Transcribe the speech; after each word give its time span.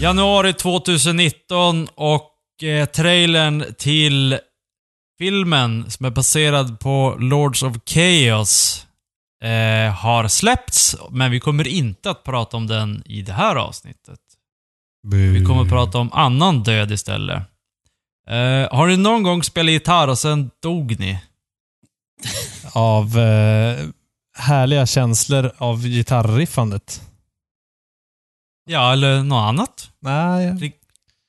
Januari 0.00 0.52
2019 0.52 1.88
och 1.94 2.62
eh, 2.62 2.86
trailern 2.86 3.64
till 3.78 4.38
filmen 5.18 5.90
som 5.90 6.06
är 6.06 6.10
baserad 6.10 6.80
på 6.80 7.16
Lords 7.18 7.62
of 7.62 7.76
Chaos 7.86 8.86
eh, 9.44 9.94
har 9.94 10.28
släppts, 10.28 10.96
men 11.10 11.30
vi 11.30 11.40
kommer 11.40 11.68
inte 11.68 12.10
att 12.10 12.24
prata 12.24 12.56
om 12.56 12.66
den 12.66 13.02
i 13.06 13.22
det 13.22 13.32
här 13.32 13.56
avsnittet. 13.56 14.20
Vi 15.08 15.44
kommer 15.44 15.62
att 15.62 15.68
prata 15.68 15.98
om 15.98 16.12
annan 16.12 16.62
död 16.62 16.92
istället. 16.92 17.42
Eh, 18.28 18.76
har 18.76 18.86
ni 18.86 18.96
någon 18.96 19.22
gång 19.22 19.42
spelat 19.42 19.72
gitarr 19.72 20.08
och 20.08 20.18
sen 20.18 20.50
dog 20.62 21.00
ni? 21.00 21.18
Av 22.72 23.18
eh, 23.18 23.86
härliga 24.34 24.86
känslor 24.86 25.52
av 25.58 25.82
gitarrriffandet. 25.86 27.02
Ja, 28.64 28.92
eller 28.92 29.22
något 29.22 29.48
annat? 29.48 29.90
Nej, 30.00 30.58
Till, 30.58 30.72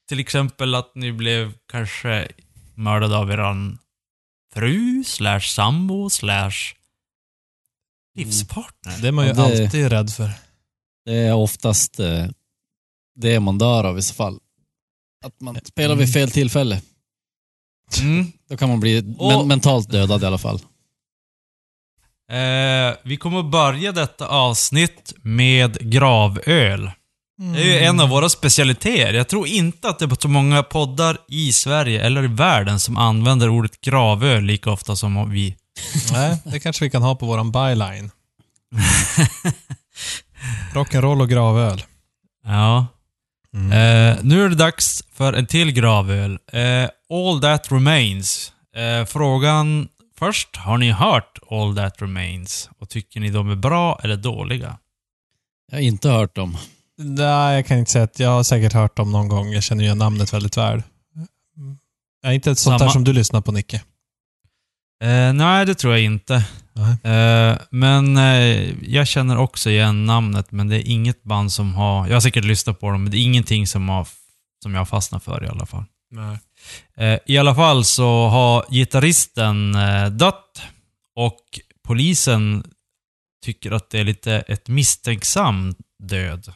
till 0.08 0.20
exempel 0.20 0.76
att 0.76 0.96
ni 0.96 1.12
blev 1.12 1.54
kanske 1.72 2.28
mördade 2.76 3.18
av 3.18 3.32
eran 3.32 3.78
fru, 4.54 5.04
slash 5.04 5.40
sambo, 5.42 6.10
slash 6.10 6.52
livspartner. 8.16 8.98
det 9.02 9.08
är 9.08 9.12
man 9.12 9.28
ju 9.28 9.34
det- 9.34 9.42
alltid 9.44 9.90
rädd 9.90 10.10
för. 10.14 10.32
Det 11.06 11.14
är 11.14 11.34
oftast 11.34 12.00
eh, 12.00 12.28
det 13.16 13.40
man 13.40 13.58
dör 13.58 13.84
av 13.84 13.98
i 13.98 14.02
så 14.02 14.14
fall. 14.14 14.40
Att 15.26 15.42
man 15.42 15.60
spelar 15.66 15.96
vid 15.96 16.14
fel 16.14 16.32
tillfälle. 16.32 16.82
Mm. 18.02 18.26
Då 18.48 18.58
kan 18.58 18.70
man 18.70 18.80
bli 18.80 19.16
Och- 19.18 19.28
men, 19.38 19.48
mentalt 19.48 19.90
dödad 19.92 20.24
i 20.24 20.26
alla 20.26 20.38
fall. 20.38 20.60
Eh, 22.32 22.96
vi 23.04 23.18
kommer 23.18 23.44
börja 23.44 23.92
detta 23.92 24.28
avsnitt 24.28 25.14
med 25.22 25.92
gravöl. 25.92 26.92
Det 27.54 27.62
är 27.62 27.66
ju 27.66 27.80
en 27.80 28.00
av 28.00 28.10
våra 28.10 28.30
specialiteter. 28.30 29.14
Jag 29.14 29.28
tror 29.28 29.48
inte 29.48 29.90
att 29.90 30.00
det 30.00 30.06
är 30.06 30.22
så 30.22 30.28
många 30.28 30.64
poddar 30.64 31.18
i 31.28 31.54
Sverige 31.54 32.02
eller 32.02 32.24
i 32.24 32.28
världen 32.28 32.80
som 32.80 32.98
använder 32.98 33.50
ordet 33.50 33.82
gravöl 33.82 34.44
lika 34.44 34.72
ofta 34.72 34.96
som 34.96 35.32
vi. 35.32 35.56
Nej, 36.12 36.38
det 36.44 36.60
kanske 36.60 36.86
vi 36.86 36.92
kan 36.92 37.02
ha 37.02 37.16
på 37.16 37.26
våran 37.26 37.52
byline. 37.52 38.12
Rock'n'roll 40.74 41.22
och 41.22 41.30
gravöl. 41.30 41.84
Ja. 42.46 42.88
Mm. 43.54 43.72
Eh, 43.72 44.18
nu 44.24 44.46
är 44.46 44.50
det 44.50 44.56
dags 44.56 45.04
för 45.14 45.34
en 45.34 45.46
till 45.46 45.72
gravöl. 45.72 46.40
Eh, 46.52 46.90
All 47.10 47.42
That 47.42 47.72
Remains. 47.72 48.54
Eh, 48.76 49.06
frågan 49.06 49.88
först, 50.26 50.56
har 50.56 50.78
ni 50.78 50.92
hört 50.92 51.40
All 51.50 51.76
That 51.76 52.02
Remains? 52.02 52.70
Och 52.78 52.90
tycker 52.90 53.20
ni 53.20 53.30
de 53.30 53.50
är 53.50 53.56
bra 53.56 54.00
eller 54.04 54.18
dåliga? 54.18 54.78
Jag 55.72 55.78
har 55.78 55.82
inte 55.82 56.10
hört 56.10 56.36
dem. 56.36 56.58
Nej, 56.98 57.56
jag 57.56 57.66
kan 57.66 57.78
inte 57.78 57.92
säga 57.92 58.04
att 58.04 58.20
jag 58.20 58.30
har 58.30 58.44
säkert 58.44 58.74
hört 58.74 58.98
dem 58.98 59.12
någon 59.12 59.28
gång. 59.28 59.52
Jag 59.52 59.64
känner 59.64 59.84
ju 59.84 59.96
namnet 59.96 60.34
väldigt 60.34 60.58
väl. 60.58 60.84
Jag 62.22 62.32
är 62.32 62.36
inte 62.36 62.52
ett 62.52 62.60
sånt 62.60 62.74
där 62.74 62.80
Samma. 62.80 62.92
som 62.92 63.04
du 63.04 63.14
lyssnar 63.14 63.42
på, 63.42 63.52
Nicke. 63.52 63.82
Eh, 65.04 65.34
nej, 65.34 65.66
det 65.66 65.76
tror 65.76 65.94
jag 65.94 66.04
inte. 66.04 66.46
Nej. 66.74 67.14
Eh, 67.14 67.58
men 67.70 68.18
eh, 68.18 68.94
jag 68.94 69.08
känner 69.08 69.38
också 69.38 69.70
igen 69.70 70.06
namnet, 70.06 70.52
men 70.52 70.68
det 70.68 70.76
är 70.76 70.92
inget 70.92 71.24
band 71.24 71.52
som 71.52 71.74
har... 71.74 72.08
Jag 72.08 72.16
har 72.16 72.22
säkert 72.22 72.46
lyssnat 72.46 72.80
på 72.80 72.92
dem, 72.92 73.04
men 73.04 73.12
det 73.12 73.18
är 73.18 73.24
ingenting 73.24 73.68
som, 73.68 73.90
har, 73.90 74.08
som 74.64 74.74
jag 74.74 74.82
har 74.82 74.86
fastnat 74.86 75.24
för 75.24 75.44
i 75.44 75.48
alla 75.48 75.66
fall. 75.66 75.84
Nej. 76.12 76.38
Eh, 76.96 77.20
I 77.26 77.38
alla 77.38 77.56
fall 77.56 77.86
så 77.86 78.28
har 78.28 78.66
gitarristen 78.70 79.76
eh, 79.76 80.10
dött 80.10 80.62
och 81.16 81.60
polisen 81.84 82.64
tycker 83.46 83.72
att 83.72 83.90
det 83.90 84.00
är 84.00 84.04
lite 84.04 84.34
ett 84.34 84.68
misstänksam 84.68 85.76
död. 86.04 86.54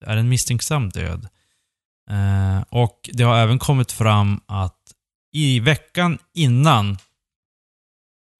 Det 0.00 0.06
är 0.06 0.16
en 0.16 0.28
misstänksam 0.28 0.88
död. 0.88 1.28
Eh, 2.10 2.62
och 2.68 3.10
det 3.12 3.22
har 3.22 3.36
även 3.38 3.58
kommit 3.58 3.92
fram 3.92 4.40
att 4.46 4.78
i 5.32 5.60
veckan 5.60 6.18
innan 6.34 6.98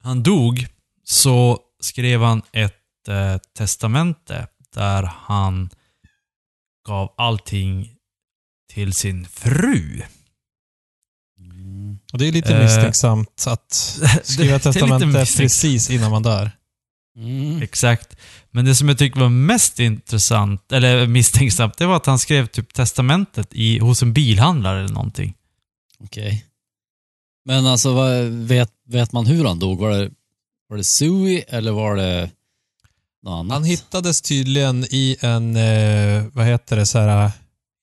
han 0.03 0.23
dog 0.23 0.67
så 1.05 1.59
skrev 1.81 2.23
han 2.23 2.43
ett 2.53 3.09
eh, 3.09 3.39
testamente 3.39 4.47
där 4.75 5.03
han 5.03 5.71
gav 6.87 7.15
allting 7.17 7.97
till 8.73 8.95
sin 8.95 9.27
fru. 9.27 10.03
Och 12.12 12.19
det 12.19 12.28
är 12.28 12.33
lite 12.33 12.55
Eh, 12.55 12.62
misstänksamt 12.62 13.45
att 13.47 13.73
skriva 14.23 14.45
det 14.45 14.53
är 14.53 14.59
lite 14.59 14.73
testamente 14.73 15.06
misstänkt. 15.06 15.37
precis 15.39 15.91
innan 15.91 16.11
man 16.11 16.23
dör. 16.23 16.50
Mm. 17.17 17.62
Exakt. 17.62 18.17
Men 18.50 18.65
det 18.65 18.75
som 18.75 18.89
jag 18.89 18.99
tyckte 18.99 19.21
var 19.21 19.28
mest 19.28 19.78
intressant, 19.78 20.73
eller 20.73 21.06
misstänksamt, 21.06 21.77
det 21.77 21.87
var 21.87 21.97
att 21.97 22.06
han 22.06 22.19
skrev 22.19 22.47
typ 22.47 22.75
testamentet 22.75 23.49
i, 23.53 23.78
hos 23.78 24.03
en 24.03 24.12
bilhandlare 24.12 24.78
eller 24.84 24.95
någonting. 24.95 25.34
Okej. 26.05 26.47
Men 27.45 27.67
alltså, 27.67 27.93
vad, 27.95 28.25
vet, 28.25 28.71
vet 28.89 29.12
man 29.12 29.27
hur 29.27 29.44
han 29.44 29.59
dog? 29.59 29.79
Var 29.79 29.91
det, 29.91 30.11
var 30.69 30.77
det 30.77 30.84
Sui 30.84 31.44
eller 31.49 31.73
var 31.73 31.97
det 31.97 32.31
något 33.23 33.39
annat? 33.39 33.53
Han 33.53 33.65
hittades 33.65 34.23
tydligen 34.23 34.84
i 34.91 35.17
en, 35.21 35.56
eh, 35.56 36.25
vad 36.33 36.47
heter 36.47 36.77
det, 36.77 36.87
så 36.87 36.99
här, 36.99 37.31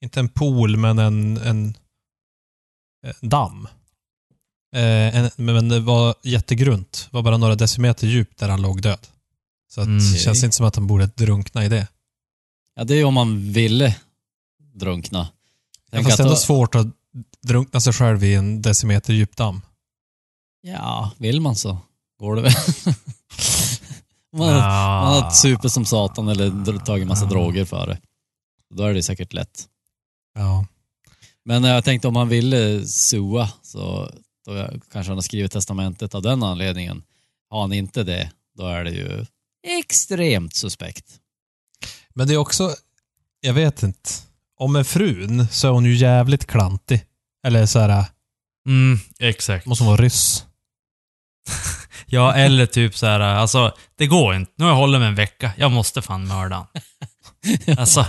inte 0.03 0.19
en 0.19 0.29
pool, 0.29 0.78
men 0.78 1.00
en, 1.00 1.38
en, 1.38 1.73
en 3.03 3.29
damm. 3.29 3.67
Eh, 4.75 5.16
en, 5.16 5.30
men 5.35 5.69
det 5.69 5.80
var 5.80 6.16
jättegrunt. 6.24 7.07
Det 7.12 7.16
var 7.18 7.24
bara 7.24 7.38
några 7.38 7.56
decimeter 7.56 8.07
djupt 8.07 8.40
där 8.40 8.50
han 8.50 8.62
låg 8.62 8.81
död. 8.81 9.07
Så 9.72 9.81
Mm. 9.81 9.97
det 10.13 10.18
känns 10.19 10.44
inte 10.44 10.56
som 10.56 10.66
att 10.66 10.75
han 10.75 10.88
borde 10.88 11.06
drunkna 11.07 11.66
i 11.66 11.69
det. 11.69 11.88
Ja, 12.75 12.84
det 12.84 12.96
är 12.96 13.06
om 13.06 13.13
man 13.13 13.52
ville 13.53 13.96
drunkna. 14.74 15.28
Tänk 15.91 16.03
Fast 16.08 16.13
att 16.13 16.18
det 16.18 16.22
är 16.24 16.25
ändå 16.25 16.34
då- 16.35 16.40
svårt 16.40 16.75
att 16.75 16.88
drunkna 17.47 17.79
sig 17.81 17.94
själv 17.94 18.24
i 18.24 18.34
en 18.35 18.62
decimeter 18.62 19.13
djup 19.13 19.35
damm. 19.35 19.62
Ja, 20.62 21.12
vill 21.18 21.41
man 21.41 21.56
så 21.56 21.78
går 22.19 22.35
det 22.35 22.41
väl. 22.41 22.53
man, 24.34 24.50
Ah. 24.56 25.02
man 25.03 25.24
har 25.24 25.31
supit 25.31 25.72
som 25.72 25.85
satan 25.85 26.28
eller 26.28 26.79
tagit 26.85 27.08
massa 27.08 27.25
droger 27.25 27.66
för 27.66 27.88
det. 27.88 28.00
Då 28.75 28.84
är 28.84 28.94
det 28.94 29.03
säkert 29.03 29.34
lätt. 29.34 29.68
Ja. 30.35 30.66
Men 31.46 31.63
jag 31.63 31.84
tänkte 31.84 32.08
om 32.08 32.16
han 32.16 32.29
ville 32.29 32.85
sua 32.88 33.50
så 33.62 34.12
då 34.55 34.69
kanske 34.91 35.09
han 35.11 35.17
har 35.17 35.21
skrivit 35.21 35.51
testamentet 35.51 36.15
av 36.15 36.21
den 36.21 36.43
anledningen. 36.43 37.03
Har 37.49 37.61
han 37.61 37.73
inte 37.73 38.03
det, 38.03 38.31
då 38.57 38.67
är 38.67 38.83
det 38.83 38.91
ju 38.91 39.25
extremt 39.79 40.55
suspekt. 40.55 41.05
Men 42.13 42.27
det 42.27 42.33
är 42.33 42.37
också, 42.37 42.75
jag 43.41 43.53
vet 43.53 43.83
inte. 43.83 44.09
Om 44.57 44.73
med 44.73 44.87
frun 44.87 45.47
så 45.51 45.67
är 45.67 45.71
hon 45.71 45.85
ju 45.85 45.95
jävligt 45.95 46.45
klantig. 46.47 47.05
Eller 47.47 47.65
så 47.65 47.79
här, 47.79 48.05
Mm, 48.67 48.99
exakt. 49.19 49.65
måste 49.65 49.83
hon 49.83 49.91
vara 49.91 50.01
ryss. 50.01 50.45
Ja, 52.11 52.33
eller 52.33 52.66
typ 52.66 52.95
så 52.97 53.05
här, 53.05 53.19
alltså, 53.19 53.75
det 53.95 54.07
går 54.07 54.35
inte. 54.35 54.51
Nu 54.55 54.63
har 54.66 54.71
jag 54.71 54.77
hållit 54.77 54.99
mig 54.99 55.07
en 55.07 55.16
vecka. 55.16 55.51
Jag 55.57 55.71
måste 55.71 56.01
fan 56.01 56.27
mörda 56.27 56.55
han. 56.55 56.67
Alltså, 57.78 58.05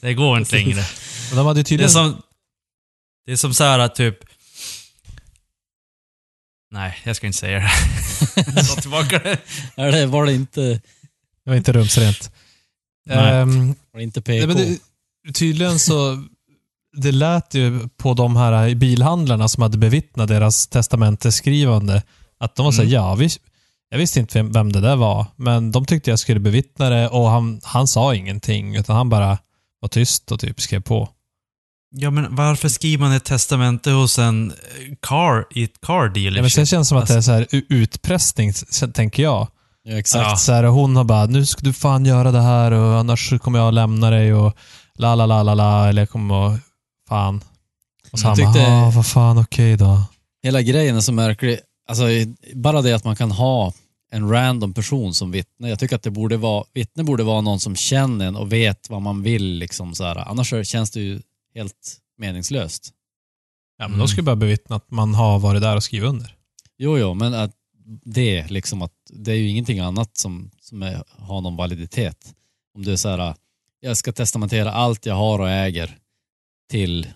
det 0.00 0.14
går 0.14 0.38
inte 0.38 0.56
längre. 0.56 0.82
Men 1.28 1.36
de 1.36 1.46
hade 1.46 1.60
ju 1.60 1.62
Det 1.62 1.66
är 1.66 1.68
tydligen... 1.68 1.90
som, 1.90 2.22
det 3.26 3.32
är 3.32 3.36
som 3.36 3.54
så 3.54 3.64
här 3.64 3.88
typ... 3.88 4.18
Nej, 6.74 6.94
jag 7.04 7.16
ska 7.16 7.26
inte 7.26 7.38
säga 7.38 7.58
det. 7.58 8.42
Ta 8.74 8.80
tillbaka 8.80 9.18
det. 9.18 9.38
Är 9.76 9.92
det, 9.92 10.06
var 10.06 10.26
det 10.26 10.32
inte, 10.32 10.60
Det 11.44 11.50
var 11.50 11.54
inte 11.54 11.72
rumsrent. 11.72 12.30
Nej. 13.06 13.34
Ehm, 13.34 13.68
var 13.92 13.98
det 13.98 14.02
inte 14.04 14.22
nej, 14.26 14.40
PK? 14.40 14.46
men 14.46 14.56
det, 14.56 14.78
tydligen 15.32 15.78
så... 15.78 16.24
Det 16.96 17.12
lät 17.12 17.54
ju 17.54 17.88
på 17.96 18.14
de 18.14 18.36
här 18.36 18.74
bilhandlarna 18.74 19.48
som 19.48 19.62
hade 19.62 19.78
bevittnat 19.78 20.28
deras 20.28 20.66
testamenteskrivande 20.66 22.02
att 22.38 22.56
de 22.56 22.64
var 22.64 22.72
såhär, 22.72 22.88
Mm. 22.88 22.94
ja, 22.94 23.14
vi, 23.14 23.28
jag 23.90 23.98
visste 23.98 24.20
inte 24.20 24.38
vem, 24.38 24.52
vem 24.52 24.72
det 24.72 24.80
där 24.80 24.96
var, 24.96 25.26
men 25.36 25.72
de 25.72 25.84
tyckte 25.86 26.10
jag 26.10 26.18
skulle 26.18 26.40
bevittna 26.40 26.90
det 26.90 27.08
och 27.08 27.30
han, 27.30 27.60
han 27.64 27.88
sa 27.88 28.14
ingenting, 28.14 28.76
utan 28.76 28.96
han 28.96 29.08
bara 29.08 29.38
var 29.80 29.88
tyst 29.88 30.32
och 30.32 30.40
typ 30.40 30.60
skrev 30.60 30.80
på. 30.80 31.08
Ja, 31.96 32.10
men 32.10 32.36
varför 32.36 32.68
skriver 32.68 33.04
man 33.04 33.12
ett 33.12 33.24
testamente 33.24 33.90
hos 33.90 34.18
en 34.18 34.50
eh, 34.50 34.56
car, 35.00 35.46
i 35.50 35.64
ett 35.64 35.80
car 35.80 35.94
Ja, 35.94 36.02
men 36.04 36.12
dealership? 36.12 36.52
sen 36.52 36.66
känns 36.66 36.86
det 36.86 36.88
som 36.88 36.98
att 36.98 37.08
det 37.08 37.14
är 37.14 37.20
så 37.20 37.32
här 37.32 37.46
utpressning, 37.68 38.52
tänker 38.94 39.22
jag. 39.22 39.48
Ja, 39.84 39.98
exakt. 39.98 40.26
Att 40.32 40.40
så 40.40 40.52
här, 40.52 40.64
hon 40.64 40.96
har 40.96 41.04
bara, 41.04 41.26
nu 41.26 41.46
ska 41.46 41.60
du 41.62 41.72
fan 41.72 42.04
göra 42.06 42.30
det 42.32 42.40
här 42.40 42.70
och 42.72 42.98
annars 42.98 43.32
kommer 43.42 43.58
jag 43.58 43.74
lämna 43.74 44.10
dig 44.10 44.34
och 44.34 44.56
la 44.98 45.14
la 45.14 45.26
la 45.26 45.42
la 45.42 45.54
la 45.54 45.88
eller 45.88 46.02
jag 46.02 46.10
kommer 46.10 46.46
att, 46.54 46.60
fan. 47.08 47.40
Och 48.12 48.18
så 48.18 48.24
Jag 48.24 48.28
han 48.28 48.36
tyckte- 48.36 48.52
bara, 48.70 48.86
ah, 48.86 48.90
vad 48.90 49.06
fan, 49.06 49.38
okej 49.38 49.76
då. 49.76 50.02
Hela 50.42 50.62
grejen 50.62 50.96
är 50.96 51.00
så 51.00 51.12
märklig. 51.12 51.58
Alltså, 51.88 52.04
bara 52.54 52.82
det 52.82 52.92
att 52.92 53.04
man 53.04 53.16
kan 53.16 53.30
ha 53.30 53.72
en 54.12 54.28
random 54.30 54.72
person 54.74 55.14
som 55.14 55.30
vittne. 55.30 55.68
Jag 55.68 55.78
tycker 55.78 55.96
att 55.96 56.02
det 56.02 56.10
borde 56.10 56.36
vara, 56.36 56.64
vittne 56.74 57.04
borde 57.04 57.22
vara 57.22 57.40
någon 57.40 57.60
som 57.60 57.76
känner 57.76 58.26
en 58.26 58.36
och 58.36 58.52
vet 58.52 58.90
vad 58.90 59.02
man 59.02 59.22
vill. 59.22 59.44
Liksom, 59.58 59.94
så 59.94 60.04
här. 60.04 60.16
Annars 60.28 60.50
så 60.50 60.64
känns 60.64 60.90
det 60.90 61.00
ju 61.00 61.20
helt 61.54 62.00
meningslöst. 62.18 62.92
Ja, 63.76 63.88
men 63.88 63.98
då 63.98 64.08
ska 64.08 64.18
jag 64.18 64.24
bara 64.24 64.36
bevittna 64.36 64.76
att 64.76 64.90
man 64.90 65.14
har 65.14 65.38
varit 65.38 65.62
där 65.62 65.76
och 65.76 65.82
skrivit 65.82 66.08
under. 66.08 66.36
Jo, 66.78 66.98
jo, 66.98 67.14
men 67.14 67.34
att 67.34 67.56
det, 68.04 68.50
liksom 68.50 68.82
att, 68.82 68.92
det 69.10 69.32
är 69.32 69.36
ju 69.36 69.48
ingenting 69.48 69.78
annat 69.78 70.16
som, 70.16 70.50
som 70.60 70.82
är, 70.82 71.04
har 71.08 71.40
någon 71.40 71.56
validitet. 71.56 72.34
Om 72.74 72.84
du 72.84 72.92
är 72.92 72.96
så 72.96 73.08
här, 73.08 73.34
jag 73.80 73.96
ska 73.96 74.12
testamentera 74.12 74.72
allt 74.72 75.06
jag 75.06 75.14
har 75.14 75.38
och 75.38 75.50
äger 75.50 75.98
till 76.70 77.08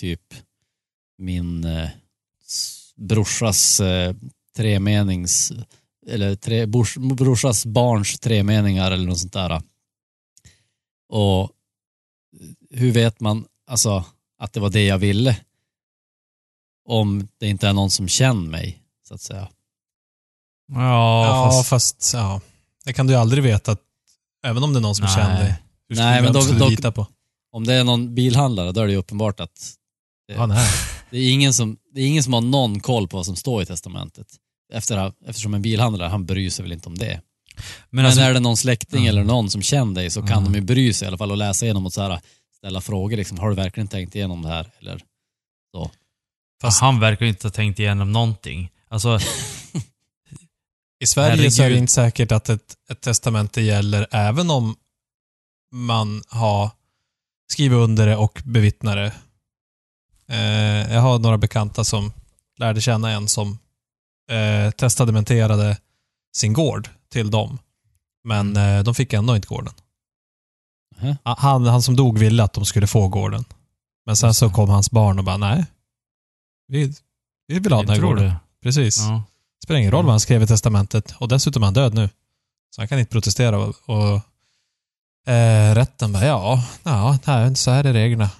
typ 0.00 0.34
min 1.18 1.64
eh, 1.64 1.88
brorsas 2.96 3.80
eh, 3.80 4.14
tremenings, 4.56 5.52
eller 6.06 6.34
tre, 6.34 6.66
bors, 6.66 6.96
brorsas 6.96 7.66
barns 7.66 8.20
tremeningar 8.20 8.90
eller 8.90 9.06
något 9.06 9.18
sånt 9.18 9.32
där. 9.32 9.62
Och 11.08 11.50
hur 12.70 12.92
vet 12.92 13.20
man 13.20 13.46
alltså 13.72 14.04
att 14.38 14.52
det 14.52 14.60
var 14.60 14.70
det 14.70 14.84
jag 14.86 14.98
ville? 14.98 15.36
Om 16.88 17.28
det 17.38 17.46
inte 17.48 17.68
är 17.68 17.72
någon 17.72 17.90
som 17.90 18.08
känner 18.08 18.50
mig, 18.50 18.82
så 19.08 19.14
att 19.14 19.20
säga. 19.20 19.48
Ja, 20.72 21.26
Ja, 21.26 21.50
fast... 21.50 21.68
fast, 21.68 22.10
ja. 22.14 22.40
Det 22.84 22.92
kan 22.92 23.06
du 23.06 23.12
ju 23.12 23.18
aldrig 23.18 23.42
veta, 23.44 23.72
att, 23.72 23.80
även 24.44 24.62
om 24.62 24.72
det 24.72 24.78
är 24.78 24.80
någon 24.80 24.94
som 24.94 25.04
Nej. 25.04 25.14
känner 25.14 25.40
dig. 25.40 25.54
Hur 25.88 25.96
Nej, 25.96 26.22
vem 26.22 26.32
men 26.32 26.42
du 26.42 26.58
då- 26.58 26.68
lita 26.68 26.92
på? 26.92 27.06
Om 27.52 27.66
det 27.66 27.74
är 27.74 27.84
någon 27.84 28.14
bilhandlare, 28.14 28.72
då 28.72 28.80
är 28.80 28.86
det 28.86 28.92
ju 28.92 28.98
uppenbart 28.98 29.40
att 29.40 29.74
Ja, 30.26 30.46
nej. 30.46 30.68
det 31.10 31.18
är 31.18 31.32
ingen 31.32 31.54
som, 31.54 31.76
det 31.94 32.00
är 32.00 32.06
ingen 32.06 32.22
som 32.22 32.32
har 32.32 32.40
någon 32.40 32.80
koll 32.80 33.08
på 33.08 33.16
vad 33.16 33.26
som 33.26 33.36
står 33.36 33.62
i 33.62 33.66
testamentet. 33.66 34.26
Efter, 34.72 35.12
eftersom 35.26 35.54
en 35.54 35.62
bilhandlare, 35.62 36.08
han 36.08 36.26
bryr 36.26 36.50
sig 36.50 36.62
väl 36.62 36.72
inte 36.72 36.88
om 36.88 36.98
det. 36.98 37.20
Men, 37.56 37.62
Men 37.90 38.06
alltså, 38.06 38.20
är 38.20 38.34
det 38.34 38.40
någon 38.40 38.56
släkting 38.56 39.04
Ja. 39.04 39.08
eller 39.08 39.24
någon 39.24 39.50
som 39.50 39.62
känner 39.62 39.94
dig 39.94 40.10
så 40.10 40.20
kan 40.22 40.30
Ja. 40.44 40.50
de 40.50 40.54
ju 40.54 40.60
bry 40.60 40.92
sig 40.92 41.06
i 41.06 41.08
alla 41.08 41.18
fall 41.18 41.30
och 41.30 41.36
läsa 41.36 41.64
igenom 41.66 41.86
och 41.86 41.92
så 41.92 42.02
här, 42.02 42.20
ställa 42.62 42.80
frågor. 42.80 43.16
Liksom, 43.16 43.38
har 43.38 43.48
du 43.48 43.54
verkligen 43.56 43.88
tänkt 43.88 44.14
igenom 44.14 44.42
det 44.42 44.48
här? 44.48 44.70
Eller, 44.80 45.00
Fast 46.60 46.80
han 46.80 47.00
verkar 47.00 47.26
ju 47.26 47.30
inte 47.30 47.46
ha 47.46 47.52
tänkt 47.52 47.78
igenom 47.78 48.12
någonting. 48.12 48.70
Alltså, 48.88 49.18
i 51.00 51.06
Sverige 51.06 51.50
så 51.50 51.62
är 51.62 51.70
det 51.70 51.78
inte 51.78 51.92
säkert 51.92 52.32
att 52.32 52.48
ett, 52.48 52.76
ett 52.90 53.00
testamente 53.00 53.60
gäller 53.60 54.06
även 54.10 54.50
om 54.50 54.76
man 55.72 56.22
har 56.28 56.70
skrivit 57.52 57.76
under 57.76 58.06
det 58.06 58.16
och 58.16 58.42
bevittnat 58.44 58.94
det. 58.94 59.12
Eh, 60.28 60.92
jag 60.94 61.00
har 61.00 61.18
några 61.18 61.38
bekanta 61.38 61.84
som 61.84 62.12
lärde 62.58 62.80
känna 62.80 63.10
en 63.10 63.28
som 63.28 63.58
eh, 64.30 64.70
testamenterade 64.70 65.78
sin 66.36 66.52
gård 66.52 66.88
till 67.08 67.30
dem. 67.30 67.58
Men 68.24 68.56
eh, 68.56 68.82
de 68.82 68.94
fick 68.94 69.12
ändå 69.12 69.36
inte 69.36 69.48
gården. 69.48 69.74
Nähä. 71.02 71.16
Han, 71.24 71.66
han 71.66 71.82
som 71.82 71.96
dog 71.96 72.18
ville 72.18 72.42
att 72.44 72.52
de 72.52 72.64
skulle 72.64 72.86
få 72.86 73.08
gården. 73.08 73.44
Men 74.06 74.16
sen 74.16 74.34
så 74.34 74.50
kom 74.50 74.68
hans 74.68 74.90
barn 74.90 75.18
och 75.18 75.24
bara, 75.24 75.36
nej. 75.36 75.66
Vi, 76.68 76.94
vi 77.46 77.58
vill 77.58 77.72
ha 77.72 77.80
den 77.82 77.90
här 77.90 78.00
gården. 78.00 78.24
det. 78.24 78.36
Precis. 78.62 78.98
Ja. 79.00 79.22
Spelar 79.64 79.80
ingen 79.80 79.92
roll 79.92 80.04
vad 80.04 80.12
han 80.12 80.20
skrev 80.20 80.42
i 80.42 80.46
testamentet. 80.46 81.14
Och 81.18 81.28
dessutom 81.28 81.62
är 81.62 81.66
han 81.66 81.74
död 81.74 81.94
nu. 81.94 82.08
Så 82.70 82.80
han 82.80 82.88
kan 82.88 82.98
inte 82.98 83.10
protestera. 83.12 83.58
Och, 83.58 83.74
och 83.86 84.20
eh, 85.32 85.74
rätten 85.74 86.12
bara, 86.12 86.24
ja, 86.24 86.64
ja, 86.82 87.18
nej, 87.26 87.56
så 87.56 87.70
här 87.70 87.84
är 87.84 87.92
reglerna. 87.92 88.30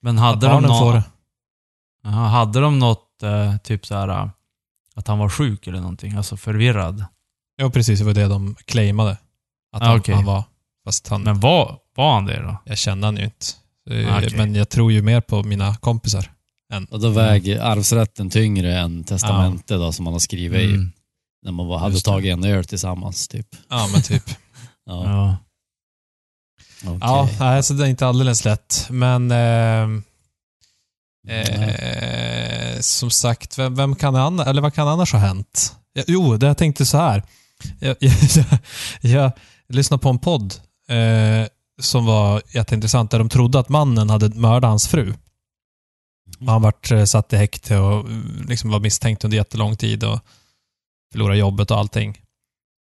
Men 0.00 0.18
Att 0.18 0.24
hade 0.24 0.46
de, 0.46 0.52
barnen 0.52 0.70
får. 0.78 1.02
Jaha, 2.04 2.28
hade 2.28 2.60
de 2.60 2.78
något, 2.78 3.22
eh, 3.22 3.56
typ 3.56 3.86
så 3.86 3.94
här 3.94 4.08
eh, 4.08 4.28
att 4.94 5.08
han 5.08 5.18
var 5.18 5.28
sjuk 5.28 5.66
eller 5.66 5.80
någonting? 5.80 6.12
Alltså 6.14 6.36
förvirrad? 6.36 7.04
Ja, 7.56 7.70
precis. 7.70 7.98
Det 7.98 8.04
var 8.04 8.14
det 8.14 8.28
de 8.28 8.54
claimade. 8.64 9.10
Att 9.72 9.82
Ah, 9.82 9.86
han, 9.86 9.98
okej. 9.98 10.14
han 10.14 10.24
var. 10.24 10.44
Fast 10.84 11.08
han, 11.08 11.22
Men 11.22 11.40
var, 11.40 11.78
var 11.96 12.14
han 12.14 12.26
det 12.26 12.42
då? 12.42 12.56
jag 12.64 12.78
kände 12.78 13.06
han 13.06 13.16
ju 13.16 13.24
inte. 13.24 13.46
Eh, 13.90 14.14
Ah, 14.14 14.18
okej. 14.18 14.36
Men 14.36 14.54
jag 14.54 14.68
tror 14.68 14.92
ju 14.92 15.02
mer 15.02 15.20
på 15.20 15.42
mina 15.42 15.76
kompisar. 15.76 16.32
och 16.90 17.00
då 17.00 17.08
väger 17.10 17.60
arvsrätten 17.60 18.30
tyngre 18.30 18.78
än 18.78 19.04
testamentet 19.04 19.66
då, 19.78 19.92
som 19.92 20.04
man 20.04 20.12
har 20.12 20.20
skrivit 20.20 20.60
i 20.60 20.64
Mm. 20.64 20.92
när 21.44 21.52
man 21.52 21.66
var, 21.66 21.78
hade 21.78 21.92
Just 21.94 22.04
det. 22.04 22.10
tagit 22.10 22.32
en 22.32 22.44
öl 22.44 22.64
tillsammans. 22.64 23.28
Typ. 23.28 23.46
Ja, 23.68 23.88
men 23.92 24.02
typ. 24.02 24.22
Ja, 24.86 25.04
Ja. 25.04 25.36
okej. 26.90 26.98
Ja, 27.00 27.28
nej, 27.40 27.62
så 27.62 27.74
det 27.74 27.84
är 27.84 27.88
inte 27.88 28.06
alldeles 28.06 28.44
lätt. 28.44 28.86
Men 28.90 29.28
Nej. 29.28 30.02
Eh, 31.28 32.80
som 32.80 33.10
sagt, 33.10 33.58
vem, 33.58 33.74
vem 33.74 33.94
kan 33.96 34.16
anna, 34.16 34.44
eller 34.44 34.62
vad 34.62 34.74
kan 34.74 34.88
annars 34.88 35.12
ha 35.12 35.18
hänt? 35.18 35.76
Ja, 35.92 36.02
jo, 36.06 36.36
det 36.36 36.46
jag 36.46 36.58
tänkte 36.58 36.86
så 36.86 36.96
här. 36.98 37.22
Jag, 37.80 37.96
jag, 38.00 38.12
jag, 39.02 39.10
jag 39.12 39.32
lyssnade 39.68 40.00
på 40.02 40.08
en 40.08 40.18
podd 40.18 40.54
eh, 40.88 41.46
som 41.82 42.06
var 42.06 42.42
jätteintressant, 42.48 43.10
där 43.10 43.18
de 43.18 43.28
trodde 43.28 43.58
att 43.58 43.68
mannen 43.68 44.10
hade 44.10 44.28
mördat 44.28 44.68
hans 44.68 44.88
fru. 44.88 45.14
Och 46.40 46.46
han 46.46 46.62
vart 46.62 46.90
eh, 46.90 47.04
satt 47.04 47.32
i 47.32 47.36
häkte 47.36 47.76
och 47.78 48.10
eh, 48.10 48.16
liksom 48.48 48.70
var 48.70 48.80
misstänkt 48.80 49.24
under 49.24 49.36
jättelång 49.36 49.76
tid 49.76 50.04
och 50.04 50.20
förlorade 51.12 51.38
jobbet 51.38 51.70
och 51.70 51.78
allting. 51.78 52.18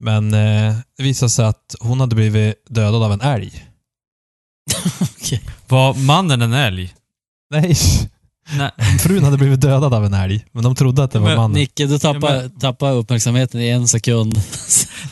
Men 0.05 0.35
eh, 0.35 0.77
det 0.97 1.03
visade 1.03 1.31
sig 1.31 1.47
att 1.47 1.75
hon 1.81 2.01
hade 2.01 2.15
blivit 2.15 2.55
dödad 2.69 3.03
av 3.03 3.13
en 3.13 3.21
älg. 3.21 3.65
Okej. 5.01 5.43
Var 5.69 5.95
mannen 5.95 6.43
en 6.43 6.53
älg? 6.53 6.95
Nej, 7.51 7.75
Nej. 8.57 8.71
frun 8.99 9.25
hade 9.25 9.37
blivit 9.37 9.61
dödad 9.61 9.95
av 9.95 10.05
en 10.05 10.15
älg, 10.15 10.45
men 10.53 10.65
de 10.65 10.75
trodde 10.75 11.05
att 11.05 11.11
det 11.11 11.19
var 11.19 11.29
Men 11.29 11.37
mannen. 11.37 11.55
Nicke, 11.61 11.87
du 11.87 11.99
tappar, 11.99 12.35
Ja, 12.35 12.41
men- 12.43 12.59
tappar 12.59 12.93
uppmärksamheten 12.93 13.61
i 13.61 13.69
en 13.69 13.89
sekund. 13.89 14.35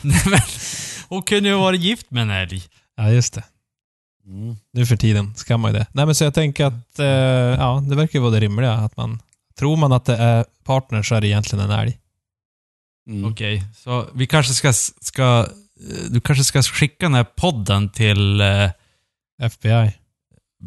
Nej 0.01 0.21
men, 0.25 0.39
hon 1.09 1.23
kunde 1.23 1.49
ju 1.49 1.55
ha 1.55 1.61
varit 1.61 1.81
gift 1.81 2.11
med 2.11 2.21
en 2.23 2.29
älg. 2.29 2.63
Ja, 2.97 3.09
just 3.11 3.33
det. 3.33 3.43
Mm. 4.27 4.55
Nu 4.73 4.85
för 4.85 4.95
tiden 4.97 5.35
ska 5.35 5.57
man 5.57 5.71
ju 5.73 5.79
det. 5.79 5.85
Nej, 5.91 6.05
men 6.05 6.15
så 6.15 6.23
jag 6.23 6.33
tänker 6.33 6.65
att, 6.65 6.99
eh, 6.99 7.05
ja, 7.05 7.83
det 7.89 7.95
verkar 7.95 8.19
ju 8.19 8.23
vara 8.23 8.31
det 8.31 8.39
rimliga. 8.39 8.73
Att 8.73 8.97
man, 8.97 9.19
tror 9.59 9.75
man 9.77 9.91
att 9.91 10.05
det 10.05 10.15
är 10.17 10.45
partner 10.63 11.03
så 11.03 11.15
är 11.15 11.21
det 11.21 11.27
egentligen 11.27 11.65
en 11.71 11.79
älg. 11.79 11.97
Mm. 13.09 13.31
Okej, 13.31 13.63
så 13.77 14.05
vi 14.13 14.27
kanske 14.27 14.53
ska, 14.53 14.73
ska... 14.73 15.39
eh, 15.89 16.11
Du 16.11 16.21
kanske 16.21 16.43
ska 16.43 16.63
skicka 16.63 17.05
den 17.05 17.13
här 17.13 17.23
podden 17.23 17.89
till, 17.89 18.41
eh, 18.41 18.69
FBI. 19.41 19.91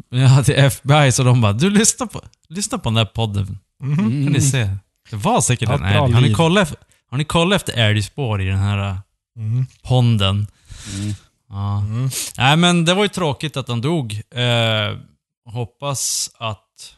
ja, 0.09 0.43
till 0.43 0.55
FBI 0.55 1.11
så 1.11 1.23
de 1.23 1.41
bara, 1.41 1.53
du 1.53 1.69
lyssna 1.69 2.07
på, 2.07 2.21
lyssna 2.49 2.77
på 2.77 2.89
den 2.89 2.97
här 2.97 3.05
podden. 3.05 3.59
Mhm. 3.83 3.99
Mm. 3.99 4.23
kan 4.23 4.33
ni 4.33 4.41
se. 4.41 4.69
Det 5.09 5.15
var 5.15 5.41
säkert 5.41 5.69
Ja, 5.69 5.75
en 5.75 5.83
älg. 5.83 6.13
Har 6.13 6.21
ni, 6.21 6.33
kollat, 6.33 6.61
efter- 6.63 6.77
har 7.09 7.17
ni 7.17 7.23
kollat 7.23 7.55
efter 7.69 7.73
älgspår 7.89 8.41
i 8.41 8.45
den 8.45 8.57
här 8.59 8.97
Mm. 9.35 9.65
ponden? 9.83 10.47
Mm. 10.95 11.13
Ja. 11.51 11.77
Mm. 11.79 12.09
Nej 12.37 12.57
men 12.57 12.85
det 12.85 12.93
var 12.93 13.03
ju 13.03 13.09
tråkigt 13.09 13.57
att 13.57 13.67
han 13.67 13.81
dog. 13.81 14.21
Eh, 14.35 14.97
hoppas 15.45 16.31
att 16.37 16.95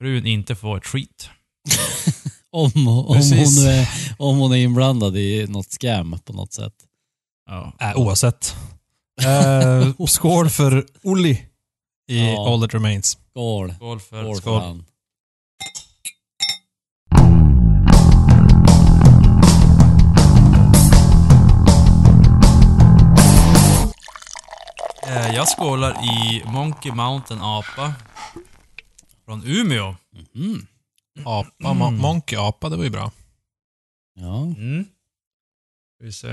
frun 0.00 0.26
inte 0.26 0.54
får 0.54 0.76
ett 0.76 0.86
skit. 0.86 1.30
Om, 2.54 2.88
om, 2.88 3.14
Precis. 3.16 3.58
hon 3.58 3.68
är, 3.68 3.88
om 4.18 4.38
hon 4.38 4.52
är 4.52 4.56
inblandad 4.56 5.16
i 5.16 5.46
något 5.48 5.72
scam 5.72 6.18
på 6.24 6.32
något 6.32 6.52
sätt. 6.52 6.74
Ja. 7.46 7.72
Äh, 7.80 7.96
oavsett. 7.96 8.56
Eh, 9.22 10.04
skål 10.06 10.50
för 10.50 10.86
Olli 11.02 11.46
i 12.08 12.18
Ja. 12.18 12.52
All 12.52 12.60
That 12.60 12.74
Remains. 12.74 13.18
Skål. 13.30 13.74
Skål 13.74 14.00
för... 14.00 14.22
Skål 14.22 14.34
för 14.34 14.40
skål. 14.40 14.60
han. 14.60 14.84
Jag 25.08 25.48
skålar 25.48 25.92
i 26.04 26.42
Monkey 26.46 26.92
Mountain 26.92 27.40
Apa. 27.42 27.94
Från 29.24 29.42
Umeå. 29.46 29.96
Mm. 30.34 30.66
Apa, 31.24 31.50
Mm. 31.70 31.78
Mon- 31.82 31.96
Monkey 32.00 32.38
apa, 32.38 32.68
det 32.68 32.76
var 32.76 32.84
ju 32.84 32.90
bra. 32.90 33.12
Ja. 34.14 34.42
Mm. 34.42 34.84
Vi 35.98 36.12
se. 36.12 36.28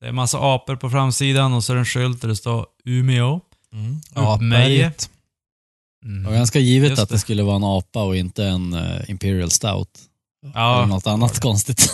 Det 0.00 0.06
är 0.06 0.08
en 0.08 0.14
massa 0.14 0.54
apor 0.54 0.76
på 0.76 0.90
framsidan 0.90 1.52
och 1.52 1.64
så 1.64 1.72
är 1.72 1.74
det 1.74 1.80
en 1.80 1.84
skylt 1.86 2.20
där 2.20 2.28
det 2.28 2.36
står 2.36 2.66
Umeå. 2.84 3.40
Mm. 3.72 4.00
Apberget. 4.14 5.10
Det 6.02 6.08
var 6.08 6.18
Mm. 6.18 6.32
ganska 6.32 6.58
givet 6.58 6.90
Just 6.90 7.02
att 7.02 7.08
det. 7.08 7.14
det. 7.14 7.18
skulle 7.18 7.42
vara 7.42 7.56
en 7.56 7.64
apa 7.64 8.02
och 8.02 8.16
inte 8.16 8.44
en 8.44 8.72
eh, 8.74 9.10
Imperial 9.10 9.50
Stout. 9.50 10.00
Eller 10.42 10.54
Ja. 10.60 10.86
något 10.86 11.06
annat 11.06 11.40
konstigt. 11.40 11.92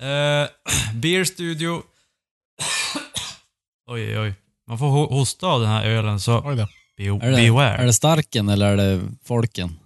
Eh, 0.00 0.48
Beer 0.94 1.24
Studio. 1.24 1.82
oj, 3.86 4.02
oj, 4.02 4.18
oj. 4.18 4.34
Man 4.68 4.78
får 4.78 4.86
ho- 4.86 5.10
hosta 5.10 5.46
av 5.46 5.60
den 5.60 5.68
här 5.70 5.84
ölen 5.86 6.20
så 6.20 6.42
Oj 6.44 6.56
då. 6.56 6.68
be 6.96 7.04
är, 7.26 7.30
det, 7.30 7.36
beware. 7.36 7.76
är 7.76 7.86
det 7.86 7.92
starken 7.92 8.48
eller 8.48 8.66
är 8.66 8.76
det 8.76 9.02
folken? 9.24 9.78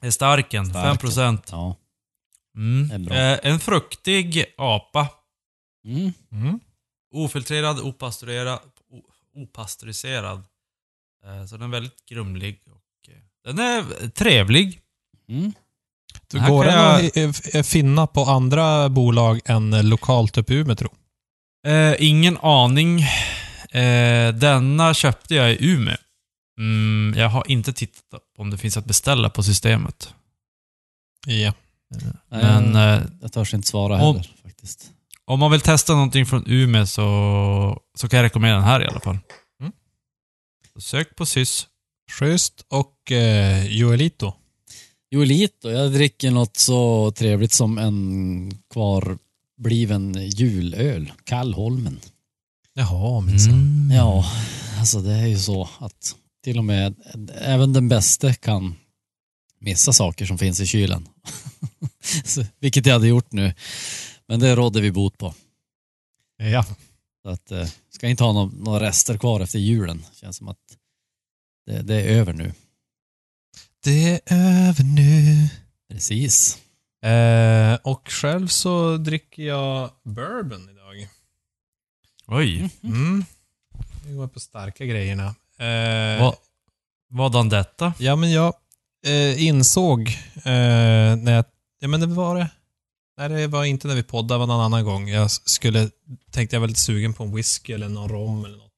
Det 0.00 0.06
är 0.06 0.10
starken, 0.10 0.66
Starken. 0.66 1.10
5%. 1.10 1.38
Ja. 1.50 1.76
Mm. 2.56 2.88
Det 2.88 2.94
är 2.94 2.98
bra. 2.98 3.16
Eh, 3.16 3.38
en 3.42 3.60
fruktig 3.60 4.44
apa. 4.58 5.08
Mm. 5.84 6.12
Mm. 6.32 6.60
Ofiltrerad, 7.14 7.80
opastöriserad. 7.80 8.58
o- 8.90 9.40
opastöriserad. 9.42 10.42
Eh, 11.24 11.46
så 11.46 11.56
den 11.56 11.62
är 11.68 11.72
väldigt 11.72 12.06
grumlig. 12.06 12.60
Och, 12.66 13.08
eh, 13.12 13.18
den 13.44 13.58
är 13.58 14.08
trevlig. 14.08 14.80
Mm. 15.28 15.52
Här 16.32 16.48
går 16.50 16.64
kan 16.64 16.72
den 16.74 17.10
jag- 17.14 17.28
att 17.30 17.54
eh, 17.54 17.62
finna 17.62 18.06
på 18.06 18.20
andra 18.24 18.88
bolag 18.88 19.40
än 19.44 19.88
lokalt 19.88 20.38
uppe 20.38 20.54
i 20.54 20.56
Umeå, 20.56 20.76
tro? 20.76 20.88
Eh, 21.68 21.94
ingen 21.98 22.38
aning. 22.38 23.00
Eh, 23.70 24.34
denna 24.34 24.94
köpte 24.94 25.34
jag 25.34 25.52
i 25.52 25.56
Umeå. 25.60 25.96
Mm, 26.58 27.14
jag 27.18 27.28
har 27.28 27.50
inte 27.50 27.72
tittat 27.72 28.22
på 28.36 28.42
om 28.42 28.50
det 28.50 28.58
finns 28.58 28.76
att 28.76 28.84
beställa 28.84 29.30
på 29.30 29.42
systemet. 29.42 30.14
Ja. 31.26 31.52
Nej, 31.90 32.42
Men 32.42 32.76
eh, 32.76 33.02
jag 33.20 33.32
törs 33.32 33.54
inte 33.54 33.68
svara 33.68 33.94
Om- 33.94 34.16
heller 34.16 34.30
faktiskt. 34.42 34.90
om 35.24 35.38
man 35.40 35.50
vill 35.50 35.60
testa 35.60 35.92
någonting 35.94 36.26
från 36.26 36.44
Umeå 36.46 36.86
så, 36.86 37.80
så 37.98 38.08
kan 38.08 38.16
jag 38.16 38.24
rekommendera 38.24 38.58
den 38.58 38.68
här 38.68 38.82
i 38.82 38.86
alla 38.86 39.00
fall. 39.00 39.18
Mm. 39.60 39.72
Sök 40.80 41.16
på 41.16 41.26
SYS. 41.26 41.66
Schysst 42.10 42.64
och 42.68 43.12
eh, 43.12 43.66
Joelito. 43.66 44.32
Joelito, 45.10 45.70
jag 45.70 45.92
dricker 45.92 46.30
något 46.30 46.56
så 46.56 47.10
trevligt 47.10 47.52
som 47.52 47.78
en 47.78 48.50
kvarbliven 49.58 50.14
julöl. 50.14 51.12
Kallholmen. 51.24 52.00
Jaha, 52.74 53.20
minsann. 53.20 53.54
Mm. 53.54 53.96
Ja, 53.96 54.24
alltså 54.78 55.00
det 55.00 55.12
är 55.12 55.26
ju 55.26 55.38
så 55.38 55.68
att 55.78 56.16
till 56.44 56.58
och 56.58 56.64
med 56.64 56.94
även 57.34 57.72
den 57.72 57.88
bästa 57.88 58.34
kan 58.34 58.74
missa 59.60 59.92
saker 59.92 60.26
som 60.26 60.38
finns 60.38 60.60
i 60.60 60.66
kylen. 60.66 61.08
Så, 62.24 62.44
Vilket 62.60 62.86
jag 62.86 62.92
hade 62.92 63.08
gjort 63.08 63.32
nu. 63.32 63.54
Men 64.26 64.40
det 64.40 64.56
rådde 64.56 64.80
vi 64.80 64.92
bot 64.92 65.18
på. 65.18 65.34
Ja. 66.36 66.64
Så 67.22 67.28
att, 67.28 67.50
eh, 67.50 67.68
ska 67.90 68.08
inte 68.08 68.24
ha 68.24 68.32
några, 68.32 68.52
några 68.56 68.88
rester 68.88 69.18
kvar 69.18 69.40
efter 69.40 69.58
julen. 69.58 70.04
Känns 70.12 70.36
som 70.36 70.48
att 70.48 70.58
det, 71.66 71.82
det 71.82 71.94
är 71.94 72.08
över 72.08 72.32
nu. 72.32 72.52
Det 73.84 74.10
är 74.10 74.20
över 74.68 74.84
nu. 74.84 75.48
Precis. 75.88 76.58
Eh, 77.08 77.78
och 77.82 78.08
själv 78.10 78.46
så 78.48 78.96
dricker 78.96 79.42
jag 79.42 79.90
bourbon 80.04 80.68
idag. 80.70 81.08
Oj. 82.26 82.70
Mm. 82.82 83.24
Vi 84.06 84.14
går 84.14 84.28
på 84.28 84.40
starka 84.40 84.84
grejerna. 84.84 85.26
Eh, 85.58 86.20
Vad, 86.22 86.34
vadan 87.10 87.48
detta? 87.48 87.92
Ja, 87.98 88.16
men 88.16 88.32
jag 88.32 88.54
eh, 89.06 89.42
insåg 89.42 90.08
eh, 90.36 91.16
när 91.16 91.32
jag... 91.32 91.44
Ja, 91.80 91.88
men 91.88 92.00
det 92.00 92.06
var 92.06 92.36
det. 92.36 92.50
Nej, 93.18 93.28
det 93.28 93.46
var 93.46 93.64
inte 93.64 93.88
när 93.88 93.94
vi 93.94 94.02
poddade, 94.02 94.34
det 94.34 94.38
var 94.38 94.46
någon 94.46 94.64
annan 94.64 94.84
gång. 94.84 95.08
Jag 95.08 95.30
skulle... 95.30 95.90
Tänkte 96.30 96.56
jag 96.56 96.60
var 96.60 96.68
lite 96.68 96.80
sugen 96.80 97.14
på 97.14 97.24
en 97.24 97.34
whisky 97.34 97.72
eller 97.72 97.88
någon 97.88 98.08
rom 98.08 98.44
eller 98.44 98.56
något. 98.56 98.72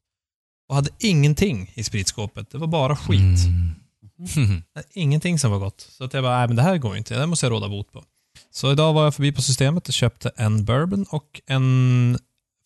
Och 0.69 0.75
hade 0.75 0.91
ingenting 0.99 1.73
i 1.75 1.83
spritskåpet. 1.85 2.51
Det 2.51 2.59
var 2.59 2.67
bara 2.67 2.97
skit. 2.97 3.47
Mm. 3.47 4.63
Ingenting 4.93 5.39
som 5.39 5.51
var 5.51 5.59
gott. 5.59 5.81
Så 5.81 6.05
att 6.05 6.15
jag 6.15 6.23
bara, 6.23 6.39
nej 6.39 6.47
men 6.47 6.57
det 6.57 6.63
här 6.63 6.79
går 6.79 6.93
ju 6.93 6.99
inte. 6.99 7.15
Det 7.15 7.21
här 7.21 7.27
måste 7.27 7.47
jag 7.47 7.51
råda 7.51 7.69
bot 7.69 7.93
på. 7.93 8.05
Så 8.51 8.73
idag 8.73 8.93
var 8.93 9.05
jag 9.05 9.15
förbi 9.15 9.33
på 9.33 9.43
systemet 9.43 9.89
och 9.89 9.95
köpte 9.95 10.31
en 10.37 10.65
bourbon 10.65 11.07
och 11.11 11.41
en 11.47 12.19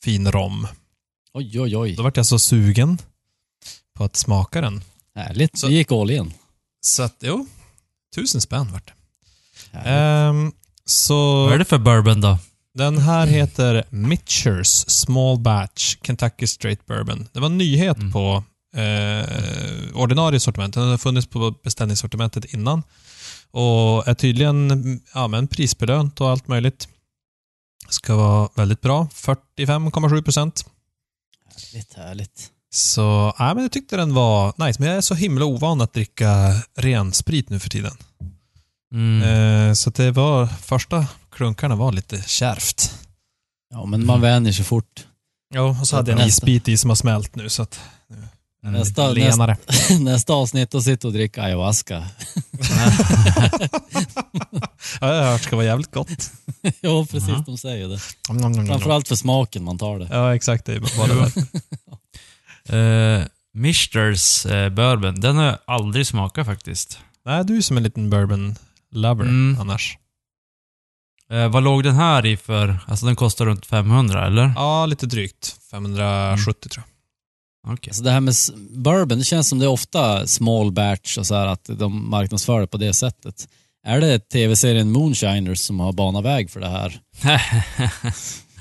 fin 0.04 0.33
rom. 0.33 0.66
Oj, 1.35 1.61
oj, 1.61 1.76
oj. 1.76 1.95
Då 1.97 2.02
vart 2.02 2.16
jag 2.16 2.26
så 2.26 2.38
sugen 2.38 2.99
på 3.95 4.04
att 4.04 4.16
smaka 4.16 4.61
den. 4.61 4.83
Härligt. 5.14 5.59
Så- 5.59 5.69
Vi 5.69 5.75
gick 5.75 5.93
all 5.93 6.11
in. 6.11 6.33
Så 6.81 7.02
att, 7.02 7.16
jo, 7.21 7.47
tusen 8.14 8.40
spänn 8.40 8.73
vart 8.73 8.87
det. 8.87 9.78
Ehm, 9.78 10.52
så 10.85 11.45
Vad 11.45 11.52
är 11.54 11.59
det 11.59 11.64
för 11.64 11.78
bourbon 11.78 12.21
då? 12.21 12.38
den 12.75 12.99
här 12.99 13.26
heter 13.26 13.85
Mitchers 13.90 14.69
Small 14.88 15.38
Batch 15.38 15.97
Kentucky 16.02 16.47
Straight 16.47 16.87
Bourbon. 16.87 17.28
Det 17.33 17.40
var 17.40 17.47
en 17.47 17.59
nyhet 17.59 17.97
Mm. 17.97 18.12
på 18.12 18.45
eh, 18.76 19.26
ordinarie 19.95 20.40
sortiment. 20.40 20.75
Den 20.75 20.88
har 20.90 20.99
funnits 20.99 21.26
på 21.26 21.50
beställningssortimentet 21.62 22.45
innan. 22.45 22.83
Och 23.54 24.08
är 24.08 24.14
tydligen 24.14 25.00
ja, 25.14 25.28
men 25.28 25.49
prisbelönt 25.49 26.20
och 26.20 26.30
allt 26.30 26.49
möjligt. 26.49 26.88
Ska 27.88 28.16
vara 28.16 28.49
väldigt 28.54 28.80
bra. 28.80 29.08
45,7 29.12 30.23
procent. 30.23 30.64
Härligt, 31.54 31.94
härligt. 31.94 32.50
Så 32.70 33.34
ja, 33.38 33.54
men 33.54 33.62
jag 33.62 33.73
tyckte 33.73 33.96
den 33.96 34.14
var 34.14 34.66
nice. 34.66 34.80
Men 34.80 34.88
jag 34.88 34.96
är 34.96 35.00
så 35.00 35.14
himla 35.14 35.44
ovan 35.44 35.80
att 35.80 35.92
dricka 35.92 36.54
ren 36.76 37.12
sprit 37.12 37.50
nu 37.50 37.58
för 37.58 37.70
tiden. 37.70 37.96
Mm. 38.92 39.23
Eh, 39.23 39.75
så 39.75 39.90
det 39.90 40.11
var, 40.11 40.46
första 40.46 41.06
klunkarna 41.30 41.76
var 41.76 41.92
lite 41.92 42.23
kärvt. 42.23 42.94
Ja, 43.70 43.87
men 43.87 44.06
man 44.06 44.20
vänjer 44.20 44.52
sig 44.52 44.64
fort. 44.64 45.06
Ja, 45.54 45.62
och 45.80 45.88
så 45.88 45.96
hade 45.96 46.11
jag 46.11 46.20
en 46.20 46.26
Nästa. 46.26 46.46
isbit 46.46 46.68
i 46.68 46.76
som 46.76 46.90
har 46.90 46.94
smält 46.94 47.34
nu 47.34 47.49
så 47.49 47.62
att... 47.62 47.80
den 48.64 48.73
Nästa- 48.73 49.11
lenare. 49.12 49.56
Nästa 50.00 50.33
avsnitt 50.33 50.75
och 50.75 50.83
sitta 50.85 51.06
och 51.09 51.12
dricka 51.12 51.42
ayahuasca. 51.42 52.04
Ja, 55.00 55.14
jag 55.14 55.23
har 55.23 55.30
hört 55.33 55.42
ska 55.42 55.56
vara 55.56 55.66
jävligt 55.66 55.90
gott. 55.94 56.30
ja, 56.80 57.06
precis. 57.11 57.28
Ja. 57.28 57.42
De 57.47 57.59
säger 57.59 57.88
det. 57.88 57.99
Framförallt. 58.26 58.68
Framförallt 58.68 59.09
för 59.09 59.16
smaken 59.16 59.64
man 59.64 59.78
tar 59.78 59.99
det. 59.99 60.09
Ja, 60.11 60.35
exakt. 60.35 60.64
Det 60.66 60.73
är 60.75 60.80
bara 60.99 61.06
det 61.06 61.33
där. 62.68 63.21
Eh, 63.21 63.26
Mishters 63.54 64.47
eh, 64.47 64.68
bourbon, 64.71 65.21
den 65.21 65.37
har 65.37 65.44
jag 65.44 65.59
aldrig 65.66 66.06
smakat 66.06 66.47
faktiskt. 66.47 66.99
Nej, 67.26 67.44
du 67.44 67.56
är 67.56 67.61
som 67.61 67.76
en 67.76 67.83
liten 67.83 68.11
bourbon 68.11 68.54
lover 68.90 69.25
Mm. 69.25 69.61
annars. 69.61 69.99
Eh, 71.30 71.49
vad 71.49 71.62
låg 71.62 71.85
den 71.85 71.94
här 71.94 72.26
i 72.26 72.37
för? 72.37 72.78
Alltså 72.87 73.06
den 73.06 73.16
kostar 73.16 73.47
runt 73.47 73.66
500 73.66 74.26
eller? 74.26 74.52
Ja, 74.56 74.87
lite 74.87 75.06
drygt. 75.06 75.56
570 75.71 76.68
tror 76.68 76.85
jag. 76.87 76.94
Okej. 77.66 77.90
Alltså 77.90 78.02
det 78.02 78.11
här 78.11 78.21
med 78.21 78.35
bourbon, 78.71 79.18
det 79.18 79.25
känns 79.25 79.49
som 79.49 79.59
det 79.59 79.64
är 79.64 79.71
ofta 79.71 80.26
small 80.26 80.73
batch 80.73 81.18
och 81.18 81.26
så 81.26 81.35
här 81.35 81.47
att 81.47 81.64
de 81.64 82.11
marknadsför 82.11 82.61
det 82.61 82.66
på 82.66 82.76
det 82.76 82.94
sättet. 82.94 83.49
Är 83.87 84.00
det 84.00 84.18
tv-serien 84.18 84.90
Moonshiners 84.92 85.59
som 85.59 85.80
har 85.80 85.92
banat 85.92 86.25
väg 86.25 86.50
för 86.50 86.61
det 86.61 86.68
här? 86.68 87.00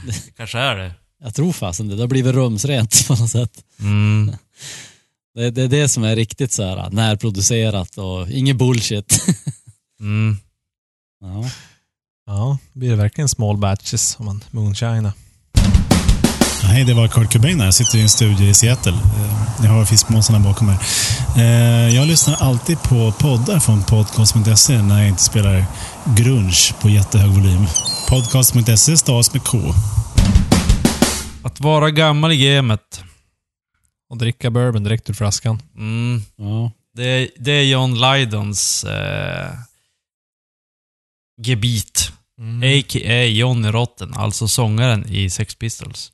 det 0.05 0.35
kanske 0.37 0.59
är 0.59 0.75
det. 0.75 0.93
Jag 1.23 1.35
tror 1.35 1.51
fasen 1.51 1.87
det. 1.87 1.95
Det 1.95 2.01
har 2.03 2.07
blivit 2.07 2.33
rumsrent 2.33 3.07
på 3.07 3.15
något 3.15 3.29
sätt. 3.29 3.63
Mm. 3.79 4.35
Det, 5.35 5.51
det 5.51 5.61
är 5.61 5.67
det 5.67 5.89
som 5.89 6.03
är 6.03 6.15
riktigt 6.15 6.51
så 6.51 6.63
här 6.63 6.89
närproducerat 6.89 7.97
och 7.97 8.29
ingen 8.29 8.57
bullshit. 8.57 9.25
Mm. 9.99 10.37
ja. 11.21 11.49
Ja, 12.25 12.57
det 12.73 12.79
blir 12.79 12.95
verkligen 12.95 13.29
small 13.29 13.57
batches 13.57 14.15
om 14.19 14.25
man 14.25 14.43
moonshiner. 14.51 15.11
Hej, 16.63 16.83
det 16.83 16.93
var 16.93 17.07
Kurt 17.07 17.33
Cobain 17.33 17.59
här. 17.59 17.65
Jag 17.67 17.73
sitter 17.73 17.97
i 17.97 18.01
en 18.01 18.09
studio 18.09 18.47
i 18.47 18.53
Seattle. 18.53 18.91
Eh, 18.91 19.65
Jag 19.65 19.71
har 19.71 19.85
fiskmåsarna 19.85 20.39
bakom 20.39 20.67
mig. 20.67 20.77
Eh, 21.37 21.95
Jag 21.95 22.07
lyssnar 22.07 22.35
alltid 22.35 22.81
på 22.83 23.11
poddar 23.19 23.59
från 23.59 23.83
podcast.se 23.83 24.81
när 24.81 24.99
jag 24.99 25.07
inte 25.07 25.23
spelar 25.23 25.65
grunge 26.17 26.73
på 26.81 26.89
jättehög 26.89 27.29
volym. 27.29 27.65
Podcast.se 28.09 28.97
stavas 28.97 29.33
med 29.33 29.43
K. 29.43 29.57
Att 31.43 31.59
vara 31.59 31.91
gammal 31.91 32.31
i 32.31 32.37
gamet. 32.55 33.03
Och 34.09 34.17
dricka 34.17 34.49
bourbon 34.51 34.83
direkt 34.83 35.09
ur 35.09 35.13
flaskan. 35.13 35.61
Mm. 35.77 36.21
ja. 36.35 36.71
Det, 36.95 37.03
är, 37.05 37.29
det 37.39 37.51
är 37.51 37.63
John 37.63 37.93
Lydons 38.01 38.83
eh, 38.83 39.51
gebit. 41.41 42.11
Mm. 42.39 42.79
A.k.a. 42.79 43.23
Johnny 43.25 43.67
Rotten, 43.67 44.13
alltså 44.13 44.47
sångaren 44.47 45.05
i 45.09 45.29
Sex 45.29 45.55
Pistols. 45.55 46.11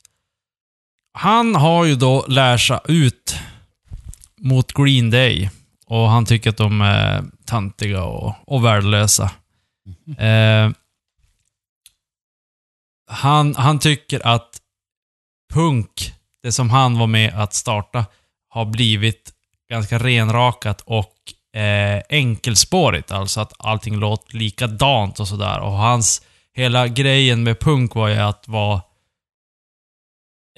Han 1.19 1.55
har 1.55 1.85
ju 1.85 1.95
då 1.95 2.25
lärt 2.27 2.61
sig 2.61 2.79
ut 2.87 3.37
mot 4.37 4.73
Green 4.73 5.11
Day 5.11 5.49
och 5.85 6.09
han 6.09 6.25
tycker 6.25 6.49
att 6.49 6.57
de 6.57 6.81
är 6.81 7.23
tantiga 7.45 8.03
och, 8.03 8.35
och 8.47 8.65
värdelösa. 8.65 9.31
Eh, 10.17 10.69
han, 13.11 13.55
han 13.55 13.79
tycker 13.79 14.27
att 14.27 14.49
punk, 15.53 16.13
det 16.43 16.51
som 16.51 16.69
han 16.69 16.97
var 16.97 17.07
med 17.07 17.33
att 17.33 17.53
starta, 17.53 18.05
har 18.49 18.65
blivit 18.65 19.31
ganska 19.69 19.99
renrakat 19.99 20.81
och 20.85 21.15
eh, 21.61 22.01
enkelspårigt. 22.09 23.11
Alltså 23.11 23.41
att 23.41 23.53
allting 23.57 23.95
låter 23.95 24.37
likadant 24.37 25.19
och 25.19 25.27
sådär. 25.27 25.59
Och 25.59 25.71
hans, 25.71 26.21
hela 26.53 26.87
grejen 26.87 27.43
med 27.43 27.59
punk 27.59 27.95
var 27.95 28.07
ju 28.07 28.15
att 28.15 28.47
vara 28.47 28.81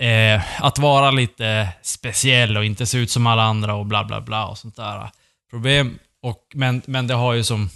eh, 0.01 0.63
att 0.63 0.79
vara 0.79 1.11
lite 1.11 1.67
speciell 1.81 2.57
och 2.57 2.65
inte 2.65 2.85
se 2.85 2.97
ut 2.97 3.11
som 3.11 3.27
alla 3.27 3.43
andra 3.43 3.75
och 3.75 3.85
bla 3.85 4.03
bla 4.03 4.21
bla 4.21 4.47
och 4.47 4.57
sånt 4.57 4.75
där. 4.75 5.09
Problem, 5.51 5.99
och, 6.21 6.51
men, 6.53 6.81
men 6.85 7.07
det 7.07 7.13
har 7.13 7.33
ju 7.33 7.43
som, 7.43 7.69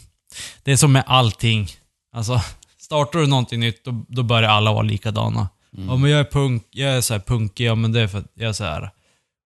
det 0.63 0.71
är 0.71 0.75
som 0.77 0.91
med 0.91 1.03
allting. 1.07 1.67
Alltså, 2.15 2.41
startar 2.77 3.19
du 3.19 3.27
någonting 3.27 3.59
nytt, 3.59 3.85
då, 3.85 4.05
då 4.07 4.23
börjar 4.23 4.49
alla 4.49 4.73
vara 4.73 4.83
likadana. 4.83 5.49
Mm. 5.77 5.89
Ja 5.89 5.95
men 5.95 6.11
jag 6.11 6.19
är 6.19 6.31
punk, 6.31 6.67
jag 6.71 6.91
är 6.91 7.01
så 7.01 7.13
här 7.13 7.21
punkig, 7.21 7.65
ja 7.65 7.75
men 7.75 7.91
det 7.91 8.01
är 8.01 8.07
för 8.07 8.17
att 8.17 8.31
jag 8.33 8.49
är 8.49 8.53
så 8.53 8.63
här. 8.63 8.89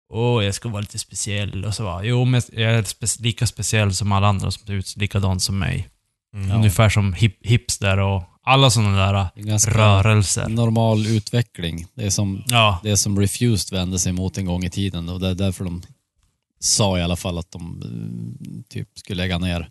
Åh, 0.10 0.46
jag 0.46 0.56
ska 0.56 0.70
vara 0.70 0.82
lite 0.82 1.00
speciell 1.00 1.66
och 1.66 1.74
så 1.74 1.84
va. 1.84 2.04
Jo, 2.04 2.26
men 2.26 2.42
jag 2.52 2.74
är 2.74 2.84
spe 2.84 3.06
lika 3.20 3.48
speciell 3.48 3.96
som 3.96 4.12
alla 4.12 4.28
andra 4.28 4.52
som 4.52 4.66
ser 4.66 4.74
ut 4.74 4.98
likadant 4.98 5.44
som 5.44 5.60
mig. 5.60 5.90
Mm. 6.34 6.52
Ungefär 6.58 6.90
som 6.90 7.14
hip, 7.14 7.46
hipster 7.46 7.98
och 8.00 8.24
alla 8.42 8.70
sådana 8.70 8.98
där 8.98 9.14
är 9.14 9.72
rörelser. 9.72 10.50
normal 10.50 11.08
utveckling. 11.08 11.86
Det 11.94 12.06
är 12.06 12.10
som 12.10 12.44
Ja, 12.48 12.80
det 12.84 12.98
som 12.98 13.20
Refused 13.20 13.78
vände 13.80 14.00
sig 14.00 14.12
mot 14.14 14.38
en 14.38 14.46
gång 14.46 14.64
i 14.64 14.70
tiden 14.70 15.10
och 15.10 15.20
det 15.20 15.28
är 15.30 15.36
därför 15.36 15.64
de 15.64 15.82
sa 16.60 16.98
i 17.00 17.02
alla 17.02 17.16
fall 17.16 17.38
att 17.38 17.52
de 17.52 17.82
eh, 17.82 18.64
typ 18.70 18.90
skulle 19.00 19.24
lägga 19.24 19.38
ner. 19.38 19.70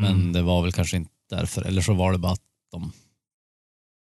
Men 0.00 0.12
Mm. 0.14 0.32
det 0.32 0.42
var 0.42 0.62
väl 0.62 0.72
kanske 0.72 0.96
inte 0.96 1.10
därför, 1.30 1.62
eller 1.62 1.82
så 1.82 1.94
var 1.94 2.12
det 2.12 2.18
bara 2.18 2.32
att 2.32 2.40
de, 2.72 2.92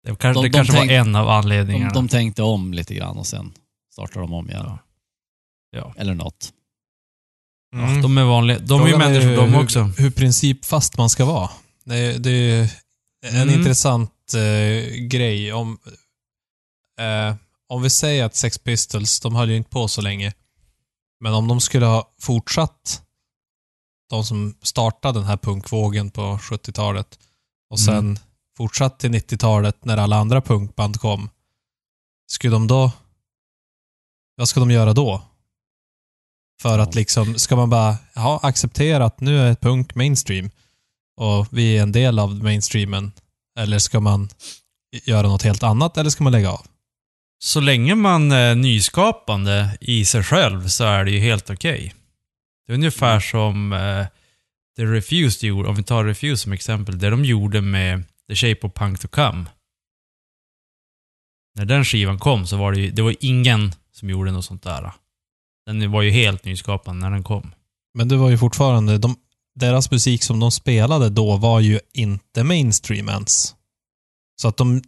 det, 0.03 0.15
kanske, 0.15 0.27
de- 0.39 0.43
det 0.43 0.49
de 0.49 0.53
kanske 0.53 0.73
tänk- 0.73 0.89
var 0.91 0.95
en 0.97 1.15
av 1.15 1.25
de, 1.25 1.31
anledningarna. 1.31 1.93
de 1.93 2.07
tänkte 2.07 2.43
om 2.43 2.73
lite 2.73 2.93
grann 2.95 3.17
och 3.17 3.27
sen 3.27 3.53
startade 3.93 4.19
de 4.19 4.33
om 4.33 4.49
igen. 4.49 4.63
Ja. 4.65 4.77
Ja. 5.71 5.93
Eller 5.97 6.13
något. 6.13 6.53
Mm. 7.73 7.95
Ja, 7.95 8.01
de 8.01 8.17
är 8.17 8.23
vanliga. 8.23 8.59
De 8.59 8.81
är 8.81 8.85
ju 8.87 8.91
Frågan 8.91 9.11
människor 9.11 9.35
de 9.35 9.53
hur, 9.53 9.63
också. 9.63 9.81
Hur 9.97 10.11
principfast 10.11 10.97
man 10.97 11.09
ska 11.09 11.25
vara. 11.25 11.49
Det, 11.83 12.17
det 12.17 12.29
är 12.31 12.69
en 13.23 13.35
Mm. 13.35 13.59
intressant 13.59 14.33
eh, 14.33 14.93
grej. 14.95 15.53
Om, 15.53 15.77
eh, 16.99 17.35
om 17.69 17.81
vi 17.81 17.89
säger 17.89 18.25
att 18.25 18.35
Sex 18.35 18.57
Pistols, 18.57 19.19
de 19.19 19.35
höll 19.35 19.49
ju 19.49 19.57
inte 19.57 19.69
på 19.69 19.87
så 19.87 20.01
länge. 20.01 20.33
Men 21.19 21.33
om 21.33 21.47
de 21.47 21.61
skulle 21.61 21.85
ha 21.85 22.13
fortsatt, 22.21 23.01
de 24.09 24.25
som 24.25 24.55
startade 24.61 25.19
den 25.19 25.27
här 25.27 25.37
punkvågen 25.37 26.11
på 26.11 26.21
70-talet 26.41 27.19
och 27.69 27.79
sen 27.79 27.97
Mm. 27.97 28.17
fortsatt 28.57 28.99
till 28.99 29.11
90-talet 29.11 29.85
när 29.85 29.97
alla 29.97 30.15
andra 30.17 30.41
punkband 30.41 30.99
kom. 30.99 31.29
Skulle 32.27 32.53
de 32.55 32.67
då... 32.67 32.91
Vad 34.35 34.49
ska 34.49 34.59
de 34.59 34.71
göra 34.71 34.93
då? 34.93 35.21
För 36.61 36.79
att 36.79 36.95
liksom, 36.95 37.35
ska 37.35 37.55
man 37.55 37.69
bara 37.69 37.97
ja, 38.15 38.39
acceptera 38.43 39.05
att 39.05 39.21
nu 39.21 39.39
är 39.39 39.55
punk 39.55 39.95
mainstream 39.95 40.49
och 41.17 41.47
vi 41.51 41.77
är 41.77 41.83
en 41.83 41.91
del 41.91 42.19
av 42.19 42.43
mainstreamen? 42.43 43.11
Eller 43.59 43.79
ska 43.79 43.99
man 43.99 44.29
göra 45.03 45.27
något 45.27 45.43
helt 45.43 45.63
annat 45.63 45.97
eller 45.97 46.09
ska 46.09 46.23
man 46.23 46.33
lägga 46.33 46.51
av? 46.51 46.65
Så 47.43 47.59
länge 47.59 47.95
man 47.95 48.31
är 48.31 48.55
nyskapande 48.55 49.77
i 49.81 50.05
sig 50.05 50.23
själv 50.23 50.67
så 50.67 50.83
är 50.83 51.05
det 51.05 51.11
ju 51.11 51.19
helt 51.19 51.49
okej. 51.49 51.93
Det 52.67 52.73
är 52.73 52.75
ungefär 52.75 53.19
som 53.19 53.73
eh, 53.73 54.05
The 54.77 54.85
Refused 54.85 55.47
gjorde, 55.47 55.69
om 55.69 55.75
vi 55.75 55.83
tar 55.83 56.05
Refused 56.05 56.39
som 56.39 56.53
exempel, 56.53 56.99
det 56.99 57.09
de 57.09 57.25
gjorde 57.25 57.61
med 57.61 58.03
The 58.27 58.35
Shape 58.35 58.67
of 58.67 58.73
Punk 58.73 58.99
to 58.99 59.07
Come. 59.07 59.45
När 61.55 61.65
den 61.65 61.85
skivan 61.85 62.19
kom 62.19 62.47
så 62.47 62.57
var 62.57 62.71
det 62.71 62.79
ju, 62.79 62.91
det 62.91 63.01
var 63.01 63.15
ingen 63.19 63.75
som 63.91 64.09
gjorde 64.09 64.31
något 64.31 64.45
sånt 64.45 64.63
där. 64.63 64.91
Den 65.65 65.91
var 65.91 66.01
ju 66.01 66.11
helt 66.11 66.45
nyskapande 66.45 67.01
när 67.01 67.11
den 67.11 67.23
kom. 67.23 67.51
Men 67.93 68.07
det 68.07 68.17
var 68.17 68.29
ju 68.29 68.37
fortfarande, 68.37 68.97
de, 68.97 69.15
deras 69.55 69.91
musik 69.91 70.23
som 70.23 70.39
de 70.39 70.51
spelade 70.51 71.09
då 71.09 71.37
var 71.37 71.59
ju 71.59 71.79
inte 71.93 72.43
mainstream 72.43 73.09
ens. 73.09 73.55
Så 74.41 74.47
att 74.47 74.57
de, 74.57 74.81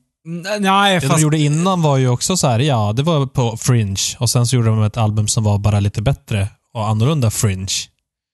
Nej, 0.60 1.00
det 1.00 1.08
de 1.08 1.22
gjorde 1.22 1.38
innan 1.38 1.82
var 1.82 1.98
ju 1.98 2.10
också 2.10 2.38
så 2.38 2.48
här, 2.48 2.60
ja, 2.60 2.94
det 2.94 3.03
var 3.03 3.25
på 3.25 3.58
Fringe 3.58 4.15
och 4.20 4.29
sen 4.29 4.48
så 4.48 4.55
gjorde 4.55 4.67
de 4.67 4.84
ett 4.84 4.98
album 4.98 5.27
som 5.27 5.44
var 5.44 5.58
bara 5.58 5.79
lite 5.79 6.01
bättre 6.01 6.48
och 6.74 6.88
annorlunda 6.88 7.32
Fringe. 7.32 7.74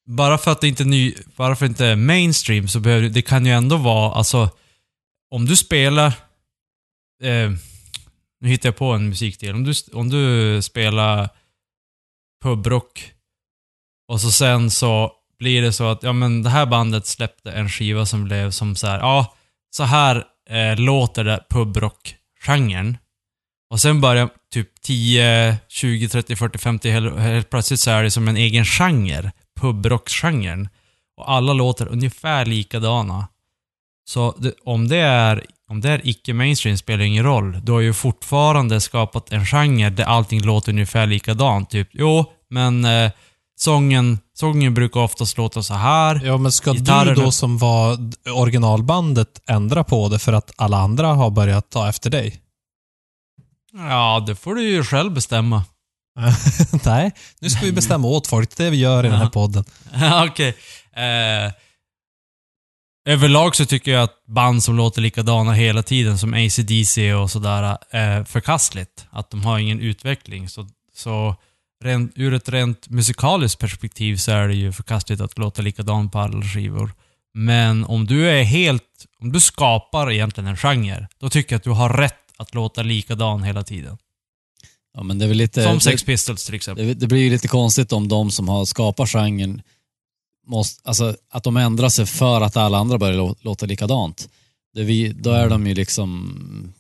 bara 0.08 0.38
för 0.38 0.52
att 0.52 0.62
det 0.62 0.68
inte 0.68 0.84
är 0.84 0.86
ny, 0.86 1.14
bara 1.36 1.56
för 1.56 1.66
inte 1.66 1.86
är 1.86 1.96
mainstream 1.96 2.68
så 2.68 2.80
behöver 2.80 3.10
det 3.10 3.22
kan 3.22 3.46
ju 3.46 3.52
ändå 3.52 3.78
vara, 3.78 4.14
alltså, 4.14 4.50
om 5.32 5.46
du 5.46 5.56
spelar, 5.56 6.08
eh, 7.24 7.52
nu 8.42 8.50
hittar 8.50 8.70
jag 8.70 8.78
på 8.78 8.92
en 8.94 9.10
musikdel, 9.10 9.56
om 9.56 9.64
du, 9.64 9.74
om 9.94 10.10
du 10.10 10.62
spelar 10.62 11.30
pubrock 12.42 13.14
och 14.08 14.22
så 14.22 14.32
sen 14.32 14.72
så 14.72 15.12
blir 15.40 15.62
det 15.62 15.74
så 15.74 15.88
att, 15.88 16.04
ja 16.04 16.14
men 16.14 16.44
det 16.44 16.50
här 16.50 16.66
bandet 16.66 17.06
släppte 17.06 17.52
en 17.52 17.70
skiva 17.70 18.06
som 18.06 18.24
blev 18.24 18.52
som 18.52 18.76
så 18.76 18.88
här, 18.88 19.00
ja, 19.00 19.36
så 19.76 19.84
här 19.84 20.26
eh, 20.50 20.80
låter 20.80 21.24
det 21.24 21.46
pubrock-genren. 21.50 22.98
Och 23.70 23.80
sen 23.80 24.02
börjar 24.02 24.30
typ 24.54 24.82
10, 24.82 25.58
20, 25.68 26.10
30, 26.10 26.36
40, 26.36 26.58
50, 26.58 26.90
helt, 26.90 27.20
helt 27.20 27.50
plötsligt 27.50 27.80
så 27.80 27.92
är 27.92 28.04
det 28.04 28.12
som 28.12 28.28
en 28.28 28.38
egen 28.38 28.66
genre. 28.66 29.32
Pubrocksgenren. 29.60 30.70
Och 31.18 31.32
alla 31.32 31.54
låter 31.54 31.88
ungefär 31.88 32.46
likadana. 32.46 33.28
Så 34.06 34.36
det, 34.38 34.54
om 34.64 34.88
det 34.88 34.98
är, 34.98 35.46
om 35.72 35.82
det 35.82 35.90
är 35.90 36.02
icke-mainstream 36.08 36.78
spelar 36.78 37.04
ingen 37.04 37.24
roll. 37.24 37.66
Du 37.66 37.72
har 37.72 37.80
ju 37.80 37.94
fortfarande 37.94 38.82
skapat 38.82 39.32
en 39.32 39.46
genre 39.46 39.90
där 39.90 40.04
allting 40.04 40.42
låter 40.42 40.72
ungefär 40.72 41.08
likadant. 41.08 41.70
Typ, 41.70 41.90
jo, 41.92 42.26
men 42.50 42.86
eh, 42.86 43.12
sången, 43.60 44.20
sången 44.34 44.74
brukar 44.74 45.00
oftast 45.00 45.38
låta 45.38 45.64
så 45.64 45.74
här. 45.74 46.22
Ja, 46.26 46.38
men 46.38 46.52
ska 46.52 46.74
du 46.74 46.80
Gitarrerna. 46.80 47.24
då 47.24 47.32
som 47.32 47.58
var 47.58 47.98
originalbandet 48.36 49.42
ändra 49.48 49.84
på 49.84 50.10
det 50.10 50.20
för 50.20 50.34
att 50.34 50.52
alla 50.56 50.78
andra 50.78 51.08
har 51.08 51.30
börjat 51.30 51.70
ta 51.70 51.90
efter 51.90 52.10
dig? 52.10 52.42
Ja, 53.74 54.24
det 54.28 54.36
får 54.36 54.56
du 54.56 54.64
ju 54.64 54.84
själv 54.84 55.12
bestämma. 55.12 55.64
Nej, 56.86 57.12
nu 57.40 57.50
ska 57.50 57.66
vi 57.66 57.72
bestämma 57.72 58.08
åt 58.08 58.28
folk. 58.28 58.58
Det 58.58 58.64
är 58.64 58.66
det 58.66 58.72
vi 58.72 58.78
gör 58.78 59.06
i 59.06 59.10
den 59.10 59.18
här 59.18 59.30
podden. 59.30 59.64
Okej. 60.30 60.56
Eh, 60.96 61.52
överlag 63.06 63.56
så 63.56 63.66
tycker 63.66 63.92
jag 63.92 64.04
att 64.04 64.26
band 64.26 64.64
som 64.64 64.76
låter 64.76 65.02
likadana 65.02 65.54
hela 65.54 65.84
tiden, 65.84 66.18
som 66.18 66.34
AC/DC 66.34 67.14
och 67.14 67.32
sådär, 67.32 67.78
är 67.90 68.24
förkastligt. 68.24 69.06
Att 69.10 69.30
de 69.30 69.44
har 69.44 69.60
ingen 69.60 69.80
utveckling. 69.80 70.50
Så, 70.50 70.68
så 70.96 71.36
rent, 71.84 72.12
ur 72.16 72.34
ett 72.34 72.50
rent 72.50 72.90
musikaliskt 72.90 73.60
perspektiv 73.60 74.16
så 74.16 74.32
är 74.32 74.48
det 74.48 74.56
ju 74.56 74.72
förkastligt 74.72 75.22
att 75.22 75.38
låta 75.38 75.62
likadant 75.62 76.12
på 76.12 76.20
alla 76.20 76.42
skivor. 76.42 76.92
Men 77.34 77.86
om 77.86 78.06
du 78.06 78.30
är 78.30 78.44
helt... 78.44 78.84
Om 79.20 79.32
du 79.32 79.40
skapar 79.40 80.12
egentligen 80.12 80.48
en 80.48 80.58
genre, 80.58 81.08
då 81.20 81.30
tycker 81.30 81.54
jag 81.54 81.58
att 81.58 81.64
du 81.64 81.70
har 81.70 81.90
rätt 81.90 82.16
att 82.38 82.54
låta 82.54 82.84
likadan 82.84 83.44
hela 83.44 83.64
tiden. 83.64 83.98
Ja, 84.94 85.04
men 85.04 85.20
det 85.20 85.26
är 85.26 85.28
väl 85.28 85.38
lite... 85.38 85.64
Som 85.64 85.80
Sex 85.80 86.04
Pistols 86.04 86.46
till 86.46 86.56
exempel. 86.56 86.88
Det, 86.88 86.94
det 86.94 87.08
blir 87.08 87.20
ju 87.20 87.30
lite 87.30 87.48
konstigt 87.48 87.94
om 87.94 88.08
de 88.08 88.32
som 88.32 88.50
har 88.50 88.66
skapat 88.66 89.10
genren, 89.10 89.62
måste, 90.48 90.82
alltså 90.90 91.16
att 91.30 91.44
de 91.44 91.58
ändrar 91.58 91.90
sig 91.90 92.06
för 92.06 92.42
att 92.42 92.58
alla 92.58 92.78
andra 92.78 92.98
börjar 92.98 93.18
lå- 93.18 93.38
låta 93.42 93.66
likadant. 93.66 94.30
Det 94.74 94.84
vi, 94.84 95.14
då 95.14 95.32
är 95.32 95.50
de 95.50 95.68
ju 95.68 95.74
liksom... 95.74 96.74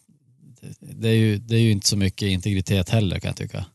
det- 0.79 1.09
är 1.09 1.13
ju, 1.13 1.37
det 1.37 1.55
är 1.55 1.59
ju 1.59 1.71
inte 1.71 1.87
så 1.87 1.97
mycket 1.97 2.27
integritet 2.27 2.89
heller 2.89 3.19
kan 3.19 3.29
jag 3.29 3.35
tycka. 3.37 3.65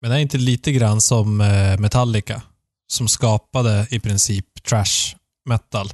Men 0.00 0.10
det 0.10 0.16
är 0.16 0.20
inte 0.20 0.38
lite 0.38 0.72
grann 0.72 1.00
som 1.00 1.40
eh, 1.40 1.78
Metallica, 1.78 2.42
som 2.86 3.08
skapade 3.08 3.86
i 3.90 4.00
princip 4.00 4.62
trash 4.62 5.16
metal, 5.48 5.92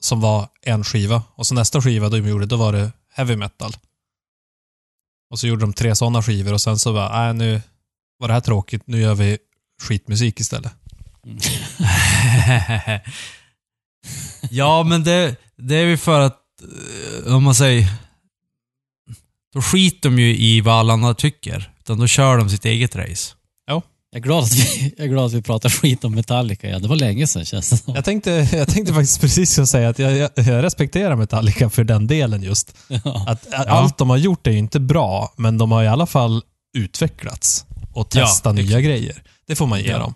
som 0.00 0.20
var 0.20 0.48
en 0.62 0.84
skiva. 0.84 1.22
Och 1.34 1.46
så 1.46 1.54
nästa 1.54 1.82
skiva 1.82 2.08
de 2.08 2.28
gjorde, 2.28 2.46
då 2.46 2.56
var 2.56 2.72
det 2.72 2.92
heavy 3.10 3.36
metal. 3.36 3.76
Och 5.30 5.38
så 5.40 5.46
gjorde 5.46 5.60
de 5.60 5.72
tre 5.72 5.96
sådana 5.96 6.22
skivor 6.22 6.52
och 6.52 6.60
sen 6.60 6.78
så 6.78 6.92
bara, 6.92 7.24
nej 7.24 7.34
nu 7.34 7.62
var 8.18 8.28
det 8.28 8.34
här 8.34 8.40
tråkigt, 8.40 8.82
nu 8.86 9.00
gör 9.00 9.14
vi 9.14 9.38
skitmusik 9.82 10.40
istället. 10.40 10.72
ja, 14.50 14.82
men 14.82 15.04
det, 15.04 15.36
det 15.56 15.76
är 15.76 15.84
ju 15.86 15.96
för 15.96 16.20
att, 16.20 16.38
eh, 17.26 17.34
om 17.34 17.42
man 17.42 17.54
säger, 17.54 17.86
då 19.54 19.62
skiter 19.62 20.08
de 20.10 20.18
ju 20.18 20.36
i 20.36 20.60
vad 20.60 20.74
alla 20.74 20.92
andra 20.92 21.14
tycker. 21.14 21.72
Utan 21.78 21.98
då 21.98 22.06
kör 22.06 22.36
de 22.38 22.50
sitt 22.50 22.64
eget 22.64 22.96
race. 22.96 23.34
Jag 24.10 24.18
är, 24.18 24.22
glad 24.22 24.44
att 24.44 24.52
vi, 24.52 24.94
jag 24.96 25.04
är 25.06 25.10
glad 25.10 25.26
att 25.26 25.32
vi 25.32 25.42
pratar 25.42 25.68
skit 25.68 26.04
om 26.04 26.14
Metallica. 26.14 26.68
Ja, 26.68 26.78
det 26.78 26.88
var 26.88 26.96
länge 26.96 27.26
sedan 27.26 27.44
känns 27.44 27.70
det 27.70 27.76
som. 27.76 27.94
Jag 27.94 28.04
tänkte, 28.04 28.30
jag 28.52 28.68
tänkte 28.68 28.94
faktiskt 28.94 29.20
precis 29.20 29.70
säga 29.70 29.88
att 29.88 29.98
jag, 29.98 30.16
jag, 30.16 30.30
jag 30.36 30.64
respekterar 30.64 31.16
Metallica 31.16 31.70
för 31.70 31.84
den 31.84 32.06
delen 32.06 32.42
just. 32.42 32.76
Ja. 32.88 33.24
Att, 33.28 33.54
att 33.54 33.66
Allt 33.66 33.98
de 33.98 34.10
har 34.10 34.16
gjort 34.16 34.46
är 34.46 34.50
ju 34.50 34.58
inte 34.58 34.80
bra, 34.80 35.32
men 35.36 35.58
de 35.58 35.72
har 35.72 35.82
i 35.84 35.88
alla 35.88 36.06
fall 36.06 36.42
utvecklats 36.78 37.66
och 37.92 38.08
Ja, 38.14 38.26
testat 38.26 38.54
nya 38.54 38.64
exakt. 38.64 38.84
grejer. 38.84 39.22
Det 39.46 39.56
får 39.56 39.66
man 39.66 39.80
ge 39.80 39.90
Ja. 39.90 39.98
dem. 39.98 40.14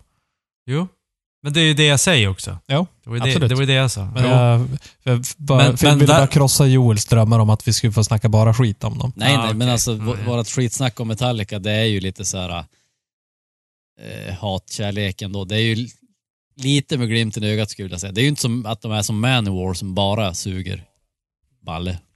Jo. 0.67 0.89
Men 1.45 1.53
det 1.53 1.61
är 1.61 1.65
ju 1.65 1.75
det 1.75 1.85
jag 1.87 2.01
säger 2.01 2.29
också. 2.29 2.59
Ja, 2.67 2.87
Det 3.05 3.11
var 3.11 3.17
ju 3.17 3.21
det, 3.23 3.29
absolut. 3.29 3.49
det, 3.49 3.55
var 3.55 3.63
ju 3.63 3.67
det 3.67 3.73
jag 3.73 3.91
sa. 3.91 4.05
Men 4.05 4.23
Jo. 4.25 4.29
jag, 4.31 4.69
jag, 5.03 5.25
bara, 5.37 5.59
Men- 5.63 5.77
men 5.83 5.99
ville 5.99 6.13
där- 6.13 6.19
bara 6.21 6.27
krossa 6.27 6.67
Joels 6.67 7.07
drömmar 7.07 7.39
om 7.39 7.51
att 7.51 7.69
vi 7.69 7.73
skulle 7.73 7.93
få 7.93 8.05
snacka 8.05 8.29
bara 8.29 8.55
skit 8.55 8.85
om 8.85 8.99
dem. 8.99 9.13
Nej, 9.17 9.35
Ah, 9.37 9.45
nej, 9.45 9.55
men 9.55 9.63
okej. 9.63 9.73
alltså 9.73 9.93
Mm. 9.93 10.07
v- 10.07 10.23
vårat 10.27 10.49
skitsnack 10.49 11.01
om 11.01 11.09
Metallica, 11.09 11.59
det 11.59 11.71
är 11.73 11.85
ju 11.85 12.01
lite 12.01 12.25
så 12.25 12.39
här 12.39 12.65
eh, 14.01 14.35
hatkärleken 14.35 15.33
då. 15.33 15.45
Det 15.45 15.57
är 15.57 15.61
ju 15.75 15.89
lite 16.57 16.99
med 16.99 17.09
glimten 17.09 17.45
i 17.45 17.51
ögat 17.51 17.71
skulle 17.71 17.89
jag 17.91 18.01
säga. 18.01 18.13
Det 18.13 18.21
är 18.21 18.23
ju 18.23 18.29
inte 18.29 18.43
som 18.43 18.67
att 18.67 18.81
de 18.83 18.93
är 18.93 19.03
som 19.03 19.21
Manowar 19.21 19.75
som 19.75 19.95
bara 19.95 20.35
suger 20.35 20.85
balle. 21.67 21.99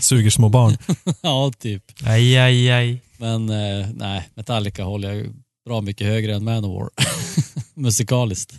Suger 0.00 0.30
små 0.30 0.48
barn. 0.48 0.76
ja, 1.20 1.52
typ. 1.58 1.84
Aj, 2.04 2.38
aj, 2.38 2.70
aj. 2.70 3.02
Men 3.18 3.50
eh, 3.50 3.86
nej, 3.94 4.28
Metallica 4.34 4.84
håller 4.84 5.08
jag 5.08 5.16
ju 5.16 5.32
bra 5.66 5.80
mycket 5.80 6.06
högre 6.06 6.34
än 6.34 6.44
Manowar. 6.44 6.90
Musikaliskt. 7.74 8.54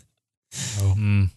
Mm. 0.81 1.29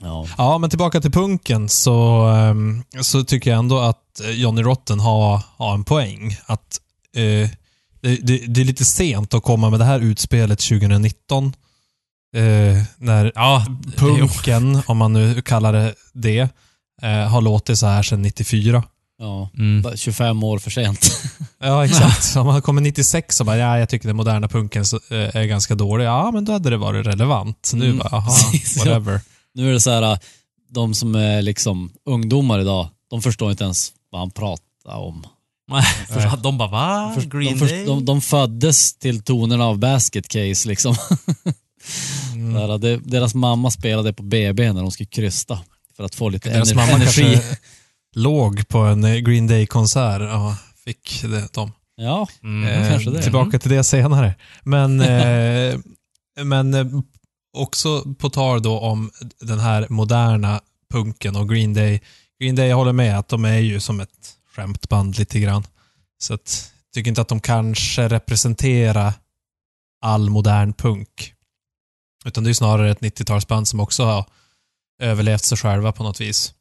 Ja. 0.00 0.26
Ja, 0.38 0.58
men 0.58 0.70
tillbaka 0.70 1.00
till 1.00 1.12
punken 1.12 1.68
så, 1.68 2.26
ehm, 2.26 2.84
så 3.00 3.24
tycker 3.24 3.50
jag 3.50 3.58
ändå 3.58 3.78
att 3.78 4.20
eh, 4.20 4.30
Johnny 4.30 4.62
Rotten 4.62 5.00
har, 5.00 5.42
har 5.56 5.74
en 5.74 5.84
poäng. 5.84 6.36
Att 6.46 6.80
eh, 7.16 7.50
det, 8.00 8.16
det, 8.22 8.38
det 8.38 8.60
är 8.60 8.64
lite 8.64 8.84
sent 8.84 9.34
att 9.34 9.42
komma 9.42 9.70
med 9.70 9.80
det 9.80 9.84
här 9.84 10.00
utspelet 10.00 10.58
2019. 10.58 11.52
Eh, 12.36 12.82
när 12.96 13.32
Ja, 13.34 13.66
punken, 13.96 14.82
om 14.86 14.96
man 14.96 15.12
nu 15.12 15.42
kallar 15.42 15.72
det 15.72 15.94
det, 16.12 16.48
eh, 17.02 17.28
har 17.28 17.40
låtit 17.40 17.78
så 17.78 17.86
här 17.86 18.02
sedan 18.02 18.22
94. 18.22 18.82
Ja, 19.18 19.50
Mm. 19.58 19.82
bara 19.82 19.96
25 19.96 20.42
år 20.42 20.58
för 20.58 20.70
sent. 20.70 21.10
Ja, 21.60 21.84
exakt. 21.84 22.36
Om 22.36 22.46
man 22.46 22.62
kommer 22.62 22.80
96 22.82 23.40
och 23.40 23.46
bara, 23.46 23.56
ja, 23.56 23.78
jag 23.78 23.88
tycker 23.88 24.06
den 24.08 24.16
moderna 24.16 24.48
punken 24.48 24.84
eh, 25.10 25.36
är 25.36 25.44
ganska 25.44 25.74
dålig. 25.74 26.04
Ja, 26.04 26.30
men 26.30 26.44
då 26.44 26.52
hade 26.52 26.70
det 26.70 26.76
varit 26.76 27.06
relevant. 27.06 27.70
Nu 27.74 27.84
Mm, 27.84 27.98
bara, 27.98 28.08
ja. 28.12 28.26
whatever. 28.78 29.20
Nu 29.54 29.68
är 29.68 29.72
det 29.72 29.80
så 29.80 29.90
här, 29.90 30.18
de 30.70 30.94
som 30.94 31.14
är 31.14 31.42
liksom 31.42 31.92
ungdomar 32.06 32.60
idag, 32.60 32.88
de 33.10 33.22
förstår 33.22 33.50
inte 33.50 33.64
ens 33.64 33.92
vad 34.10 34.20
han 34.20 34.30
pratar 34.30 34.96
om. 34.96 35.26
För 36.08 36.36
de 36.42 36.58
bara 36.58 36.68
va? 36.70 37.12
Först- 37.14 37.28
Green 37.30 37.58
de, 37.58 37.66
Day? 37.66 37.84
de, 37.86 38.04
de 38.04 38.20
föddes 38.20 38.98
till 38.98 39.22
tonerna 39.22 39.64
av 39.64 39.78
Basket 39.78 40.28
Case 40.28 40.68
liksom. 40.68 40.96
Mm. 42.34 42.80
Där, 42.80 43.00
deras 43.10 43.34
mamma 43.34 43.70
spelade 43.70 44.12
på 44.12 44.22
BB 44.22 44.72
när 44.72 44.80
de 44.82 44.90
skulle 44.90 45.06
krysta. 45.06 45.58
För 45.96 46.04
att 46.04 46.14
få 46.14 46.28
lite 46.28 46.48
Deras 46.50 46.68
ener- 46.72 46.76
mamma 46.76 46.92
energi. 46.92 47.22
kanske 47.32 47.56
låg 48.14 48.68
på 48.68 48.78
en 48.78 49.04
eh, 49.04 49.16
Green 49.16 49.46
Day-konsert 49.46 50.20
och 50.20 50.54
fick 50.84 51.22
det, 51.22 51.52
dem. 51.52 51.72
Ja, 51.96 52.28
Mm. 52.42 52.88
Kanske 52.88 53.10
det. 53.10 53.22
Tillbaka 53.22 53.58
till 53.58 53.70
det 53.70 53.84
senare. 53.84 54.34
Men, 54.62 55.00
eh, 55.00 55.78
men 56.44 56.74
eh, 56.74 56.86
också 57.56 58.14
på 58.14 58.30
tal 58.30 58.62
då 58.62 58.78
om 58.78 59.10
den 59.40 59.58
här 59.58 59.86
moderna 59.88 60.60
punken 60.92 61.36
och 61.36 61.48
Green 61.48 61.74
Day. 61.74 62.00
Green 62.40 62.56
Day 62.56 62.68
jag 62.68 62.76
håller 62.76 62.92
med 62.92 63.18
att 63.18 63.28
de 63.28 63.44
är 63.44 63.58
ju 63.58 63.80
som 63.80 64.00
ett 64.00 64.36
skämtband 64.56 65.18
lite 65.18 65.40
grann. 65.40 65.66
Så 66.18 66.34
att, 66.34 66.72
jag 66.84 66.94
tycker 66.94 67.08
inte 67.08 67.20
att 67.20 67.28
de 67.28 67.40
kanske 67.40 68.08
representerar 68.08 69.12
all 70.00 70.30
modern 70.30 70.72
punk. 70.72 71.34
Utan 72.24 72.44
det 72.44 72.50
är 72.50 72.54
snarare 72.54 72.90
ett 72.90 73.00
90-talsband 73.00 73.64
som 73.64 73.80
också 73.80 74.04
har 74.04 74.24
överlevt 75.02 75.44
sig 75.44 75.58
själva 75.58 75.92
på 75.92 76.02
något 76.02 76.20
vis. 76.20 76.54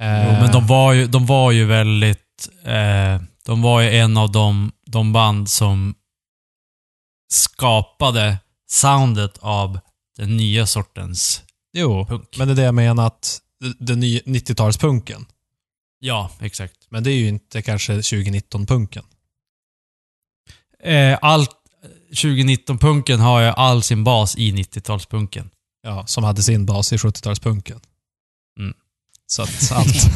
Jo, 0.00 0.32
men 0.40 0.52
de 0.52 0.66
var 0.66 0.92
ju, 0.92 1.06
de 1.06 1.26
var 1.26 1.52
ju 1.52 1.64
väldigt... 1.64 2.48
Eh, 2.64 3.22
de 3.44 3.62
var 3.62 3.80
ju 3.80 3.90
en 3.90 4.16
av 4.16 4.32
de, 4.32 4.72
de 4.86 5.12
band 5.12 5.50
som 5.50 5.94
skapade 7.32 8.38
soundet 8.70 9.38
av 9.38 9.78
den 10.16 10.36
nya 10.36 10.66
sortens 10.66 11.42
Jo, 11.72 12.06
punk. 12.06 12.36
men 12.38 12.48
det 12.48 12.54
är 12.54 12.56
det 12.56 12.62
jag 12.62 12.74
menar 12.74 13.06
att 13.06 13.40
den 13.78 14.00
nya 14.00 14.20
90-talspunken 14.20 15.26
ja, 16.04 16.30
exakt. 16.40 16.86
Men 16.88 17.04
det 17.04 17.10
är 17.10 17.16
ju 17.16 17.28
inte 17.28 17.62
kanske 17.62 17.92
2019-punken. 17.92 19.04
Eh, 20.82 21.18
allt... 21.22 21.50
2019-punken 22.10 23.20
har 23.20 23.40
ju 23.40 23.46
all 23.46 23.82
sin 23.82 24.04
bas 24.04 24.36
i 24.36 24.52
90-talspunken. 24.52 25.50
Ja, 25.82 26.06
som 26.06 26.24
hade 26.24 26.42
sin 26.42 26.66
bas 26.66 26.92
i 26.92 26.96
70-talspunken. 26.96 27.80
Mm. 29.24 29.26
Så 29.26 29.42
att 29.42 29.72
allt, 29.78 30.10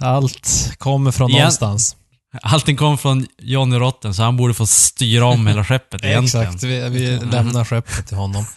allt 0.00 0.72
kommer 0.78 1.10
från 1.10 1.30
Igen- 1.30 1.38
någonstans. 1.38 1.96
Allting 2.42 2.76
kom 2.76 2.98
från 2.98 3.26
Johnny 3.38 3.76
Rotten, 3.76 4.14
så 4.14 4.22
han 4.22 4.36
borde 4.36 4.54
få 4.54 4.66
styra 4.66 5.26
om 5.26 5.46
hela 5.46 5.64
skeppet 5.64 6.00
egentligen. 6.04 6.46
Exakt, 6.46 6.62
vi, 6.62 6.88
vi 6.88 7.18
lämnar 7.18 7.64
skeppet 7.64 8.06
till 8.06 8.16
honom. 8.16 8.46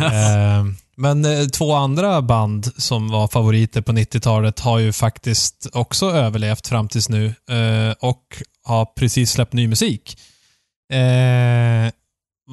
Eh, 0.00 0.64
men 0.96 1.24
eh, 1.24 1.46
två 1.46 1.74
andra 1.74 2.22
band 2.22 2.70
som 2.76 3.08
var 3.08 3.28
favoriter 3.28 3.80
på 3.80 3.92
90-talet 3.92 4.60
har 4.60 4.78
ju 4.78 4.92
faktiskt 4.92 5.66
också 5.72 6.10
överlevt 6.10 6.66
fram 6.68 6.88
tills 6.88 7.08
nu 7.08 7.26
eh, 7.26 7.94
och 8.00 8.22
har 8.64 8.84
precis 8.84 9.30
släppt 9.30 9.52
ny 9.52 9.68
musik. 9.68 10.18
Eh, 10.92 11.92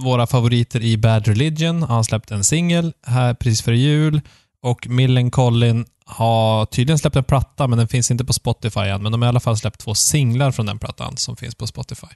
våra 0.03 0.27
favoriter 0.27 0.81
i 0.81 0.97
Bad 0.97 1.27
Religion 1.27 1.83
har 1.83 2.03
släppt 2.03 2.31
en 2.31 2.43
singel 2.43 2.93
här 3.05 3.33
precis 3.33 3.61
före 3.61 3.77
jul 3.77 4.21
och 4.63 4.87
Millencolin 4.87 5.85
har 6.09 6.65
tydligen 6.65 6.99
släppt 6.99 7.15
en 7.15 7.23
platta 7.23 7.67
men 7.67 7.77
den 7.77 7.87
finns 7.87 8.11
inte 8.11 8.25
på 8.25 8.33
Spotify 8.33 8.79
än. 8.79 9.03
Men 9.03 9.11
de 9.11 9.21
har 9.21 9.27
i 9.27 9.29
alla 9.29 9.39
fall 9.39 9.57
släppt 9.57 9.79
två 9.79 9.95
singlar 9.95 10.51
från 10.51 10.65
den 10.65 10.79
plattan 10.79 11.17
som 11.17 11.35
finns 11.35 11.55
på 11.55 11.67
Spotify. 11.67 12.07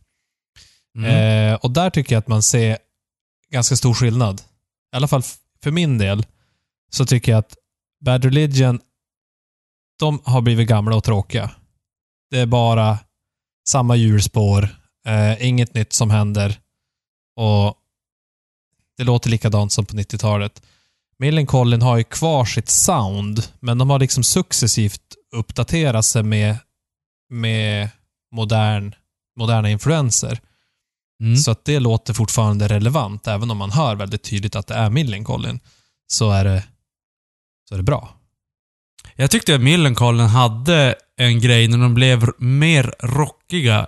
Mm. 0.97 1.09
Eh, 1.53 1.55
och 1.55 1.71
där 1.71 1.89
tycker 1.89 2.15
jag 2.15 2.19
att 2.19 2.27
man 2.27 2.43
ser 2.43 2.77
ganska 3.49 3.75
stor 3.75 3.93
skillnad. 3.93 4.41
I 4.93 4.95
alla 4.95 5.07
fall 5.07 5.23
för 5.63 5.71
min 5.71 5.97
del 5.97 6.25
så 6.91 7.05
tycker 7.05 7.31
jag 7.31 7.39
att 7.39 7.55
Bad 8.05 8.23
Religion, 8.25 8.79
de 9.99 10.21
har 10.25 10.41
blivit 10.41 10.67
gamla 10.67 10.95
och 10.95 11.03
tråkiga. 11.03 11.51
Det 12.29 12.39
är 12.39 12.45
bara 12.45 12.97
samma 13.67 13.95
hjulspår, 13.95 14.69
eh, 15.05 15.47
inget 15.47 15.73
nytt 15.73 15.93
som 15.93 16.09
händer 16.09 16.59
och 17.35 17.77
det 18.97 19.03
låter 19.03 19.29
likadant 19.29 19.71
som 19.71 19.85
på 19.85 19.95
90-talet. 19.95 20.61
Millencolin 21.19 21.81
har 21.81 21.97
ju 21.97 22.03
kvar 22.03 22.45
sitt 22.45 22.69
sound, 22.69 23.43
men 23.59 23.77
de 23.77 23.89
har 23.89 23.99
liksom 23.99 24.23
successivt 24.23 25.01
uppdaterat 25.35 26.05
sig 26.05 26.23
med, 26.23 26.57
med 27.29 27.89
modern, 28.35 28.95
moderna 29.39 29.69
influenser. 29.69 30.39
Mm. 31.21 31.37
Så 31.37 31.51
att 31.51 31.65
det 31.65 31.79
låter 31.79 32.13
fortfarande 32.13 32.67
relevant, 32.67 33.27
även 33.27 33.51
om 33.51 33.57
man 33.57 33.71
hör 33.71 33.95
väldigt 33.95 34.23
tydligt 34.23 34.55
att 34.55 34.67
det 34.67 34.73
är 34.73 34.89
Millencolin. 34.89 35.59
Så 36.07 36.31
är 36.31 36.43
det, 36.43 36.63
så 37.69 37.75
är 37.75 37.77
det 37.77 37.83
bra. 37.83 38.09
Jag 39.15 39.31
tyckte 39.31 39.55
att 39.55 39.61
Millencolin 39.61 40.27
hade 40.27 40.95
en 41.17 41.39
grej 41.39 41.67
när 41.67 41.77
de 41.77 41.93
blev 41.93 42.29
mer 42.37 42.95
rockiga 42.99 43.87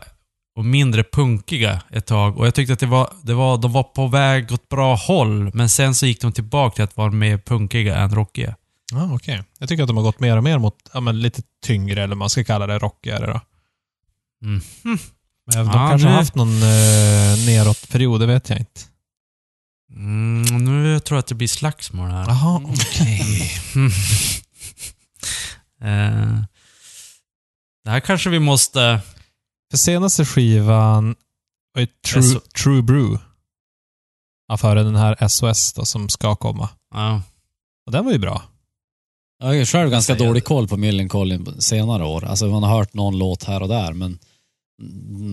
och 0.55 0.65
mindre 0.65 1.03
punkiga 1.03 1.81
ett 1.91 2.05
tag. 2.05 2.37
Och 2.37 2.45
jag 2.47 2.55
tyckte 2.55 2.73
att 2.73 2.79
det 2.79 2.85
var, 2.85 3.13
det 3.23 3.33
var, 3.33 3.57
de 3.57 3.71
var 3.71 3.83
på 3.83 4.07
väg 4.07 4.51
åt 4.51 4.69
bra 4.69 4.95
håll, 4.95 5.51
men 5.53 5.69
sen 5.69 5.95
så 5.95 6.05
gick 6.05 6.21
de 6.21 6.31
tillbaka 6.31 6.75
till 6.75 6.83
att 6.83 6.97
vara 6.97 7.11
mer 7.11 7.37
punkiga 7.37 7.95
än 7.97 8.15
rockiga. 8.15 8.55
Ja, 8.91 9.09
okej. 9.13 9.43
Jag 9.59 9.69
tycker 9.69 9.83
att 9.83 9.87
de 9.87 9.97
har 9.97 10.03
gått 10.03 10.19
mer 10.19 10.37
och 10.37 10.43
mer 10.43 10.57
mot 10.57 10.75
ja, 10.93 10.99
men 10.99 11.19
lite 11.19 11.41
tyngre, 11.65 12.03
eller 12.03 12.15
man 12.15 12.29
ska 12.29 12.43
kalla 12.43 12.67
det, 12.67 12.79
rockigare 12.79 13.25
då. 13.27 13.41
Mm. 14.47 14.61
Men 15.47 15.65
de 15.65 15.67
Ja, 15.67 15.89
kanske 15.89 16.07
nu- 16.07 16.11
har 16.13 16.19
haft 16.19 16.35
någon 16.35 16.55
eh, 16.63 17.45
neråtperiod, 17.45 18.19
det 18.19 18.25
vet 18.25 18.49
jag 18.49 18.59
inte. 18.59 18.81
Mm, 19.95 20.41
nu 20.65 20.99
tror 20.99 21.15
jag 21.15 21.19
att 21.19 21.27
det 21.27 21.35
blir 21.35 21.47
slagsmål 21.47 22.09
här. 22.11 22.25
Jaha, 22.27 22.61
okej. 22.65 23.51
eh, 25.81 26.39
det 27.83 27.89
här 27.91 27.99
kanske 27.99 28.29
vi 28.29 28.39
måste... 28.39 29.01
För 29.75 29.79
senaste 29.79 30.25
skivan 30.25 31.15
var 31.73 31.81
ju 31.81 31.87
True, 32.07 32.23
SO 32.23 32.39
True 32.39 32.81
Brew. 32.81 33.19
Ja, 34.47 34.57
före 34.57 34.83
den 34.83 34.95
här 34.95 35.27
SOS 35.27 35.73
då, 35.73 35.85
som 35.85 36.09
ska 36.09 36.35
komma. 36.35 36.69
Ja. 36.93 37.21
Och 37.85 37.91
den 37.91 38.05
var 38.05 38.11
ju 38.11 38.19
bra. 38.19 38.43
Jag 39.39 39.47
har 39.47 39.65
själv 39.65 39.89
ganska 39.89 40.15
dålig 40.15 40.33
det. 40.43 40.45
koll 40.45 40.67
på 40.67 40.77
Millencolin 40.77 41.45
på 41.45 41.61
senare 41.61 42.05
år. 42.05 42.25
Alltså 42.25 42.45
man 42.47 42.63
har 42.63 42.77
hört 42.77 42.93
någon 42.93 43.17
låt 43.17 43.43
här 43.43 43.61
och 43.61 43.67
där, 43.67 43.93
men 43.93 44.19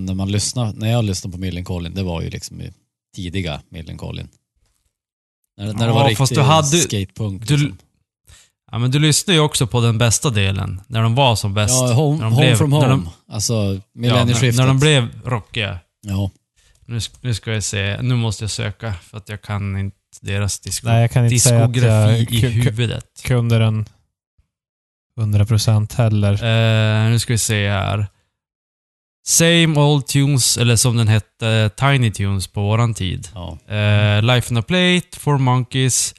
när 0.06 0.14
man 0.14 0.30
lyssnar, 0.32 0.72
när 0.72 0.90
jag 0.90 1.04
lyssnade 1.04 1.32
på 1.32 1.40
Millencolin, 1.40 1.94
det 1.94 2.02
var 2.02 2.22
ju 2.22 2.30
liksom 2.30 2.60
i 2.60 2.72
tidiga 3.16 3.62
Millencolin. 3.68 4.28
När, 5.56 5.66
när 5.66 5.74
det 5.74 5.84
Ja, 5.84 5.94
var 5.94 6.14
fast 6.14 6.20
riktig 6.32 6.38
du 6.38 6.42
hade- 6.48 6.66
skatepunk. 6.78 7.48
du- 7.48 7.56
liksom. 7.56 7.78
Ja, 8.72 8.78
men 8.78 8.90
du 8.90 8.98
lyssnade 8.98 9.34
ju 9.36 9.40
också 9.40 9.66
på 9.66 9.80
den 9.80 9.98
bästa 9.98 10.30
delen, 10.30 10.80
när 10.86 11.02
de 11.02 11.14
var 11.14 11.36
som 11.36 11.54
bäst. 11.54 11.74
Ja, 11.74 11.92
home, 11.92 12.16
när 12.18 12.24
de 12.24 12.32
home 12.32 12.46
blev- 12.46 12.56
from 12.56 12.70
när 12.70 12.76
home. 12.76 12.88
de- 12.88 13.32
alltså 13.34 13.52
Ja, 13.54 13.68
när, 13.70 13.80
millennieskiftet. 13.94 14.56
när 14.56 14.66
de 14.66 14.78
blev 14.78 15.08
rockiga. 15.24 15.78
Ja. 16.06 16.30
Nu, 16.86 16.98
nu 17.20 17.34
ska 17.34 17.52
jag 17.52 17.64
se, 17.64 18.02
nu 18.02 18.14
måste 18.14 18.44
jag 18.44 18.50
söka 18.50 18.94
för 19.02 19.16
att 19.18 19.28
jag 19.28 19.42
kan 19.42 19.78
inte 19.78 19.96
deras 20.20 20.60
disko 20.60 20.86
Nej, 20.88 21.00
jag 21.00 21.10
kan 21.10 21.24
inte 21.26 21.38
säga 21.38 21.64
att 21.64 21.72
diskografi 21.72 22.26
jag 22.30 22.32
i 22.32 22.40
huvudet. 22.48 23.04
kunde 23.24 23.58
den 23.58 23.86
100% 25.20 25.94
heller. 25.96 26.32
Eh, 26.32 27.10
nu 27.10 27.18
ska 27.18 27.32
vi 27.32 27.38
se 27.38 27.68
här. 27.70 28.06
Same 29.26 29.80
Old 29.80 30.06
Tunes, 30.06 30.58
eller 30.58 30.76
som 30.76 30.96
den 30.96 31.08
hette, 31.08 31.70
Tiny 31.76 32.10
Tunes 32.12 32.46
på 32.46 32.60
våran 32.62 32.94
tid. 32.94 33.28
ja. 33.34 33.58
Eh, 33.76 34.22
Life 34.22 34.54
on 34.54 34.58
a 34.58 34.62
Plate, 34.62 35.18
Four 35.18 35.38
Monkeys. 35.38 36.14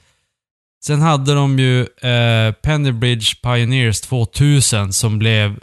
Sen 0.86 1.00
hade 1.00 1.34
de 1.34 1.58
ju 1.58 1.80
eh, 1.82 2.52
Pennybridge 2.52 3.34
Pioneers 3.42 4.00
2000 4.00 4.92
som 4.92 5.18
blev... 5.18 5.60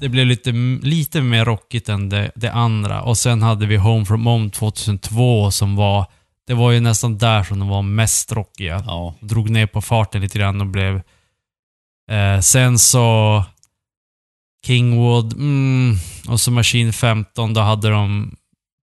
Det 0.00 0.08
blev 0.08 0.26
lite, 0.26 0.52
lite 0.82 1.20
mer 1.20 1.44
rockigt 1.44 1.88
än 1.88 2.08
det, 2.08 2.30
det 2.34 2.52
andra. 2.52 3.02
Och 3.02 3.18
sen 3.18 3.42
hade 3.42 3.66
vi 3.66 3.76
Home 3.76 4.04
from 4.04 4.26
Home 4.26 4.50
2002 4.50 5.50
som 5.50 5.76
var... 5.76 6.06
Det 6.46 6.54
var 6.54 6.70
ju 6.70 6.80
nästan 6.80 7.18
där 7.18 7.42
som 7.42 7.58
de 7.58 7.68
var 7.68 7.82
mest 7.82 8.32
rockiga. 8.32 8.82
ja. 8.86 9.14
Drog 9.20 9.50
ner 9.50 9.66
på 9.66 9.82
farten 9.82 10.20
lite 10.20 10.38
grann 10.38 10.60
och 10.60 10.66
blev... 10.66 11.02
Eh, 12.10 12.40
sen 12.40 12.78
så... 12.78 13.44
Kingwood, 14.66 15.32
mm, 15.32 15.96
och 16.28 16.40
så 16.40 16.50
Machine 16.50 16.92
15, 16.92 17.54
då 17.54 17.60
hade 17.60 17.90
de 17.90 18.36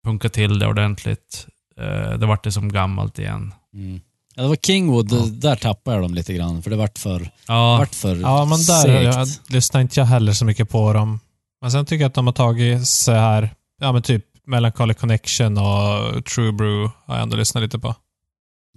punkat 0.05 0.33
till 0.33 0.59
det 0.59 0.67
ordentligt. 0.67 1.47
Eh, 1.77 2.17
det 2.17 2.25
vart 2.25 2.43
det 2.43 2.51
som 2.51 2.71
gammalt 2.71 3.19
igen. 3.19 3.53
Mm. 3.73 4.01
Ja. 4.35 4.41
Det 4.43 4.47
var 4.49 4.55
Kingwood, 4.55 5.11
Ja. 5.11 5.25
där 5.31 5.55
tappade 5.55 5.95
jag 5.97 6.03
dem 6.03 6.13
lite 6.13 6.33
grann, 6.33 6.61
för 6.63 6.69
det 6.69 6.75
vart 6.75 6.97
för, 6.97 7.29
Ja, 7.47 7.77
vart 7.77 7.95
för 7.95 8.15
Ja, 8.15 8.45
men 8.45 8.57
där 8.57 8.81
segt. 8.81 9.03
jag, 9.47 9.53
lyssnar 9.55 9.81
inte 9.81 9.99
jag 9.99 10.05
heller 10.07 10.33
så 10.33 10.45
mycket 10.45 10.69
på 10.69 10.93
dem. 10.93 11.19
Men 11.61 11.71
sen 11.71 11.85
tycker 11.85 12.01
jag 12.01 12.09
att 12.09 12.15
de 12.15 12.25
har 12.27 12.33
tagit 12.33 12.87
så 12.87 13.11
här, 13.11 13.53
ja 13.81 13.91
men 13.91 14.01
typ 14.01 14.25
Melancholy 14.45 14.93
Connection 14.93 15.57
och 15.57 16.25
True 16.25 16.51
Brew 16.51 16.91
har 17.05 17.15
jag 17.15 17.23
ändå 17.23 17.37
lyssnat 17.37 17.63
lite 17.63 17.79
på. 17.79 17.95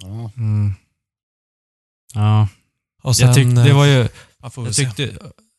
Ja. 0.03 0.31
Mm. 0.37 0.75
Ja, 2.15 2.49
Och 3.03 3.17
sen, 3.17 3.27
jag 3.27 3.35
tyckte 3.37 3.65
det 3.65 3.73
var 3.73 3.85
ju... 3.85 4.03
vi 4.03 4.09
Jag 4.65 4.75
tyckte, 4.75 5.11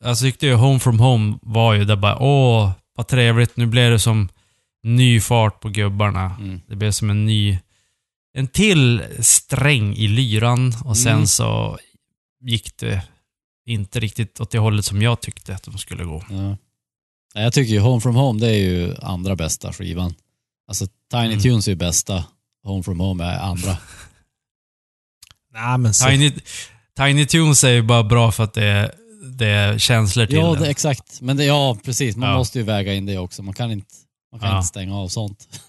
alltså 0.04 0.24
tyckte 0.24 0.46
ju 0.46 0.54
Home 0.54 0.78
from 0.78 1.00
Home 1.00 1.38
var 1.42 1.74
ju 1.74 1.84
där 1.84 1.96
bara, 1.96 2.18
åh, 2.18 2.70
vad 2.96 3.06
trevligt, 3.06 3.56
nu 3.56 3.66
blev 3.66 3.90
det 3.90 3.98
som 3.98 4.28
ny 4.82 5.20
fart 5.20 5.60
på 5.60 5.68
gubbarna. 5.68 6.36
Mm. 6.38 6.60
Det 6.68 6.76
blev 6.76 6.90
som 6.90 7.10
en 7.10 7.26
ny, 7.26 7.58
en 8.36 8.48
till 8.48 9.02
sträng 9.20 9.94
i 9.96 10.08
lyran 10.08 10.72
och 10.84 10.96
sen 10.96 11.12
Mm. 11.12 11.26
så 11.26 11.78
gick 12.40 12.76
det 12.76 13.02
inte 13.66 14.00
riktigt 14.00 14.40
åt 14.40 14.50
det 14.50 14.58
hållet 14.58 14.84
som 14.84 15.02
jag 15.02 15.20
tyckte 15.20 15.54
att 15.54 15.62
de 15.62 15.78
skulle 15.78 16.04
gå. 16.04 16.24
Ja. 16.30 16.56
Nej, 17.34 17.44
Jag 17.44 17.52
tycker 17.52 17.72
ju 17.72 17.80
Home 17.80 18.00
from 18.00 18.14
Home 18.14 18.40
det 18.40 18.48
är 18.48 18.58
ju 18.58 18.94
andra 19.02 19.36
bästa 19.36 19.72
skivan. 19.72 20.14
Alltså 20.68 20.86
Tiny 21.10 21.26
Mm. 21.26 21.40
Tunes 21.40 21.66
är 21.68 21.72
ju 21.72 21.76
bästa, 21.76 22.24
Home 22.64 22.82
from 22.82 23.00
Home 23.00 23.24
är 23.24 23.38
andra. 23.38 23.76
Nej, 25.52 25.78
men 25.78 25.94
så, 25.94 26.06
Tiny, 26.08 26.32
Tiny 26.96 27.26
Tunes 27.26 27.64
är 27.64 27.70
ju 27.72 27.82
bara 27.82 28.04
bra 28.04 28.32
för 28.32 28.44
att 28.44 28.54
det 28.54 28.64
är, 28.64 28.94
det 29.38 29.46
är 29.46 29.78
känslor 29.78 30.26
till 30.26 30.36
ja, 30.36 30.54
det, 30.54 30.70
exakt. 30.70 31.20
Men 31.20 31.36
det, 31.36 31.44
ja, 31.44 31.78
precis. 31.84 32.16
Man 32.16 32.28
Ja. 32.28 32.36
måste 32.36 32.58
ju 32.58 32.64
väga 32.64 32.94
in 32.94 33.06
det 33.06 33.18
också. 33.18 33.42
Man 33.42 33.54
kan 33.54 33.70
inte, 33.72 33.94
man 34.32 34.40
kan 34.40 34.50
Ja. 34.50 34.56
inte 34.56 34.68
stänga 34.68 34.96
av 34.96 35.08
sånt. 35.08 35.48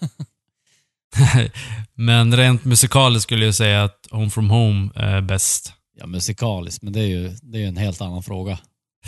Men 1.94 2.36
rent 2.36 2.64
musikaliskt 2.64 3.22
skulle 3.22 3.44
jag 3.44 3.54
säga 3.54 3.84
att 3.84 4.06
Home 4.10 4.30
from 4.30 4.50
Home 4.50 4.90
är 4.94 5.20
bäst. 5.20 5.72
Ja, 6.00 6.06
musikaliskt, 6.06 6.82
men 6.82 6.92
det 6.92 7.00
är 7.00 7.06
ju 7.06 7.28
det 7.42 7.64
är 7.64 7.68
en 7.68 7.76
helt 7.76 8.00
annan 8.00 8.22
fråga. 8.22 8.58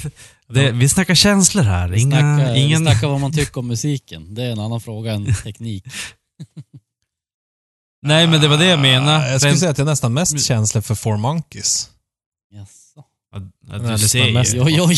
Det, 0.49 0.71
vi 0.71 0.89
snackar 0.89 1.15
känslor 1.15 1.63
här. 1.63 1.89
Vi 1.89 2.01
Inga, 2.01 2.17
snackar, 2.21 2.55
ingen... 2.57 2.85
vi 2.85 2.91
snackar 2.91 3.09
vad 3.09 3.21
man 3.21 3.33
tycker 3.33 3.59
om 3.59 3.67
musiken. 3.67 4.35
Det 4.35 4.43
är 4.45 4.53
en 4.53 4.61
annan 4.61 4.81
fråga 4.81 5.13
än 5.13 5.35
teknik. 5.35 5.85
Nej, 8.03 8.27
men 8.27 8.41
det 8.41 8.49
var 8.49 8.59
det 8.59 8.67
jag 8.67 8.81
menade. 8.81 9.17
Ah, 9.19 9.29
Jag 9.31 9.41
skulle 9.41 9.55
Rent- 9.55 9.59
säga 9.59 9.71
att 9.71 9.79
jag 9.79 9.85
nästan 9.87 10.13
mest 10.13 10.45
känslor 10.47 10.83
för 10.83 10.95
Four 10.95 11.17
Monkeys. 11.17 11.91
Jaså. 12.53 13.05
Ja, 13.35 13.41
jag 13.71 13.81
du 13.85 13.91
lyssnar 13.91 14.09
ser 14.09 14.25
ju. 14.27 14.33
mest- 14.35 14.55
Oj, 14.55 14.81
oj. 14.81 14.97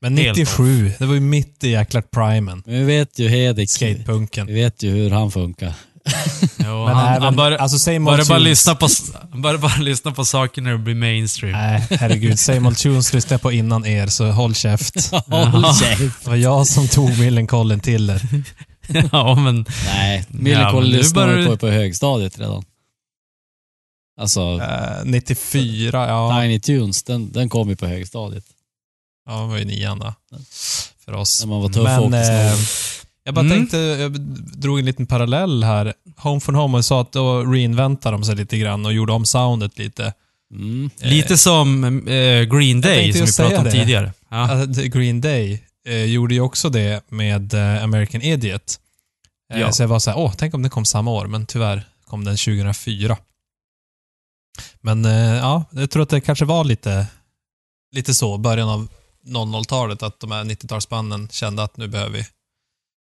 Men 0.00 0.16
Helt 0.16 0.38
97, 0.38 0.92
det 0.98 1.06
var 1.06 1.14
ju 1.14 1.20
mitt 1.20 1.64
i 1.64 1.68
jäkla 1.70 2.02
primen. 2.02 2.62
Men 2.66 2.74
vi 2.74 2.84
vet 2.84 3.18
ju 3.18 3.28
Hedik, 3.28 3.70
Skatepunken. 3.70 4.46
vi 4.46 4.54
vet 4.54 4.82
ju 4.82 4.90
hur 4.90 5.10
han 5.10 5.30
funkar. 5.30 5.74
Jo, 6.58 6.84
Men 6.86 6.96
han, 6.96 7.08
även, 7.08 7.22
han 7.22 7.36
bör, 7.36 7.52
alltså 7.52 7.78
Same 7.78 8.00
bara, 8.00 8.38
lyssna 8.38 8.74
på, 8.74 8.88
bara 9.32 9.76
lyssna 9.76 10.12
på 10.12 10.24
saker 10.24 10.62
när 10.62 10.72
det 10.72 10.78
blir 10.78 10.94
mainstream. 10.94 11.52
Nej, 11.52 11.86
herregud. 11.90 12.38
Same 12.40 12.68
Old 12.68 12.76
Tunes 12.78 13.12
lyssnade 13.12 13.34
jag 13.34 13.42
på 13.42 13.52
innan 13.52 13.86
er, 13.86 14.06
så 14.06 14.30
håll 14.30 14.54
käft. 14.54 15.12
Håll 15.26 15.64
käft. 15.80 16.24
Det 16.24 16.30
var 16.30 16.36
jag 16.36 16.66
som 16.66 16.88
tog 16.88 17.18
Millencolin 17.18 17.80
till 17.80 18.10
er. 18.10 18.22
ja, 19.12 19.34
men... 19.34 19.66
Nej, 19.86 20.18
Ja, 20.18 20.24
Millencolin 20.38 20.90
nu 20.90 20.96
lyssnade 20.98 21.36
du- 21.36 21.46
på 21.46 21.56
på 21.56 21.68
högstadiet 21.68 22.38
redan. 22.38 22.64
Alltså, 24.20 24.40
Eh, 24.40 25.04
94, 25.04 26.08
ja. 26.08 26.40
Tiny 26.42 26.60
Tunes, 26.60 27.02
den, 27.02 27.32
den 27.32 27.48
kom 27.48 27.68
ju 27.68 27.76
på 27.76 27.86
högstadiet. 27.86 28.44
Ja, 29.26 29.40
det 29.40 29.46
var 29.46 29.58
ju 29.58 29.64
nian 29.64 29.98
då. 29.98 30.14
För 31.04 31.12
oss. 31.12 31.40
När 31.40 31.48
man 31.48 31.60
var 31.62 31.68
tuff 31.68 31.98
och 31.98 32.10
Men 32.10 32.24
snowboard. 32.24 32.58
Jag 33.28 33.34
bara 33.34 33.40
Mm. 33.46 33.58
tänkte, 33.58 33.76
jag 33.78 34.20
drog 34.60 34.78
en 34.78 34.84
liten 34.84 35.06
parallell 35.06 35.64
här. 35.64 35.94
Home 36.16 36.40
from 36.40 36.54
Home 36.54 36.78
och 36.78 36.84
sa 36.84 37.00
att 37.00 37.12
då 37.12 37.42
reinventade 37.42 38.16
de 38.16 38.24
sig 38.24 38.36
lite 38.36 38.58
grann 38.58 38.86
och 38.86 38.92
gjorde 38.92 39.12
om 39.12 39.26
soundet 39.26 39.78
lite. 39.78 40.14
Mm. 40.54 40.90
Lite 41.00 41.38
som 41.38 41.84
eh, 42.08 42.42
Green 42.42 42.80
Day 42.80 43.12
som 43.12 43.26
vi 43.26 43.32
pratade 43.32 43.58
om 43.58 43.64
det. 43.64 43.70
tidigare. 43.70 44.12
Ja. 44.30 44.36
Alltså, 44.50 44.82
Green 44.82 45.20
Day 45.20 45.62
eh, 45.86 46.04
gjorde 46.04 46.34
ju 46.34 46.40
också 46.40 46.68
det 46.70 47.10
med 47.10 47.54
eh, 47.54 47.84
American 47.84 48.22
Idiot. 48.22 48.78
Eh, 49.54 49.60
Ja. 49.60 49.72
Så 49.72 49.82
jag 49.82 49.88
var 49.88 49.98
så 49.98 50.10
här, 50.10 50.18
åh, 50.18 50.32
tänk 50.38 50.54
om 50.54 50.62
den 50.62 50.70
kom 50.70 50.84
samma 50.84 51.10
år, 51.10 51.26
men 51.26 51.46
tyvärr 51.46 51.82
kom 52.06 52.24
den 52.24 52.36
2004. 52.36 53.16
Men 54.80 55.04
eh, 55.04 55.12
ja, 55.36 55.64
jag 55.70 55.90
tror 55.90 56.02
att 56.02 56.08
det 56.08 56.20
kanske 56.20 56.44
var 56.44 56.64
lite, 56.64 57.06
lite 57.92 58.14
så, 58.14 58.38
början 58.38 58.68
av 58.68 58.88
00-talet, 59.26 60.02
att 60.02 60.20
de 60.20 60.30
här 60.30 60.44
90-talsbanden 60.44 61.28
kände 61.32 61.62
att 61.62 61.76
nu 61.76 61.88
behöver 61.88 62.10
vi 62.12 62.26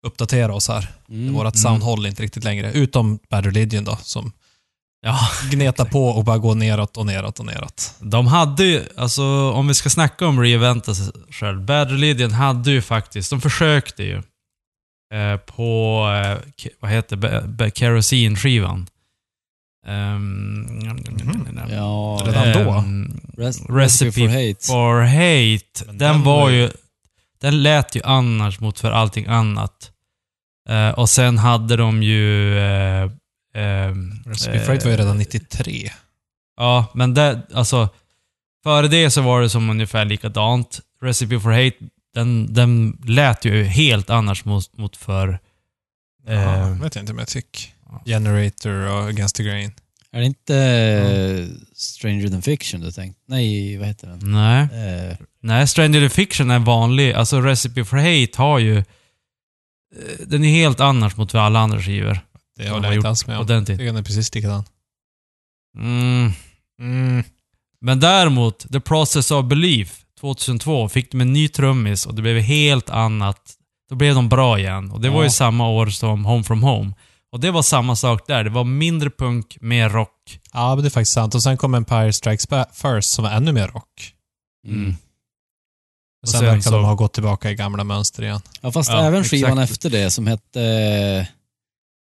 uppdatera 0.06 0.54
oss 0.54 0.68
här. 0.68 0.88
Mm. 1.10 1.34
Vårat 1.34 1.58
sound 1.58 1.84
håller 1.84 2.10
inte 2.10 2.24
riktigt 2.24 2.44
längre, 2.44 2.72
utom 2.72 3.20
Bad 3.30 3.46
Religion 3.46 3.84
då, 3.84 3.98
som 4.02 4.32
ja. 5.02 5.20
gnetar 5.52 5.86
på 5.86 6.08
och 6.08 6.24
bara 6.24 6.38
går 6.38 6.56
neråt 6.56 6.98
och 6.98 7.06
neråt 7.06 7.40
och 7.40 7.46
neråt. 7.46 7.96
De 8.00 8.28
hade 8.28 8.64
ju, 8.66 8.84
alltså 8.98 9.52
om 9.52 9.68
vi 9.68 9.74
ska 9.74 9.90
snacka 9.90 10.28
om 10.28 10.42
reinventa 10.42 10.96
sig 10.96 11.12
själv. 11.30 11.62
Bad 11.66 11.92
Religion 11.92 12.32
hade 12.32 12.72
ju 12.72 12.82
faktiskt, 12.82 13.30
de 13.30 13.42
försökte 13.42 14.04
ju. 14.04 14.22
Eh, 15.14 15.38
på, 15.38 16.02
eh, 16.26 16.68
vad 16.80 16.92
heter 16.92 17.16
det, 17.48 17.72
Kerosene-skivan. 17.78 18.88
Um, 19.88 20.80
Ja, 21.72 22.22
Redan 22.26 22.66
då? 22.66 22.84
Res- 23.44 23.70
Recipe 23.70 24.12
for 24.12 24.28
Hate. 24.28 24.66
For 24.68 25.02
Hate. 25.02 25.86
Den, 25.86 25.98
den 25.98 26.24
var 26.24 26.50
ju... 26.50 26.70
Den 27.42 27.64
lät 27.64 27.96
ju 27.96 28.02
annars 28.04 28.60
mot 28.60 28.80
för 28.80 28.92
allting 28.92 29.26
annat. 29.26 29.92
Eh, 30.70 30.90
och 30.90 31.10
sen 31.10 31.38
hade 31.38 31.76
de 31.76 32.04
ju... 32.04 32.58
Eh, 32.60 33.10
ehm, 33.56 34.12
Recipe 34.26 34.60
for 34.60 34.74
Hate 34.74 34.86
var 34.86 34.92
ju 34.92 34.98
redan 34.98 35.18
93. 35.18 35.92
Ja, 36.58 36.86
men 36.94 37.14
det, 37.14 37.42
alltså... 37.54 37.90
Före 38.64 38.88
det 38.88 39.12
så 39.12 39.22
var 39.22 39.42
det 39.42 39.50
som 39.50 39.70
ungefär 39.70 40.06
likadant. 40.06 40.82
Recipe 41.02 41.40
for 41.40 41.52
Hate, 41.52 41.78
den, 42.14 42.54
den 42.54 42.98
lät 43.06 43.46
ju 43.46 43.64
helt 43.64 44.10
annars 44.10 44.46
mot, 44.46 44.78
mot 44.78 44.98
för... 44.98 45.40
Ja, 46.28 46.34
Eh, 46.34 46.70
vet 46.82 46.96
jag 46.96 47.02
inte 47.02 47.12
om 47.14 47.20
jag 47.20 47.28
tycker. 47.28 47.62
Generator 48.06 48.72
och 48.92 49.10
Against 49.10 49.36
the 49.36 49.44
Grain. 49.44 49.72
Är 50.12 50.20
det 50.20 50.26
inte 50.26 50.56
eh, 50.58 51.46
Stranger 51.76 52.28
than 52.30 52.42
Fiction 52.42 52.82
du 52.82 52.92
tänkt? 52.92 53.20
Nej, 53.28 53.78
vad 53.78 53.88
heter 53.88 54.08
den? 54.08 54.20
Nej. 54.24 54.62
Eh, 54.62 55.18
Nej, 55.42 55.68
Stranger 55.68 56.02
in 56.04 56.10
Fiction 56.10 56.52
är 56.52 56.60
vanlig. 56.60 57.14
Alltså 57.14 57.42
Recipe 57.42 57.86
for 57.86 57.98
Hate 57.98 58.42
har 58.42 58.60
ju... 58.60 58.84
eh, 59.96 60.28
Den 60.28 60.44
är 60.44 60.50
helt 60.50 60.80
annars 60.80 61.18
mot 61.18 61.36
alla 61.36 61.60
andra 61.60 61.80
skivor. 61.82 62.20
Det 62.58 62.64
De 62.64 62.70
håller 62.70 62.88
jag 62.88 62.96
inte 62.96 63.10
alls 63.10 63.28
med 63.28 63.38
om. 63.40 63.48
Jag 63.50 63.68
tycker 63.68 63.84
den 63.86 63.96
är 63.96 64.04
precis 64.04 64.36
likadan. 64.36 64.64
Mm. 65.78 66.32
Mm. 66.80 67.24
Men 67.82 68.00
däremot, 68.00 68.72
The 68.72 68.80
Process 68.80 69.32
of 69.32 69.46
Belief 69.46 70.02
2002 70.20 70.90
fick 70.90 71.12
de 71.12 71.22
en 71.22 71.34
ny 71.34 71.48
trummis 71.48 72.06
och 72.06 72.16
det 72.16 72.22
blev 72.22 72.38
helt 72.42 72.90
annat. 72.90 73.54
Då 73.90 73.96
blev 73.96 74.16
de 74.16 74.30
bra 74.30 74.60
igen. 74.60 74.92
Och 74.92 75.02
det 75.02 75.10
var 75.10 75.18
Ja. 75.18 75.24
ju 75.24 75.30
samma 75.30 75.70
år 75.70 75.88
som 75.88 76.26
Home 76.26 76.44
from 76.44 76.64
Home. 76.64 76.94
Och 77.32 77.40
det 77.40 77.52
var 77.52 77.62
samma 77.62 77.96
sak 77.96 78.28
där. 78.28 78.44
Det 78.44 78.50
var 78.50 78.64
mindre 78.64 79.10
punk, 79.10 79.58
mer 79.62 79.90
rock. 79.90 80.40
Ja, 80.54 80.76
men 80.76 80.84
det 80.84 80.88
är 80.88 80.90
faktiskt 80.92 81.14
sant. 81.14 81.36
Och 81.36 81.44
sen 81.44 81.58
kom 81.58 81.74
Empire 81.76 82.14
Strikes 82.14 82.50
Ba- 82.50 82.66
First 82.74 83.12
som 83.12 83.24
var 83.24 83.32
ännu 83.32 83.52
mer 83.52 83.68
rock. 83.68 84.14
mm. 84.68 84.96
Och 86.26 86.28
Och 86.28 86.30
sen, 86.30 86.40
sen 86.40 86.46
verkar 86.50 86.62
så- 86.62 86.72
de 86.72 86.86
ha 86.86 86.94
gått 86.96 87.14
tillbaka 87.14 87.52
i 87.52 87.56
gamla 87.56 87.84
mönster 87.84 88.24
igen. 88.24 88.42
Ja, 88.62 88.72
fast 88.72 88.90
Ja, 88.90 89.04
även 89.06 89.24
skivan 89.24 89.52
exakt. 89.52 89.72
efter 89.72 89.90
det 89.90 90.12
som 90.12 90.28
hette... 90.28 90.62
Eh, 90.62 91.26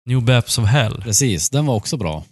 New 0.07 0.23
Baps 0.23 0.59
of 0.59 0.67
Hell. 0.69 1.01
precis, 1.03 1.51
den 1.51 1.67
var 1.67 1.75
också 1.75 1.97
bra. 1.97 2.25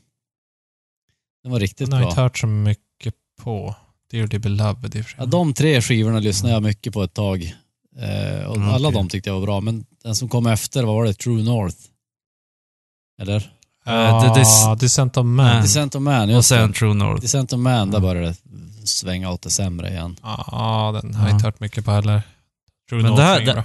Den 1.43 1.53
var 1.53 1.61
riktigt 1.61 1.79
Den 1.87 1.93
har 1.93 2.01
jag 2.01 2.07
bra. 2.07 2.11
inte 2.13 2.21
hört 2.21 2.39
så 2.39 2.47
mycket 2.47 3.15
på. 3.43 3.75
Dearly 4.11 4.39
Beloved 4.39 4.97
i 4.97 5.01
och. 5.01 5.05
Ja, 5.19 5.27
de 5.27 5.55
tre 5.55 5.83
skivorna 5.83 6.19
lyssnade 6.21 6.55
jag 6.55 6.63
mycket 6.63 6.93
på 6.93 7.03
ett 7.03 7.15
tag. 7.15 7.55
Eh, 7.99 8.45
och 8.47 8.57
Mm, 8.57 8.69
alla 8.69 8.91
de 8.91 9.09
tyckte 9.09 9.31
jag 9.31 9.35
var 9.35 9.47
bra, 9.47 9.61
men 9.61 9.85
den 10.03 10.15
som 10.17 10.29
kom 10.29 10.47
efter, 10.47 10.83
vad 10.85 10.95
var 10.95 11.05
det? 11.05 11.15
True 11.15 11.43
North? 11.43 11.77
Eller? 13.23 13.53
Ja, 13.85 14.35
det- 14.35 14.77
Descent 14.85 15.17
of. 15.17 15.25
Man. 15.27 15.63
Descent 15.63 15.95
of 15.95 16.03
Man, 16.03 16.29
Och 16.29 16.35
just 16.35 16.49
sen 16.49 16.69
det. 16.69 16.75
True 16.79 16.95
North. 16.95 17.21
Descent 17.23 17.53
of 17.53 17.59
Man, 17.59 17.91
där 17.91 17.99
Mm. 17.99 18.03
började 18.09 18.29
det 18.29 18.37
svänga 18.89 19.31
åt 19.31 19.43
det 19.43 19.51
sämre 19.51 19.89
igen. 19.91 20.17
Ja, 20.23 21.01
den 21.03 21.15
har 21.15 21.23
jag 21.23 21.31
Ja. 21.31 21.35
inte 21.35 21.47
hört 21.47 21.61
mycket 21.61 21.85
på 21.85 21.91
heller. 21.91 22.23
True 22.91 23.03
Men 23.03 23.15
det 23.17 23.23
här- 23.23 23.41
det-. 23.41 23.65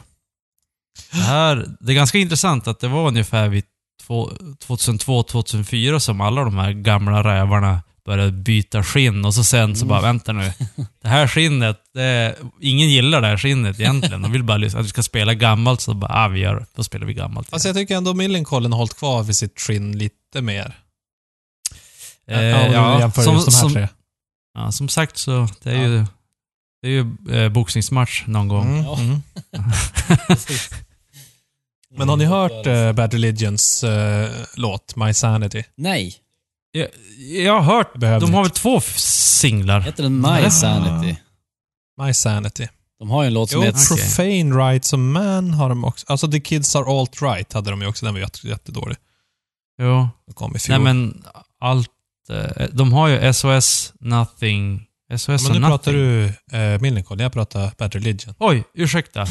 Det, 1.11 1.17
här, 1.17 1.65
det 1.79 1.91
är 1.91 1.95
ganska 1.95 2.17
intressant 2.17 2.67
att 2.67 2.79
det 2.79 2.87
var 2.87 3.07
ungefär 3.07 3.47
vid 3.49 3.63
2002-2004 4.07 5.99
som 5.99 6.21
alla 6.21 6.43
de 6.43 6.57
här 6.57 6.71
gamla 6.71 7.23
rävarna 7.23 7.81
började 8.05 8.31
byta 8.31 8.83
skinn 8.83 9.25
och 9.25 9.33
så 9.33 9.43
sen 9.43 9.75
så 9.75 9.85
Mm. 9.85 9.87
bara, 9.89 10.01
vänta 10.01 10.33
nu. 10.33 10.53
Det 11.01 11.07
här 11.07 11.27
skinnet, 11.27 11.77
det, 11.93 12.35
ingen 12.61 12.89
gillar 12.89 13.21
det 13.21 13.27
här 13.27 13.37
skinnet 13.37 13.79
egentligen. 13.79 14.21
De 14.21 14.31
vill 14.31 14.43
bara 14.43 14.65
att 14.67 14.73
vi 14.75 14.87
ska 14.87 15.03
spela 15.03 15.33
gammalt, 15.33 15.81
så 15.81 15.93
bara, 15.93 16.13
ah, 16.13 16.27
vi 16.27 16.39
gör, 16.39 16.65
då 16.75 16.83
spelar 16.83 17.05
vi 17.07 17.13
gammalt. 17.13 17.49
Fast 17.49 17.65
jag 17.65 17.75
tycker 17.75 17.97
ändå 17.97 18.13
Millencolin 18.13 18.71
har 18.71 18.77
hållit 18.77 18.97
kvar 18.97 19.23
vid 19.23 19.35
sitt 19.35 19.59
skinn 19.59 19.97
lite 19.97 20.41
mer. 20.41 20.79
Eh, 22.27 22.41
ja, 22.43 22.67
om 22.67 22.73
ja, 22.73 22.93
du 22.93 22.99
jämför 22.99 23.21
som, 23.21 23.33
just 23.35 23.45
de 23.47 23.53
här 23.55 23.61
som, 23.61 23.73
tre. 23.73 23.87
Ja, 24.53 24.71
som 24.71 24.89
sagt 24.89 25.17
så, 25.17 25.47
det 25.63 25.71
är 25.71 25.87
ju, 25.87 26.05
det 26.81 26.87
är 26.87 26.91
ju 26.91 27.05
eh, 27.43 27.49
boxningsmatch 27.49 28.23
någon 28.27 28.47
gång. 28.47 28.67
Mm, 28.67 28.83
Ja. 28.83 28.99
mm. 28.99 29.21
Men 31.97 32.09
har 32.09 32.17
ni 32.17 32.25
hört 32.25 32.67
eh, 32.67 32.91
Bad 32.93 33.13
Religions 33.13 33.83
eh, 33.83 34.31
låt 34.55 34.95
My 34.95 35.13
Sanity? 35.13 35.63
Nej, 35.75 36.15
Jag, 36.71 36.87
jag 37.45 37.61
har 37.61 37.75
hört, 37.77 37.97
Behövde 37.97 38.25
de 38.27 38.33
har 38.33 38.41
väl 38.41 38.51
två 38.51 38.81
singlar? 38.95 39.81
heter 39.81 40.03
den 40.03 40.15
My 40.21 40.27
Nej. 40.27 40.51
Sanity? 40.51 41.15
My 42.01 42.13
Sanity. 42.13 42.67
De 42.99 43.09
har 43.09 43.23
ju 43.23 43.27
en 43.27 43.33
låt 43.33 43.49
som 43.49 43.59
Jo, 43.61 43.65
heter... 43.65 43.79
Okej. 43.93 43.97
Profane 44.07 44.69
Rights 44.71 44.93
of 44.93 44.97
Man 44.97 45.51
har 45.53 45.69
de 45.69 45.83
också. 45.83 46.05
Alltså 46.09 46.31
The 46.31 46.39
Kids 46.39 46.75
Are 46.75 46.99
Alt 46.99 47.21
Right 47.21 47.53
hade 47.53 47.69
de 47.69 47.81
ju 47.81 47.87
också. 47.87 48.05
Den 48.05 48.13
var 48.13 48.21
jätte- 48.21 48.47
jättedålig. 48.47 48.97
Jo. 49.81 50.09
Den 50.25 50.33
kom 50.33 50.55
i 50.55 50.59
fjol. 50.59 50.75
Nej 50.83 50.93
men, 50.93 51.23
allt 51.59 51.89
de 52.71 52.93
har 52.93 53.07
ju 53.07 53.33
SOS 53.33 53.93
Nothing... 53.99 54.85
SOS 55.17 55.27
Men 55.27 55.35
och 55.35 55.41
nu 55.41 55.59
Nothing. 55.59 55.61
pratar 55.69 55.91
du 55.93 56.25
eh, 56.57 56.81
Millencolin, 56.81 57.23
jag 57.23 57.33
pratar 57.33 57.71
Bad 57.77 57.93
Religion. 57.95 58.35
Oj, 58.39 58.63
ursäkta. 58.73 59.25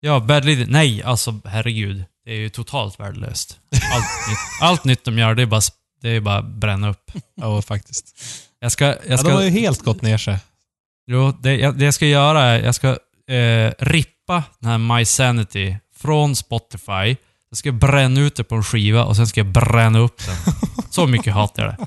Ja, 0.00 0.20
Bad 0.20 0.44
Religion. 0.44 0.72
Nej, 0.72 1.02
alltså 1.02 1.40
herregud. 1.44 2.04
Det 2.24 2.30
är 2.32 2.36
ju 2.36 2.48
totalt 2.48 3.00
värdelöst. 3.00 3.58
Allt, 3.92 4.04
nytt, 4.28 4.38
allt 4.60 4.84
nytt 4.84 5.04
de 5.04 5.18
gör, 5.18 5.34
det 5.34 5.42
är 5.42 5.46
bara, 5.46 5.60
det 6.02 6.08
är 6.08 6.20
bara 6.20 6.42
bränna 6.42 6.88
upp. 6.90 7.10
Ja, 7.34 7.62
faktiskt. 7.62 8.16
Jag 8.60 8.72
ska... 8.72 8.84
Jag 8.84 8.96
Ja, 9.06 9.18
ska 9.18 9.28
de 9.28 9.34
har 9.34 9.42
ju 9.42 9.50
helt 9.50 9.82
gått 9.82 10.02
ner 10.02 10.18
sig. 10.18 10.38
Jo, 11.10 11.32
det 11.42 11.56
jag, 11.56 11.78
det 11.78 11.84
jag 11.84 11.94
ska 11.94 12.06
göra 12.06 12.42
är, 12.42 12.62
jag 12.64 12.74
ska 12.74 12.88
eh, 13.34 13.72
rippa 13.78 14.44
den 14.60 14.70
här 14.70 14.78
My 14.78 15.04
Sanity 15.04 15.76
från 15.96 16.36
Spotify. 16.36 17.16
Jag 17.50 17.58
ska 17.58 17.72
bränna 17.72 18.20
ut 18.20 18.36
det 18.36 18.44
på 18.44 18.54
en 18.54 18.64
skiva 18.64 19.04
och 19.04 19.16
sen 19.16 19.26
ska 19.26 19.40
jag 19.40 19.52
bränna 19.52 19.98
upp 19.98 20.26
den. 20.26 20.36
Så 20.90 21.06
mycket 21.06 21.34
hatar 21.34 21.64
jag 21.64 21.74
det. 21.76 21.86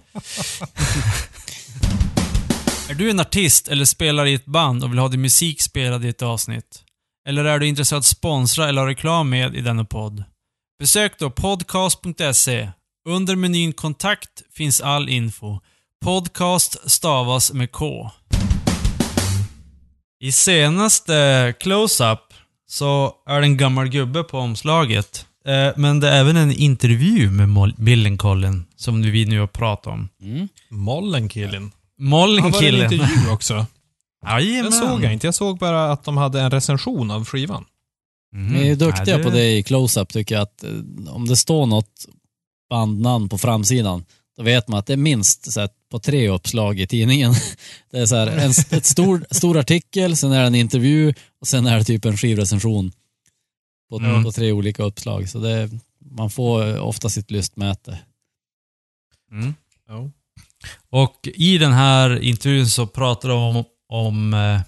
är 2.89 2.95
du 2.95 3.09
en 3.09 3.19
artist 3.19 3.67
eller 3.67 3.85
spelar 3.85 4.25
i 4.25 4.33
ett 4.33 4.45
band 4.45 4.83
och 4.83 4.91
vill 4.91 4.99
ha 4.99 5.07
din 5.07 5.21
musik 5.21 5.61
spelad 5.61 6.05
i 6.05 6.09
ett 6.09 6.21
avsnitt? 6.21 6.83
Eller 7.27 7.45
är 7.45 7.59
du 7.59 7.67
intresserad 7.67 7.97
av 7.97 7.99
att 7.99 8.05
sponsra 8.05 8.69
eller 8.69 8.81
ha 8.81 8.87
reklam 8.87 9.29
med 9.29 9.55
i 9.55 9.61
denna 9.61 9.85
podd? 9.85 10.23
Besök 10.79 11.19
då 11.19 11.29
podcast.se. 11.29 12.69
Under 13.09 13.35
menyn 13.35 13.73
kontakt 13.73 14.41
finns 14.53 14.81
all 14.81 15.09
info. 15.09 15.59
Podcast 16.05 16.91
stavas 16.91 17.53
med 17.53 17.71
K. 17.71 18.11
I 20.23 20.31
senaste 20.31 21.53
close-up 21.59 22.19
så 22.69 23.13
är 23.25 23.39
det 23.39 23.45
en 23.45 23.57
gammal 23.57 23.89
gubbe 23.89 24.23
på 24.23 24.39
omslaget. 24.39 25.25
Eh, 25.49 25.73
men 25.75 25.99
det 25.99 26.09
är 26.09 26.19
även 26.19 26.37
en 26.37 26.51
intervju 26.51 27.31
med 27.31 27.73
Millencolin 27.77 28.65
som 28.75 29.01
vi 29.01 29.25
nu 29.25 29.39
har 29.39 29.47
pratat 29.47 29.87
om. 29.87 30.09
Mm. 30.21 30.47
Mollenkillen. 30.69 31.53
Han 31.53 32.09
var 32.09 32.23
en 32.23 32.29
Mollenkillen. 32.33 32.93
intervju 32.93 33.29
också. 33.31 33.65
Jajamän. 34.25 34.63
Den 34.63 34.71
såg 34.71 35.03
jag 35.03 35.13
inte. 35.13 35.27
Jag 35.27 35.35
såg 35.35 35.57
bara 35.57 35.91
att 35.91 36.03
de 36.03 36.17
hade 36.17 36.41
en 36.41 36.51
recension 36.51 37.11
av 37.11 37.25
skivan. 37.25 37.65
Mm. 38.35 38.53
Ni 38.53 38.69
är 38.69 38.75
duktiga 38.75 39.17
Ja, 39.17 39.23
på 39.23 39.29
det 39.29 39.57
i 39.57 39.63
close-up 39.63 40.09
tycker 40.09 40.35
jag 40.35 40.41
att 40.41 40.63
eh, 40.63 41.15
om 41.15 41.27
det 41.27 41.35
står 41.35 41.65
något 41.65 42.05
bandnamn 42.69 43.29
på 43.29 43.37
framsidan 43.37 44.05
då 44.37 44.43
vet 44.43 44.67
man 44.67 44.79
att 44.79 44.85
det 44.85 44.93
är 44.93 44.97
minst 44.97 45.51
så 45.51 45.59
här, 45.59 45.69
på 45.91 45.99
tre 45.99 46.29
uppslag 46.29 46.79
i 46.79 46.87
tidningen. 46.87 47.33
Det 47.91 47.99
är 47.99 48.05
så 48.05 48.15
här, 48.15 48.27
en 48.27 48.49
ett 48.49 48.85
stor, 48.85 49.25
stor 49.31 49.57
artikel, 49.57 50.17
sen 50.17 50.31
är 50.31 50.41
det 50.41 50.47
en 50.47 50.55
intervju 50.55 51.13
och 51.41 51.47
sen 51.47 51.67
är 51.67 51.77
det 51.77 51.83
typ 51.83 52.05
en 52.05 52.17
skivrecension 52.17 52.91
på, 53.89 53.97
Mm. 53.97 54.23
på 54.23 54.31
tre 54.31 54.51
olika 54.51 54.83
uppslag. 54.83 55.29
Så 55.29 55.39
det, 55.39 55.69
man 56.11 56.29
får 56.29 56.79
ofta 56.79 57.09
sitt 57.09 57.31
lystmäte. 57.31 57.99
Mm. 59.31 59.53
Ja. 59.87 60.09
Och 60.89 61.27
i 61.35 61.57
den 61.57 61.73
här 61.73 62.19
intervjun 62.23 62.67
så 62.69 62.87
pratar 62.87 63.29
de 63.29 63.37
om, 63.57 63.63
om 63.89 64.33
eh, 64.33 64.61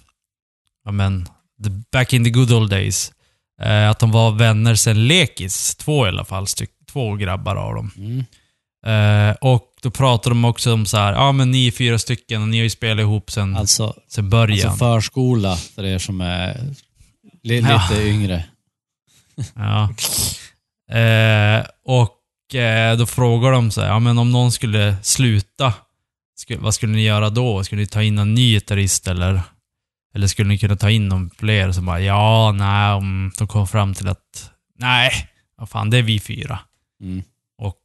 men, 0.92 1.24
the 1.64 1.70
back 1.92 2.12
in 2.12 2.24
the 2.24 2.30
good 2.30 2.52
old 2.52 2.70
days. 2.70 3.12
Eh, 3.62 3.90
att 3.90 3.98
de 3.98 4.10
var 4.10 4.30
vänner 4.30 4.74
sen 4.74 5.06
lekis. 5.06 5.76
Två 5.76 6.06
i 6.06 6.08
alla 6.08 6.24
fall, 6.24 6.46
styck, 6.46 6.70
två 6.92 7.14
grabbar 7.16 7.56
av 7.56 7.74
dem. 7.74 7.90
Mm. 7.96 8.24
Eh, 8.86 9.36
och 9.40 9.68
då 9.82 9.90
pratar 9.90 10.30
de 10.30 10.44
också 10.44 10.72
om 10.74 10.86
så 10.86 10.96
här, 10.96 11.12
ja 11.12 11.32
men 11.32 11.50
ni 11.50 11.66
är 11.66 11.70
fyra 11.70 11.98
stycken 11.98 12.42
och 12.42 12.48
ni 12.48 12.56
har 12.56 12.62
ju 12.64 12.70
spelat 12.70 13.00
ihop 13.02 13.30
sen, 13.30 13.56
Alltså, 13.56 13.94
sen 14.08 14.30
början. 14.30 14.68
alltså 14.70 14.84
förskola 14.84 15.56
för 15.56 15.84
er 15.84 15.98
som 15.98 16.20
är 16.20 16.74
li, 17.42 17.56
lite 17.60 17.68
Ja. 17.90 18.02
yngre. 18.02 18.44
Ja. 19.54 19.94
Eh, 20.98 21.64
och 21.84 22.54
eh, 22.54 22.96
då 22.96 23.06
frågar 23.06 23.52
de 23.52 23.70
så 23.70 23.80
här, 23.80 23.88
ja 23.88 23.98
men 23.98 24.18
om 24.18 24.32
någon 24.32 24.52
skulle 24.52 24.96
sluta, 25.02 25.74
skulle, 26.36 26.60
vad 26.60 26.74
skulle 26.74 26.92
ni 26.92 27.02
göra 27.02 27.30
då? 27.30 27.64
Skulle 27.64 27.80
ni 27.80 27.86
ta 27.86 28.02
in 28.02 28.18
en 28.18 28.34
ny 28.34 28.54
gitarrist 28.54 29.06
eller? 29.06 29.42
Eller 30.14 30.26
skulle 30.26 30.48
ni 30.48 30.58
kunna 30.58 30.76
ta 30.76 30.90
in 30.90 31.08
någon 31.08 31.30
fler 31.30 31.72
som 31.72 31.86
bara, 31.86 32.00
ja, 32.00 32.52
nej, 32.52 32.92
om 32.92 33.32
de 33.38 33.48
kom 33.48 33.68
fram 33.68 33.94
till 33.94 34.08
att, 34.08 34.50
nej, 34.78 35.28
vad 35.56 35.68
fan, 35.68 35.90
det 35.90 35.98
är 35.98 36.02
vi 36.02 36.20
fyra. 36.20 36.58
Mm. 37.02 37.22
Och 37.58 37.78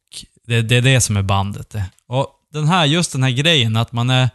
det, 0.46 0.62
det 0.62 0.76
är 0.76 0.82
det 0.82 1.00
som 1.00 1.16
är 1.16 1.22
bandet. 1.22 1.70
det. 1.70 1.84
Och 2.06 2.28
den 2.52 2.68
här, 2.68 2.84
just 2.84 3.12
den 3.12 3.22
här 3.22 3.30
grejen 3.30 3.76
att 3.76 3.92
man 3.92 4.10
är, 4.10 4.30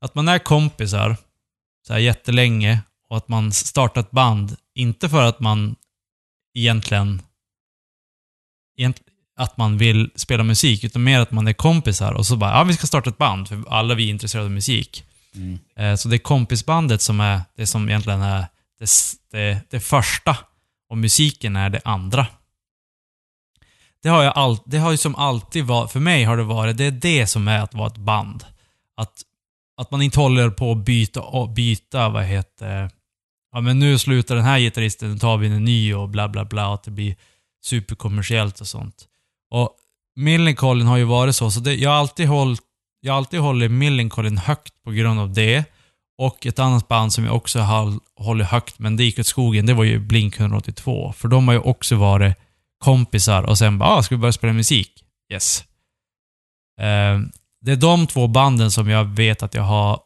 att 0.00 0.14
man 0.14 0.28
är 0.28 0.38
kompisar 0.38 1.16
så 1.86 1.92
här 1.92 2.00
jättelänge 2.00 2.80
och 3.08 3.16
att 3.16 3.28
man 3.28 3.52
startar 3.52 4.00
ett 4.00 4.10
band, 4.10 4.56
inte 4.74 5.08
för 5.08 5.22
att 5.22 5.40
man 5.40 5.76
egentligen 6.56 7.22
egent, 8.78 9.00
att 9.36 9.56
man 9.56 9.78
vill 9.78 10.10
spela 10.14 10.44
musik, 10.44 10.84
utan 10.84 11.02
mer 11.04 11.20
att 11.20 11.30
man 11.30 11.46
är 11.48 11.52
kompisar 11.52 12.12
och 12.12 12.26
så 12.26 12.36
bara, 12.36 12.50
ja 12.50 12.64
vi 12.64 12.74
ska 12.74 12.86
starta 12.86 13.10
ett 13.10 13.18
band, 13.18 13.48
för 13.48 13.64
alla 13.68 13.94
vi 13.94 14.04
är 14.04 14.10
intresserade 14.10 14.46
av 14.46 14.52
musik. 14.52 15.04
Mm. 15.34 15.58
Eh, 15.76 15.96
Så 15.96 16.08
det 16.08 16.16
är 16.16 16.18
kompisbandet 16.18 17.02
som 17.02 17.20
är 17.20 17.40
det 17.56 17.66
som 17.66 17.88
egentligen 17.88 18.22
är 18.22 18.46
det, 18.78 18.86
det, 19.30 19.60
det 19.70 19.80
första 19.80 20.36
och 20.88 20.98
musiken 20.98 21.56
är 21.56 21.70
det 21.70 21.80
andra. 21.84 22.26
Det 24.02 24.08
har, 24.08 24.22
jag 24.22 24.32
all, 24.36 24.58
det 24.66 24.78
har 24.78 24.90
ju 24.90 24.96
som 24.96 25.14
alltid 25.14 25.64
varit, 25.64 25.92
för 25.92 26.00
mig 26.00 26.24
har 26.24 26.36
det 26.36 26.42
varit, 26.42 26.76
det 26.76 26.84
är 26.84 26.90
det 26.90 27.26
som 27.26 27.48
är 27.48 27.60
att 27.60 27.74
vara 27.74 27.86
ett 27.86 27.96
band. 27.96 28.44
Att, 28.96 29.22
att 29.76 29.90
man 29.90 30.02
inte 30.02 30.20
håller 30.20 30.50
på 30.50 30.72
att 30.72 30.84
byta, 30.84 31.46
byta, 31.46 32.08
vad 32.08 32.24
heter 32.24 32.90
Ja 33.56 33.60
men 33.60 33.78
nu 33.78 33.98
slutar 33.98 34.34
den 34.34 34.44
här 34.44 34.58
gitarristen, 34.58 35.12
nu 35.12 35.18
tar 35.18 35.36
vi 35.36 35.46
en 35.46 35.64
ny 35.64 35.94
och 35.94 36.08
bla 36.08 36.28
bla 36.28 36.44
bla, 36.44 36.74
att 36.74 36.82
det 36.82 36.90
blir 36.90 37.16
superkommersiellt 37.64 38.60
och 38.60 38.66
sånt. 38.66 39.08
Och 39.50 39.70
Millencolin 40.16 40.86
har 40.86 40.96
ju 40.96 41.04
varit 41.04 41.36
så, 41.36 41.50
så 41.50 41.60
det, 41.60 41.74
jag 41.74 41.90
har 41.90 41.96
alltid 41.96 42.28
hållit 42.28 42.60
jag 43.00 43.12
har 43.12 43.18
alltid 43.18 43.40
hållit 43.40 43.70
Millencolin 43.70 44.38
högt 44.38 44.82
på 44.82 44.90
grund 44.90 45.20
av 45.20 45.32
det. 45.32 45.64
Och 46.18 46.46
ett 46.46 46.58
annat 46.58 46.88
band 46.88 47.12
som 47.12 47.24
jag 47.24 47.36
också 47.36 47.60
har 47.60 47.98
hållit 48.16 48.46
högt, 48.46 48.78
men 48.78 48.96
det 48.96 49.04
gick 49.04 49.18
åt 49.18 49.26
skogen, 49.26 49.66
det 49.66 49.74
var 49.74 49.84
ju 49.84 49.98
Blink 49.98 50.40
182. 50.40 51.12
För 51.12 51.28
de 51.28 51.48
har 51.48 51.54
ju 51.54 51.60
också 51.60 51.96
varit 51.96 52.36
kompisar 52.78 53.42
och 53.42 53.58
sen 53.58 53.78
bara, 53.78 53.90
ah, 53.90 54.02
ska 54.02 54.14
vi 54.14 54.20
börja 54.20 54.32
spela 54.32 54.52
musik? 54.52 55.04
Yes. 55.32 55.64
Eh, 56.80 57.20
det 57.60 57.72
är 57.72 57.76
de 57.76 58.06
två 58.06 58.26
banden 58.26 58.70
som 58.70 58.88
jag 58.88 59.04
vet 59.04 59.42
att 59.42 59.54
jag 59.54 59.62
har... 59.62 60.00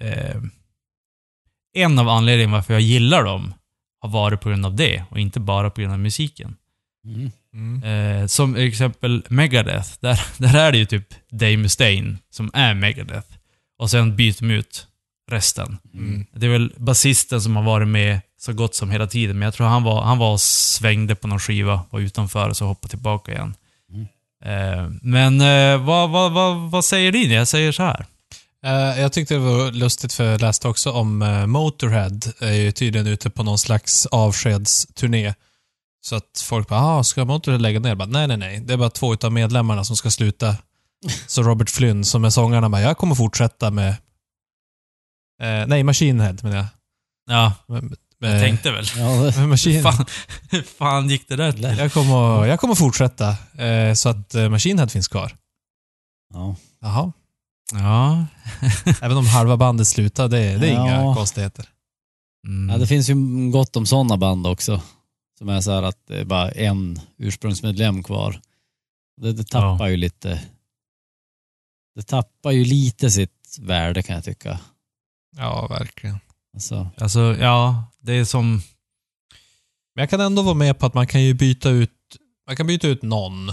Eh, 0.00 0.42
en 1.74 1.98
av 1.98 2.08
anledningarna 2.08 2.56
varför 2.56 2.74
jag 2.74 2.80
gillar 2.80 3.24
dem 3.24 3.54
har 4.00 4.08
varit 4.08 4.40
på 4.40 4.48
grund 4.48 4.66
av 4.66 4.76
det 4.76 5.04
och 5.10 5.20
inte 5.20 5.40
bara 5.40 5.70
på 5.70 5.80
grund 5.80 5.92
av 5.92 5.98
musiken. 5.98 6.56
Mm. 7.04 7.30
Mm. 7.54 7.82
Eh, 7.82 8.26
som 8.26 8.56
exempel 8.56 9.24
Megadeth. 9.28 9.88
Där, 10.00 10.20
där 10.38 10.54
är 10.54 10.72
det 10.72 10.78
ju 10.78 10.84
typ 10.84 11.14
Dave 11.30 11.56
Mustaine 11.56 12.18
som 12.30 12.50
är 12.54 12.74
Megadeth. 12.74 13.28
Och 13.78 13.90
sen 13.90 14.16
byter 14.16 14.40
de 14.40 14.50
ut 14.50 14.86
resten. 15.30 15.78
Mm. 15.94 16.26
Det 16.32 16.46
är 16.46 16.50
väl 16.50 16.72
basisten 16.76 17.40
som 17.40 17.56
har 17.56 17.62
varit 17.62 17.88
med 17.88 18.20
så 18.38 18.52
gott 18.52 18.74
som 18.74 18.90
hela 18.90 19.06
tiden. 19.06 19.38
Men 19.38 19.46
jag 19.46 19.54
tror 19.54 19.66
han 19.66 19.82
var, 19.82 20.02
han 20.02 20.18
var 20.18 20.32
och 20.32 20.40
svängde 20.40 21.14
på 21.14 21.28
någon 21.28 21.38
skiva, 21.38 21.80
var 21.90 22.00
utanför 22.00 22.48
och 22.48 22.56
så 22.56 22.66
hoppade 22.66 22.90
tillbaka 22.90 23.32
igen. 23.32 23.54
Mm. 23.92 24.06
Eh, 24.44 24.90
men 25.02 25.40
eh, 25.40 25.84
vad, 25.84 26.10
vad, 26.10 26.32
vad, 26.32 26.70
vad 26.70 26.84
säger 26.84 27.12
ni? 27.12 27.34
Jag 27.34 27.48
säger 27.48 27.72
så 27.72 27.82
här. 27.82 28.06
Eh, 28.66 29.00
jag 29.00 29.12
tyckte 29.12 29.34
det 29.34 29.40
var 29.40 29.70
lustigt 29.72 30.12
för 30.12 30.24
jag 30.24 30.40
läste 30.40 30.68
också 30.68 30.90
om 30.90 31.22
eh, 31.22 31.46
Motorhead 31.46 32.20
är 32.38 32.52
ju 32.52 32.72
tydligen 32.72 33.06
ute 33.06 33.30
på 33.30 33.42
någon 33.42 33.58
slags 33.58 34.06
avskedsturné. 34.06 35.34
Så 36.04 36.16
att 36.16 36.44
folk 36.44 36.68
bara, 36.68 36.80
ah, 36.80 37.04
ska 37.04 37.24
Motorhead 37.24 37.58
lägga 37.58 37.80
ner? 37.80 37.88
Jag 37.88 37.98
Bara, 37.98 38.08
nej, 38.08 38.26
nej, 38.26 38.36
nej. 38.36 38.60
Det 38.60 38.72
är 38.72 38.76
bara 38.76 38.90
två 38.90 39.12
utav 39.12 39.32
medlemmarna 39.32 39.84
som 39.84 39.96
ska 39.96 40.10
sluta. 40.10 40.56
Så 41.26 41.42
Robert 41.42 41.70
Flynn, 41.70 42.04
som 42.04 42.24
är 42.24 42.30
sångarna, 42.30 42.68
bara, 42.68 42.80
jag 42.80 42.98
kommer 42.98 43.14
fortsätta 43.14 43.70
med... 43.70 43.88
Eh, 45.42 45.66
nej, 45.66 45.82
Machine 45.82 46.20
Head 46.20 46.36
menar 46.42 46.56
jag. 46.56 46.66
Ja, 47.30 47.52
Med, 47.68 47.82
jag 48.18 48.30
med, 48.30 48.42
tänkte 48.42 48.72
väl. 48.72 48.84
Ja, 48.96 49.32
med 49.36 49.48
Machine. 49.48 49.82
Fan, 49.82 50.06
hur 50.50 50.62
fan 50.62 51.08
gick 51.08 51.28
det 51.28 51.36
där 51.36 51.52
till? 51.52 51.62
Jag 51.62 51.92
kommer, 51.92 52.46
jag 52.46 52.60
kommer 52.60 52.74
fortsätta 52.74 53.28
eh, 53.64 53.94
så 53.94 54.08
att 54.08 54.34
Machine 54.50 54.78
Head 54.78 54.88
finns 54.88 55.08
kvar. 55.08 55.36
ja. 56.34 56.56
Jaha. 56.80 57.12
Ja. 57.72 58.26
Även 59.02 59.16
om 59.16 59.26
halva 59.26 59.56
bandet 59.56 59.88
slutar, 59.88 60.28
det, 60.28 60.58
det 60.58 60.68
är 60.68 60.74
Ja. 60.74 60.82
inga 61.02 61.14
konstigheter. 61.14 61.68
Mm. 62.46 62.68
ja, 62.70 62.78
det 62.78 62.86
finns 62.86 63.10
ju 63.10 63.14
gott 63.50 63.76
om 63.76 63.86
sådana 63.86 64.16
band 64.16 64.46
också. 64.46 64.82
Som 65.38 65.48
är 65.48 65.60
så 65.60 65.70
här 65.70 65.82
att 65.82 66.06
det 66.06 66.20
är 66.20 66.24
bara 66.24 66.50
en 66.50 67.00
ursprungsmedlem 67.18 68.02
kvar. 68.02 68.40
Det, 69.20 69.32
det 69.32 69.44
tappar 69.44 69.88
ju 69.88 69.96
lite 69.96 70.42
det 71.94 72.02
tappar 72.02 72.50
ju 72.50 72.64
lite 72.64 73.10
sitt 73.10 73.56
värde 73.60 74.02
kan 74.02 74.14
jag 74.14 74.24
tycka. 74.24 74.60
Ja, 75.36 75.66
verkligen. 75.66 76.18
Alltså, 76.54 76.90
Alltså, 76.96 77.36
ja. 77.40 77.84
Det 78.00 78.12
är 78.12 78.24
som... 78.24 78.62
Men 79.94 80.02
jag 80.02 80.10
kan 80.10 80.20
ändå 80.20 80.42
vara 80.42 80.54
med 80.54 80.78
på 80.78 80.86
att 80.86 80.94
man 80.94 81.06
kan 81.06 81.22
ju 81.22 81.34
byta 81.34 81.70
ut, 81.70 81.90
man 82.46 82.56
kan 82.56 82.66
byta 82.66 82.88
ut 82.88 83.02
någon. 83.02 83.52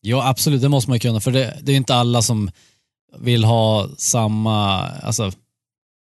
ja, 0.00 0.28
absolut, 0.28 0.62
det 0.62 0.68
måste 0.68 0.90
man 0.90 0.96
ju 0.96 1.00
kunna. 1.00 1.20
För 1.20 1.30
det, 1.32 1.58
det 1.62 1.70
är 1.70 1.74
ju 1.74 1.76
inte 1.78 1.94
alla 1.94 2.22
som 2.22 2.50
vill 3.18 3.44
ha 3.44 3.88
samma... 3.98 4.78
Alltså, 4.88 5.32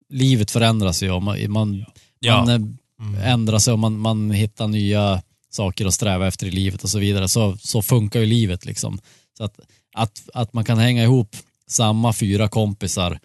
livet 0.09 0.51
förändras 0.51 1.03
ju. 1.03 1.11
och 1.11 1.23
Man, 1.23 1.51
man, 1.53 1.85
Ja. 2.19 2.39
man 2.45 2.49
eh, 2.49 2.69
Mm. 3.01 3.21
ändrar 3.23 3.59
sig 3.59 3.73
och 3.73 3.79
man, 3.79 3.99
man 3.99 4.31
hittar 4.31 4.69
nya 4.69 5.23
saker 5.51 5.87
att 5.87 5.95
sträva 5.95 6.27
efter 6.27 6.47
i 6.47 6.51
livet 6.51 6.85
och 6.85 6.91
så 6.91 6.99
vidare. 6.99 7.29
Så, 7.29 7.57
så 7.57 7.83
funkar 7.83 8.21
ju 8.21 8.27
livet 8.27 8.65
liksom. 8.65 8.99
Så 9.39 9.45
att 9.45 9.61
att, 9.95 10.29
att 10.35 10.53
man 10.53 10.65
kan 10.65 10.79
hänga 10.79 11.03
ihop 11.03 11.37
samma 11.67 12.13
fyra 12.13 12.49
kompisar 12.49 13.21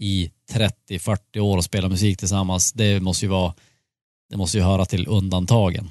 i 0.00 0.30
30-40 0.52 1.38
år 1.38 1.56
och 1.56 1.64
spela 1.64 1.88
musik 1.88 2.18
tillsammans, 2.18 2.72
det 2.72 3.00
måste 3.00 3.24
ju 3.24 3.30
vara 3.30 3.54
det 4.30 4.36
måste 4.36 4.58
ju 4.58 4.64
höra 4.64 4.84
till 4.86 5.06
undantagen. 5.08 5.90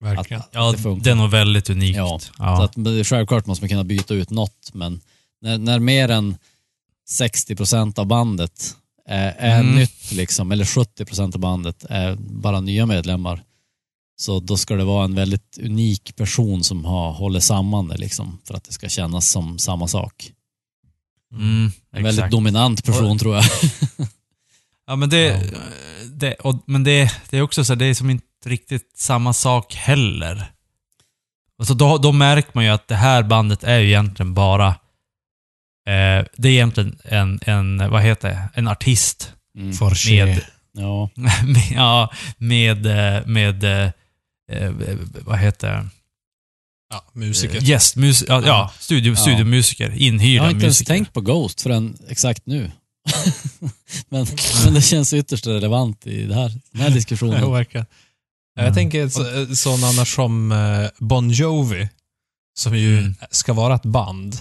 Verkligen. 0.00 0.40
Att, 0.42 0.48
Ja, 0.52 0.72
det 0.72 1.00
det 1.00 1.10
är 1.10 1.14
nog 1.14 1.30
väldigt 1.30 1.70
unikt. 1.70 1.96
Ja, 1.96 2.20
Ja. 2.38 2.56
Så 2.56 2.62
att, 2.90 3.06
självklart 3.06 3.46
måste 3.46 3.62
man 3.64 3.68
kunna 3.68 3.84
byta 3.84 4.14
ut 4.14 4.30
något, 4.30 4.70
men 4.74 5.00
när, 5.40 5.58
när 5.58 5.78
mer 5.78 6.08
än 6.10 6.36
60% 7.20 7.98
av 7.98 8.06
bandet 8.06 8.76
är, 9.06 9.34
är 9.38 9.60
Mm. 9.60 9.74
nytt, 9.74 10.12
liksom, 10.12 10.52
eller 10.52 10.64
70% 10.64 11.34
av 11.34 11.40
bandet 11.40 11.84
är 11.88 12.16
bara 12.18 12.60
nya 12.60 12.86
medlemmar, 12.86 13.42
så 14.20 14.40
då 14.40 14.56
ska 14.56 14.74
det 14.74 14.84
vara 14.84 15.04
en 15.04 15.14
väldigt 15.14 15.58
unik 15.62 16.16
person 16.16 16.64
som 16.64 16.84
har, 16.84 17.12
håller 17.12 17.40
samman 17.40 17.88
det, 17.88 17.96
liksom, 17.96 18.38
för 18.44 18.54
att 18.54 18.64
det 18.64 18.72
ska 18.72 18.88
kännas 18.88 19.30
som 19.30 19.58
samma 19.58 19.88
sak. 19.88 20.32
Mm, 21.32 21.72
En 21.92 22.02
väldigt 22.02 22.30
dominant 22.30 22.84
person 22.84 23.18
tror 23.18 23.36
jag. 23.36 23.44
Ja, 24.86 24.96
men 24.96 25.10
det, 25.10 25.50
det, 26.12 26.34
och, 26.34 26.62
men 26.66 26.84
det, 26.84 27.12
det 27.30 27.38
är 27.38 27.42
också 27.42 27.64
så 27.64 27.74
det 27.74 27.84
är 27.86 27.94
som 27.94 28.10
inte 28.10 28.24
riktigt 28.46 28.92
samma 28.96 29.32
sak 29.32 29.74
heller. 29.74 30.52
Alltså 31.58 31.74
då, 31.74 31.98
då 31.98 32.12
märker 32.12 32.50
man 32.54 32.64
ju 32.64 32.70
att 32.70 32.88
det 32.88 32.94
här 32.94 33.22
bandet 33.22 33.64
är 33.64 33.78
ju 33.78 33.86
egentligen 33.88 34.34
bara, 34.34 34.74
eh, 35.88 36.26
det 36.36 36.48
är 36.48 36.52
egentligen 36.52 36.98
en, 37.04 37.40
en, 37.42 37.90
vad 37.90 38.02
heter 38.02 38.28
det, 38.28 38.48
en 38.54 38.68
artist. 38.68 39.32
Mm. 39.58 39.76
Med, 40.26 40.44
Ja, 40.72 41.10
med, 41.16 41.62
ja, 41.72 42.12
med, 42.38 42.86
eh, 42.86 43.26
med, 43.26 43.64
eh, 43.64 43.90
eh, 44.52 44.72
vad 45.24 45.38
heter 45.38 45.68
det? 45.68 45.88
Ja, 46.92 47.04
musiker. 47.12 47.60
Gästmus, 47.60 48.24
ja, 48.28 48.42
ja, 48.46 48.72
studio, 48.78 49.12
Ja. 49.12 49.16
studiomusiker, 49.16 49.88
jag 49.88 49.96
inhyrda 49.98 50.44
har 50.44 50.50
inte 50.50 50.64
ens 50.64 50.80
musiker. 50.80 50.94
tänkt 50.94 51.12
på 51.12 51.20
Ghost 51.20 51.60
förrän 51.60 51.96
exakt 52.08 52.46
nu. 52.46 52.70
men, 54.08 54.26
men 54.64 54.74
det 54.74 54.82
känns 54.82 55.12
ytterst 55.12 55.46
relevant 55.46 56.06
i 56.06 56.22
det 56.22 56.34
här, 56.34 56.52
den 56.72 56.82
här 56.82 56.90
diskussionen. 56.90 57.38
Jo, 57.42 57.50
verkligen. 57.50 57.86
Jag 58.54 58.62
Mm. 58.64 58.74
tänker 58.74 59.08
så, 59.08 59.56
sån 59.56 59.84
annars 59.84 60.14
som 60.14 60.52
eh, 60.52 60.88
Bon 60.98 61.30
Jovi, 61.30 61.88
som 62.58 62.76
ju 62.76 62.98
Mm. 62.98 63.14
ska 63.30 63.52
vara 63.52 63.74
ett 63.74 63.82
band 63.82 64.38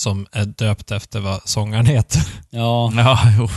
som 0.00 0.26
är 0.32 0.44
döpt 0.44 0.90
efter 0.90 1.20
vad 1.20 1.48
sångaren 1.48 1.86
heter. 1.86 2.22
Ja, 2.50 2.92
Ja, 2.96 3.18
jo. 3.38 3.48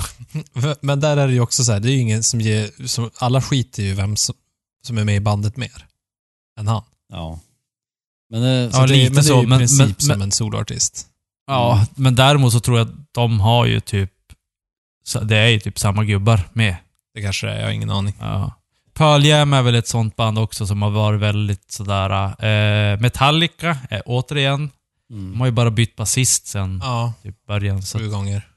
Men 0.81 0.99
där 0.99 1.17
är 1.17 1.27
det 1.27 1.33
ju 1.33 1.39
också 1.39 1.63
så 1.63 1.71
här, 1.71 1.79
det 1.79 1.89
är 1.89 1.91
ju 1.91 1.99
ingen 1.99 2.23
som 2.23 2.41
ger, 2.41 2.87
som, 2.87 3.09
alla 3.19 3.41
skiter 3.41 3.83
ju 3.83 3.93
vem 3.93 4.15
som, 4.15 4.35
som 4.87 4.97
är 4.97 5.03
med 5.03 5.15
i 5.15 5.19
bandet 5.19 5.57
mer 5.57 5.85
än 6.59 6.67
han. 6.67 6.83
ja. 7.09 7.39
Men, 8.29 8.43
eh, 8.43 8.71
Så 8.71 8.77
Ja, 8.81 8.87
det, 8.87 8.93
lite 8.93 9.09
men 9.09 9.15
det 9.15 9.19
är 9.19 9.23
så, 9.23 9.37
ju 9.37 9.43
i 9.43 9.47
men- 9.47 9.59
princip 9.59 9.79
men- 9.87 9.95
som 9.99 10.07
men- 10.07 10.21
en 10.21 10.31
soloartist. 10.31 11.07
Ja, 11.47 11.85
men 11.95 12.15
däremot 12.15 12.53
så 12.53 12.59
tror 12.59 12.77
jag 12.77 12.87
att 12.87 12.93
de 13.13 13.39
har 13.39 13.65
ju 13.65 13.79
typ, 13.79 14.11
så 15.03 15.19
det 15.19 15.37
är 15.37 15.47
ju 15.47 15.59
typ 15.59 15.79
samma 15.79 16.03
gubbar 16.03 16.49
med. 16.53 16.75
Det 17.13 17.21
kanske 17.21 17.49
är, 17.49 17.55
jag 17.59 17.63
har 17.65 17.71
ingen 17.71 17.89
aning. 17.89 18.13
Ja. 18.19 18.53
Pearl 18.93 19.25
Jam 19.25 19.53
är 19.53 19.61
väl 19.61 19.75
ett 19.75 19.87
sånt 19.87 20.15
band 20.15 20.39
också 20.39 20.67
som 20.67 20.81
har 20.81 20.89
varit 20.89 21.19
väldigt 21.21 21.71
sådär... 21.71 22.09
Eh, 22.45 22.99
Metallica, 22.99 23.77
eh, 23.89 24.01
återigen. 24.05 24.71
De 25.14 25.20
mm. 25.20 25.39
har 25.39 25.45
ju 25.45 25.51
bara 25.51 25.72
bytt 25.72 25.95
basist 25.95 26.47
sen 26.47 26.80
Ja, 26.84 27.14
typ 27.24 27.45
början. 27.47 27.82
Så. 27.82 27.99
sju 27.99 28.09
gånger. 28.09 28.47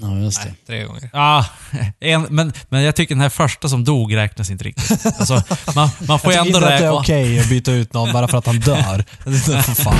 ja, 0.00 0.16
just 0.16 0.42
det. 0.42 0.48
Nej, 0.48 0.56
tre 0.66 0.84
gånger. 0.84 1.10
Ja, 1.12 1.46
en, 2.00 2.22
men, 2.22 2.52
men 2.68 2.82
jag 2.82 2.96
tycker 2.96 3.14
den 3.14 3.22
här 3.22 3.28
första 3.28 3.68
som 3.68 3.84
dog 3.84 4.16
räknas 4.16 4.50
inte 4.50 4.64
riktigt. 4.64 5.06
Alltså, 5.06 5.42
man, 5.74 5.88
man 6.08 6.18
får 6.18 6.32
jag 6.32 6.46
ändå 6.46 6.58
inte 6.58 6.74
att 6.74 6.80
det 6.80 6.86
är 6.86 6.92
okej 6.92 7.40
att 7.40 7.48
byta 7.48 7.72
ut 7.72 7.92
någon 7.92 8.12
bara 8.12 8.28
för 8.28 8.38
att 8.38 8.46
han 8.46 8.60
dör. 8.60 9.04
för 9.22 9.74
fan. 9.74 9.96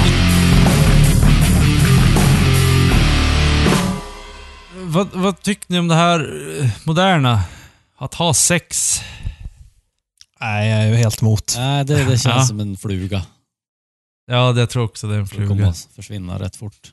Vad, 4.77 5.09
vad 5.13 5.43
tycker 5.43 5.73
ni 5.73 5.79
om 5.79 5.89
det 5.89 5.95
här 5.95 6.21
eh, 6.61 6.71
moderna? 6.85 7.43
Att 7.99 8.15
ha 8.15 8.35
sex? 8.35 9.01
Nej, 10.41 10.69
jag 10.69 10.83
är 10.83 10.87
ju 10.89 10.95
helt 10.95 11.23
emot. 11.23 11.55
Nej, 11.57 11.85
det, 11.85 11.95
det 11.95 12.05
känns 12.05 12.25
Ja. 12.25 12.43
som 12.43 12.61
en 12.61 12.77
fluga. 12.77 13.23
Ja, 14.31 14.53
det 14.53 14.61
jag 14.61 14.71
tror 14.71 14.85
också 14.85 15.07
det 15.09 15.15
är 15.15 15.19
en 15.19 15.25
Det 15.25 15.31
kommer 15.35 15.47
fluga. 15.47 15.69
att 15.69 15.89
försvinna 15.95 16.39
rätt 16.39 16.57
fort. 16.57 16.93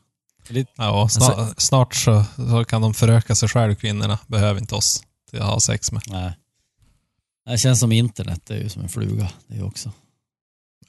Ja, 0.77 1.09
snart, 1.09 1.53
snart 1.61 1.95
så, 1.95 2.23
så 2.35 2.65
kan 2.65 2.81
de 2.81 2.93
föröka 2.93 3.35
sig 3.35 3.49
själv, 3.49 3.75
kvinnorna. 3.75 4.19
Behöver 4.27 4.59
inte 4.61 4.75
oss 4.75 5.03
till 5.29 5.39
att 5.41 5.47
ha 5.49 5.59
sex 5.59 5.91
med. 5.91 6.01
nej. 6.07 6.33
Det 7.45 7.57
känns 7.57 7.79
som 7.79 7.91
internet, 7.91 8.41
det 8.45 8.53
är 8.55 8.59
ju 8.59 8.69
som 8.69 8.81
en 8.81 8.89
fluga 8.89 9.29
det 9.47 9.57
är 9.57 9.63
också. 9.65 9.91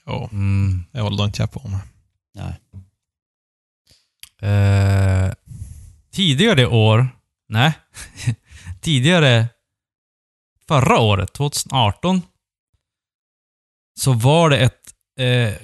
Jo, 0.07 0.29
Mm. 0.33 0.85
jag 0.93 1.03
håller 1.03 1.25
inte 1.25 1.43
jag 1.43 1.51
på 1.51 1.69
med. 1.69 1.81
Nej. 2.35 2.61
Eh, 4.43 5.33
tidigare 6.13 6.61
i 6.63 6.67
år, 6.67 7.09
nej, 7.49 7.73
tidigare 8.81 9.47
förra 10.69 10.99
året, 11.01 11.33
2018, 11.33 12.23
så 14.01 14.13
var 14.13 14.51
det 14.51 14.59
ett, 14.59 14.95
eh, 15.21 15.55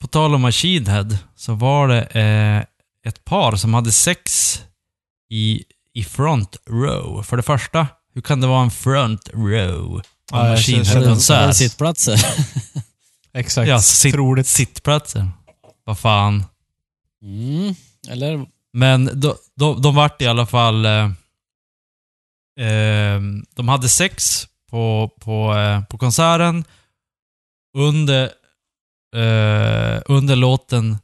på 0.00 0.06
tal 0.06 0.34
om 0.34 0.40
Machine 0.40 0.90
Head, 0.90 1.08
så 1.36 1.54
var 1.54 1.88
det 1.88 2.02
eh, 2.02 2.64
ett 3.08 3.24
par 3.24 3.56
som 3.56 3.74
hade 3.74 3.92
sex 3.92 4.54
i, 5.30 5.64
i 5.94 6.04
front 6.04 6.56
row. 6.70 7.22
För 7.22 7.36
det 7.36 7.42
första, 7.42 7.86
hur 8.14 8.22
kan 8.22 8.40
det 8.40 8.46
vara 8.46 8.62
en 8.62 8.70
front 8.70 9.28
row? 9.32 10.00
på 10.30 10.36
Ja, 10.36 10.44
jag 10.44 10.50
Machine 10.50 10.84
känner- 10.84 10.84
Head 10.84 10.84
känner- 10.84 11.00
Är 11.00 11.40
det 11.40 11.46
konsert? 11.46 11.56
sittplatser? 11.56 12.20
Exakt. 13.34 13.68
Ja, 13.68 13.80
sitt, 13.80 14.14
Troligt. 14.14 14.46
sittplatser. 14.48 15.28
Vad 15.84 15.98
fan. 15.98 16.44
Mm. 17.22 17.74
Eller, 18.08 18.46
Men 18.72 19.20
de, 19.20 19.34
de, 19.56 19.82
de 19.82 19.94
vart 19.94 20.22
i 20.22 20.26
alla 20.26 20.46
fall... 20.46 20.84
Eh, 20.86 21.10
eh, 22.60 23.20
de 23.54 23.68
hade 23.68 23.88
sex 23.88 24.46
på, 24.70 25.10
på, 25.20 25.54
eh, 25.56 25.84
på 25.84 25.98
konserten 25.98 26.64
under, 27.76 28.30
eh, 29.14 30.02
under 30.06 30.36
låten 30.36 30.98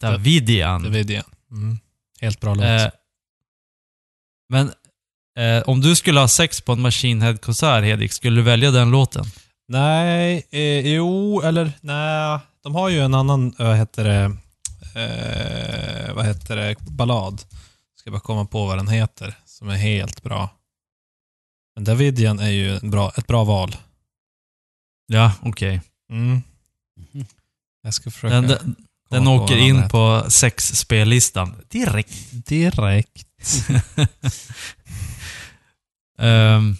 Davidian. 0.00 0.82
Det 0.82 0.88
vid 0.88 1.10
igen. 1.10 1.24
Mm. 1.50 1.78
Helt 2.20 2.40
bra 2.40 2.54
låt. 2.54 2.64
Eh, 2.64 2.88
men 4.48 4.72
eh, 5.38 5.62
om 5.62 5.80
du 5.80 5.96
skulle 5.96 6.20
ha 6.20 6.28
sex 6.28 6.60
på 6.60 6.72
en 6.72 6.80
Machine 6.80 7.22
Head-konsert, 7.22 7.84
Hedik, 7.84 8.12
skulle 8.12 8.36
du 8.36 8.42
välja 8.42 8.70
den 8.70 8.90
låten? 8.90 9.24
Nej, 9.68 10.46
eh, 10.50 10.94
jo, 10.94 11.40
eller 11.40 11.72
nej. 11.80 12.38
De 12.62 12.74
har 12.74 12.88
ju 12.88 13.00
en 13.00 13.14
annan, 13.14 13.54
vad 13.58 13.76
heter 13.76 14.04
det, 14.04 14.24
eh, 15.00 16.14
vad 16.14 16.26
heter 16.26 16.56
det, 16.56 16.76
ballad. 16.80 17.42
Ska 17.96 18.10
bara 18.10 18.20
komma 18.20 18.44
på 18.44 18.66
vad 18.66 18.78
den 18.78 18.88
heter, 18.88 19.34
som 19.44 19.68
är 19.68 19.76
helt 19.76 20.22
bra. 20.22 20.50
Men 21.74 21.84
Davidian 21.84 22.38
är 22.38 22.50
ju 22.50 22.76
en 22.76 22.90
bra, 22.90 23.12
ett 23.16 23.26
bra 23.26 23.44
val. 23.44 23.76
Ja, 25.06 25.32
okej. 25.42 25.80
Mm. 26.10 26.42
Mhm. 27.12 27.26
Jag 27.82 27.94
ska 27.94 28.10
försöka 28.10 28.34
Den, 28.34 28.46
den, 28.48 28.76
den 29.10 29.28
åker 29.28 29.56
in 29.56 29.76
heter. 29.76 29.88
på 29.88 30.30
sexspellistan 30.30 31.54
direkt. 31.68 32.46
Direkt. 32.46 33.28
Ehm, 36.18 36.76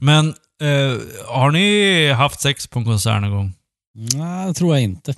men 0.00 0.28
eh, 0.62 0.98
har 1.26 1.50
ni 1.50 2.08
haft 2.12 2.40
sex 2.40 2.66
på 2.66 2.78
en 2.78 2.84
konsert 2.84 3.20
någon 3.22 3.30
gång? 3.30 3.52
nej, 3.94 4.46
det 4.46 4.54
tror 4.54 4.74
jag 4.74 4.82
inte. 4.82 5.14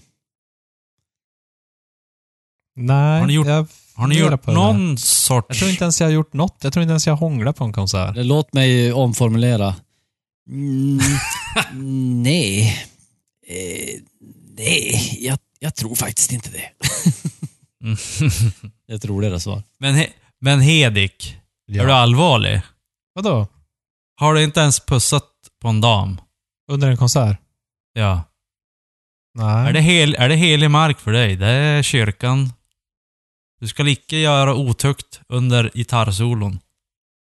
Nej, 2.77 3.21
Har 3.21 3.27
ni 3.27 3.33
gjort- 3.33 3.47
jag 3.47 3.67
Har 3.95 4.07
ni 4.07 4.19
gjort 4.19 4.47
någon 4.47 4.99
sorts... 4.99 5.47
Jag 5.49 5.59
tror 5.59 5.71
inte 5.71 5.85
ens 5.85 6.01
jag 6.01 6.07
har 6.09 6.13
gjort 6.13 6.33
något. 6.33 6.57
Jag 6.63 6.73
tror 6.73 6.83
inte 6.83 6.91
ens 6.91 7.07
jag 7.07 7.15
har 7.15 7.19
hånglat 7.19 7.57
på 7.57 7.65
en 7.65 7.73
konsert. 7.73 8.13
Låt 8.17 8.53
mig 8.53 8.93
omformulera. 8.93 9.75
Mm, 10.49 10.99
nej. 12.23 12.87
Eh, 13.47 14.01
nej, 14.57 15.19
jag, 15.21 15.39
jag 15.59 15.75
tror 15.75 15.95
faktiskt 15.95 16.33
inte 16.33 16.51
det. 16.51 16.71
Mm. 17.85 17.97
Det 18.87 19.05
är 19.05 19.09
roligare 19.09 19.41
svar. 19.41 19.63
men, 19.79 19.95
he, 19.95 20.09
men 20.41 20.61
Hedik, 20.61 21.37
är 21.73 21.87
du 21.87 21.93
allvarlig? 21.93 22.61
Vadå? 23.15 23.47
Har 24.17 24.35
du 24.35 24.43
inte 24.45 24.61
ens 24.61 24.81
pussat 24.81 25.31
på 25.63 25.69
en 25.69 25.81
dam? 25.81 26.21
Under 26.71 26.91
en 26.91 26.97
konsert? 26.97 27.37
Ja. 27.93 28.23
Nej. 29.35 29.69
Är, 29.69 29.73
det 29.73 29.81
hel, 29.81 30.15
är 30.15 30.29
det 30.29 30.35
helig 30.37 30.71
mark 30.71 30.99
för 31.01 31.13
dig? 31.13 31.37
Det 31.37 31.47
är 31.47 31.83
kyrkan. 31.83 32.53
Du 33.61 33.69
ska 33.69 33.89
icke 33.89 34.17
göra 34.19 34.55
otukt 34.55 35.21
under 35.29 35.71
gitarrsolon. 35.75 36.61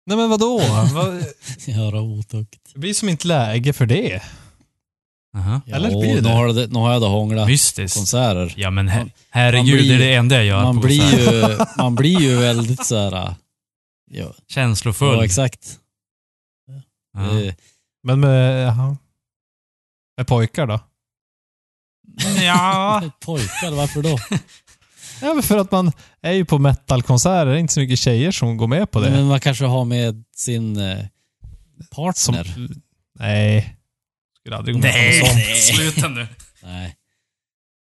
Nej 0.07 0.17
men 0.17 0.31
vadå? 0.31 0.59
Vad- 0.95 1.25
Göra 1.67 2.01
otukt. 2.01 2.71
Det 2.75 2.79
blir 2.79 2.95
som 2.95 3.09
inte 3.09 3.27
läge 3.29 3.73
för 3.73 3.87
det. 3.87 4.23
Aha. 5.35 5.61
Eller 5.67 5.89
blir 6.01 6.15
det? 6.17 6.21
Nu 6.23 6.29
har, 6.29 6.53
det, 6.53 6.67
nu 6.67 6.79
har 6.79 6.93
jag 6.93 7.03
då 7.03 7.09
hånglat 7.09 7.49
Mystiskt. 7.49 7.97
konserter. 7.97 8.55
Ja 8.57 8.71
men 8.71 8.89
her, 8.89 9.01
Man- 9.01 9.11
herregud, 9.31 9.79
blir- 9.79 9.89
det 9.89 9.95
är 10.05 10.09
det 10.09 10.15
enda 10.15 10.37
jag 10.37 10.45
gör 10.45 10.63
Man 10.63 10.77
på 10.81 10.87
blir, 10.87 11.19
ju, 11.19 11.59
man 11.79 11.95
blir 11.95 12.21
ju 12.21 12.37
väldigt 12.37 12.87
så 12.87 12.97
här. 13.11 13.35
Ja, 14.11 14.35
Känslofull. 14.49 15.17
ja 15.17 15.25
exakt. 15.25 15.79
Ja. 17.17 17.21
Det, 17.21 17.57
Men 18.03 18.21
med, 18.21 18.67
jaha. 18.67 18.97
med 20.17 20.27
pojkar 20.27 20.67
då? 20.67 20.81
Ja. 22.43 23.03
Pojkar, 23.21 23.71
varför 23.77 24.03
då? 24.03 24.19
Ja, 25.23 25.35
men 25.35 25.43
för 25.43 25.59
att 25.59 25.71
man 25.71 25.93
är 26.23 26.33
ju 26.33 26.45
på 26.45 26.59
metalkonserter. 26.59 27.47
Det 27.47 27.53
är 27.53 27.57
inte 27.59 27.73
så 27.75 27.81
mycket 27.81 27.99
tjejer 27.99 28.31
som 28.33 28.57
går 28.57 28.67
med 28.67 28.91
på 28.91 29.01
det. 29.01 29.11
Men 29.11 29.27
man 29.27 29.41
kanske 29.41 29.65
har 29.65 29.85
med 29.85 30.25
sin 30.37 30.77
eh, 30.77 30.99
Som, 30.99 31.87
partner. 31.91 32.57
nej. 33.19 33.77
Skulle 34.45 34.57
aldrig 34.57 34.75
gå 34.75 34.81
med 34.81 35.21
på 35.21 35.27
något 35.27 35.33
sånt. 35.33 35.77
Sluta 35.77 36.09
nu. 36.09 36.27
Nej. 36.63 36.97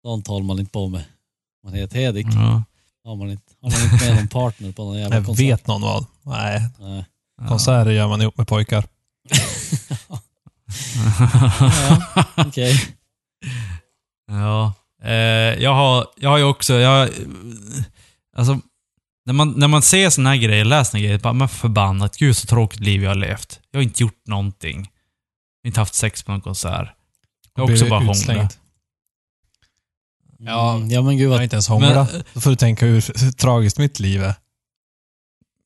Sånt 0.06 0.28
håller 0.28 0.46
man 0.46 0.60
inte 0.60 0.72
på 0.72 0.88
med. 0.88 1.04
Man 1.64 1.74
heter 1.74 1.96
Hedik. 2.00 2.28
Ja. 2.30 2.64
Har 3.04 3.16
man 3.16 3.30
inte, 3.32 3.54
har 3.62 3.72
man 3.72 3.82
inte 3.94 4.06
med 4.06 4.16
någon 4.16 4.28
partner 4.28 4.72
på 4.72 4.84
någon 4.84 5.00
jävla 5.00 5.16
Jag 5.16 5.26
konsert? 5.26 5.46
vet 5.46 5.68
någon 5.68 5.82
vad. 5.82 6.06
Nej, 6.26 6.62
Nej. 6.80 7.04
konserter 7.48 7.92
gör 7.92 8.08
man 8.08 8.22
ihop 8.22 8.38
med 8.38 8.48
pojkar. 8.48 8.86
Ja, 10.10 10.20
okej. 12.36 12.86
Ja. 14.28 14.74
Eh, 15.04 15.12
jag, 15.64 15.74
har, 15.74 16.08
jag 16.16 16.30
har 16.30 16.38
ju 16.38 16.44
också... 16.44 16.74
Jag, 16.74 17.10
alltså, 18.38 18.60
när 19.26 19.34
man, 19.34 19.52
när 19.52 19.68
man 19.68 19.82
ser 19.82 20.10
såna 20.10 20.30
här 20.30 20.38
grejer, 20.38 20.66
läser 20.66 20.92
såna 20.92 21.00
här 21.00 21.06
grejer, 21.08 21.20
bara, 21.20 21.34
men 21.34 21.50
förbannat, 21.50 22.18
gud 22.18 22.38
så 22.38 22.48
tråkigt 22.48 22.80
liv 22.80 23.04
jag 23.04 23.10
har 23.10 23.16
levt. 23.16 23.60
Jag 23.72 23.80
har 23.80 23.84
inte 23.84 24.04
gjort 24.04 24.28
någonting. 24.28 24.90
Jag 25.68 25.70
inte 25.70 25.80
haft 25.82 25.94
sex 25.96 26.24
på 26.24 26.32
någon 26.32 26.42
konsert. 26.42 26.90
Jag 27.56 27.64
har 27.68 27.72
också 27.74 27.86
bara 27.90 28.00
hånglat. 28.00 28.60
Ja. 30.40 30.76
Mm, 30.76 30.90
ja 30.92 31.02
men 31.02 31.18
gud 31.18 31.26
Jag 31.26 31.30
vad... 31.30 31.44
inte 31.44 31.56
ens 31.56 31.68
hånglat. 31.68 32.14
Men- 32.14 32.24
Då 32.34 32.42
får 32.42 32.50
du 32.50 32.56
tänka 32.56 32.86
hur, 32.86 33.20
hur 33.24 33.32
tragiskt 33.38 33.78
mitt 33.78 34.00
liv 34.00 34.24
är. 34.24 34.34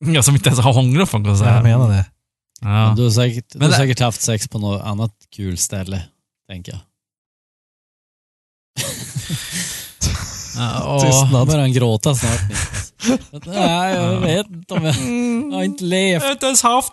Jag 0.14 0.24
som 0.24 0.34
inte 0.34 0.48
ens 0.48 0.60
har 0.60 0.72
hånglat 0.72 1.10
på 1.10 1.16
en 1.16 1.24
konsert. 1.24 1.46
Jag 1.46 1.62
menar 1.62 1.88
det. 1.88 2.04
Ja. 2.60 2.94
Du 2.96 3.02
har, 3.02 3.10
säkert, 3.10 3.44
du 3.52 3.58
Men 3.58 3.64
har 3.66 3.70
det- 3.72 3.76
säkert 3.76 4.00
haft 4.00 4.20
sex 4.20 4.48
på 4.48 4.58
något 4.58 4.82
annat 4.82 5.14
kul 5.36 5.56
ställe, 5.58 6.02
tänker 6.48 6.72
jag. 6.72 6.80
Ja, 10.56 11.00
Tystnad. 11.06 11.46
börjar 11.46 11.60
han 11.60 11.72
gråta 11.72 12.14
snart. 12.14 12.40
Nej, 13.46 13.94
jag 13.94 14.20
vet 14.20 14.46
inte 14.46 14.74
om 14.74 14.84
jag... 14.84 14.94
Jag 15.52 15.56
har 15.56 15.62
inte 15.64 15.84
levt. 15.84 16.22
Jag 16.22 16.28
har 16.28 16.32
inte 16.32 16.46
ens 16.46 16.62
haft, 16.62 16.92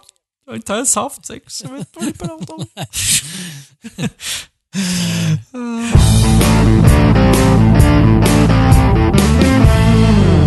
jag 0.49 0.53
har 0.53 0.57
inte 0.57 0.73
ens 0.73 0.95
haft 0.95 1.25
sex. 1.25 1.61
Jag 1.63 1.71
vet 1.73 1.79
inte 1.79 1.91
vad 1.99 2.05
ni 2.05 2.13
pratar 2.13 2.53
om. 2.53 2.65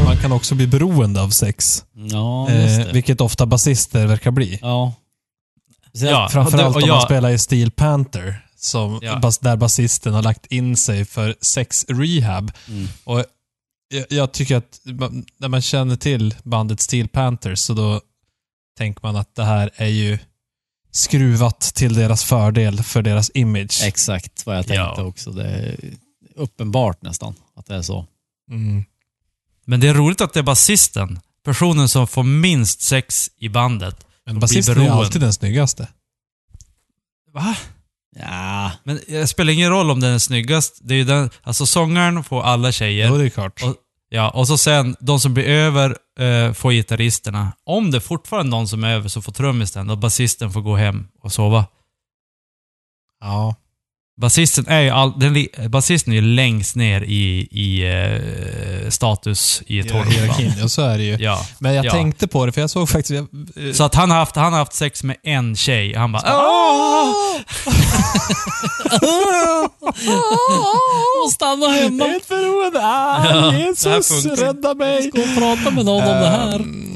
Man 0.04 0.16
kan 0.16 0.32
också 0.32 0.54
bli 0.54 0.66
beroende 0.66 1.22
av 1.22 1.30
sex. 1.30 1.84
Ja, 1.94 2.50
just 2.50 2.86
Eh, 2.86 2.92
vilket 2.92 3.20
ofta 3.20 3.46
basister 3.46 4.06
verkar 4.06 4.30
bli. 4.30 4.58
Ja. 4.62 4.94
Ja, 5.92 6.28
Framförallt 6.32 6.54
och 6.54 6.58
det- 6.58 6.68
och 6.68 6.82
om 6.82 6.88
man 6.88 6.98
jag- 6.98 7.02
spelar 7.02 7.30
i 7.30 7.38
Steel 7.38 7.70
Panther. 7.70 8.46
Som, 8.56 8.98
Ja. 9.02 9.18
bas, 9.18 9.38
där 9.38 9.56
basisten 9.56 10.14
har 10.14 10.22
lagt 10.22 10.46
in 10.46 10.76
sig 10.76 11.04
för 11.04 11.34
sex 11.40 11.84
rehab. 11.88 12.52
Mm. 12.68 12.88
Och 13.04 13.24
jag, 13.88 14.04
jag 14.08 14.32
tycker 14.32 14.56
att 14.56 14.80
man- 14.84 15.24
när 15.38 15.48
man 15.48 15.62
känner 15.62 15.96
till 15.96 16.34
bandet 16.42 16.80
Steel 16.80 17.08
Panthers 17.08 17.58
så 17.58 17.74
då 17.74 18.00
tänker 18.78 19.00
man 19.02 19.16
att 19.16 19.34
det 19.34 19.44
här 19.44 19.70
är 19.76 19.86
ju 19.86 20.18
skruvat 20.90 21.60
till 21.60 21.94
deras 21.94 22.24
fördel 22.24 22.82
för 22.82 23.02
deras 23.02 23.30
image. 23.34 23.82
Exakt 23.84 24.46
vad 24.46 24.56
jag 24.56 24.66
tänkte 24.66 25.00
Ja. 25.00 25.02
också. 25.02 25.30
Det 25.30 25.44
är 25.44 25.76
uppenbart 26.36 27.02
nästan 27.02 27.34
att 27.56 27.66
det 27.66 27.74
är 27.74 27.82
så. 27.82 28.06
Mm. 28.50 28.84
Men 29.64 29.80
det 29.80 29.88
är 29.88 29.94
roligt 29.94 30.20
att 30.20 30.32
det 30.32 30.40
är 30.40 30.44
basisten, 30.44 31.20
personen 31.44 31.88
som 31.88 32.06
får 32.06 32.22
minst 32.22 32.80
sex 32.82 33.30
i 33.38 33.48
bandet. 33.48 34.06
Men 34.26 34.38
basisten 34.40 34.80
är 34.80 34.90
alltid 34.90 35.20
den 35.20 35.32
snyggaste. 35.32 35.88
Va? 37.32 37.56
Ja, 38.16 38.72
Men 38.84 39.00
det 39.08 39.26
spelar 39.26 39.52
ingen 39.52 39.70
roll 39.70 39.90
om 39.90 40.00
den 40.00 40.14
är 40.14 40.18
snyggast. 40.18 40.78
Det 40.82 40.94
är 40.94 40.98
ju 40.98 41.04
den, 41.04 41.30
alltså 41.42 41.66
sångaren 41.66 42.24
får 42.24 42.42
alla 42.42 42.72
tjejer. 42.72 43.08
Jo, 43.08 43.16
det 43.18 43.24
är 43.24 43.28
klart. 43.30 43.62
Och- 43.62 43.76
Ja, 44.14 44.30
och 44.30 44.46
så 44.48 44.58
sen, 44.58 44.96
de 45.00 45.20
som 45.20 45.34
blir 45.34 45.44
över 45.44 45.96
eh, 46.18 46.52
får 46.52 46.72
gitarristerna. 46.72 47.52
Om 47.64 47.90
det 47.90 48.00
fortfarande 48.00 48.48
är 48.48 48.50
någon 48.50 48.68
som 48.68 48.84
är 48.84 48.94
över 48.94 49.08
så 49.08 49.22
får 49.22 49.32
trummisen 49.32 49.90
och 49.90 49.98
basisten 49.98 50.52
får 50.52 50.60
gå 50.60 50.76
hem 50.76 51.08
och 51.20 51.32
sova. 51.32 51.66
Ja. 53.20 53.54
Basisten 54.16 54.64
är 54.68 54.80
ju, 54.80 54.90
all, 54.90 55.18
den, 55.18 55.46
basisten 55.70 56.12
är 56.12 56.16
ju 56.16 56.22
längst 56.22 56.76
ner 56.76 57.00
i, 57.00 57.48
i 57.50 57.82
eh, 57.82 58.81
status 58.90 59.62
i 59.66 59.78
ett 59.80 59.90
hårdrockband. 59.90 60.14
Hierarkin, 60.20 60.52
ja 60.60 60.68
så 60.68 60.82
är 60.82 60.98
det 60.98 61.04
ju. 61.04 61.16
Ja. 61.20 61.46
Men 61.58 61.74
jag 61.74 61.84
Ja. 61.84 61.90
tänkte 61.92 62.28
på 62.28 62.46
det, 62.46 62.52
för 62.52 62.60
jag 62.60 62.70
såg 62.70 62.88
faktiskt... 62.88 63.10
jag- 63.10 63.28
eh, 63.68 63.72
Så 63.74 63.84
att 63.84 63.94
han 63.94 64.10
har 64.10 64.18
haft, 64.18 64.36
han 64.36 64.52
har 64.52 64.58
haft 64.58 64.72
sex 64.74 65.02
med 65.02 65.16
en 65.22 65.56
tjej. 65.56 65.94
Han 65.96 66.12
bara 66.12 66.22
Åh! 66.40 67.12
och 71.26 71.32
stanna 71.32 71.68
hemma. 71.68 72.06
Ett 72.06 72.28
beroende! 72.28 72.80
Ah, 72.82 73.26
Ja, 73.26 73.34
det 73.34 73.40
här 73.50 73.58
Jesus, 73.58 74.24
rädda 74.26 74.74
mig! 74.74 75.10
Gå 75.10 75.20
och 75.22 75.34
prata 75.38 75.70
med 75.70 75.84
någon 75.84 76.02
om 76.02 76.08
det 76.20 76.28
här. 76.28 76.54
Ehm, 76.54 76.88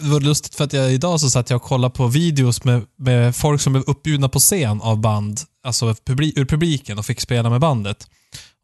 Det 0.00 0.08
var 0.08 0.20
lustigt 0.20 0.54
för 0.54 0.64
att 0.64 0.72
jag 0.72 0.92
idag 0.92 1.20
så 1.20 1.30
satt 1.30 1.50
jag 1.50 1.56
och 1.56 1.62
kollade 1.62 1.94
på 1.94 2.06
videos 2.06 2.64
med, 2.64 2.82
med 2.98 3.36
folk 3.36 3.60
som 3.60 3.72
blev 3.72 3.84
uppbjudna 3.86 4.28
på 4.28 4.38
scen 4.38 4.80
av 4.82 5.00
band, 5.00 5.40
alltså 5.66 5.94
publi, 6.06 6.32
ur 6.36 6.44
publiken 6.44 6.98
och 6.98 7.06
fick 7.06 7.20
spela 7.20 7.50
med 7.50 7.60
bandet. 7.60 8.06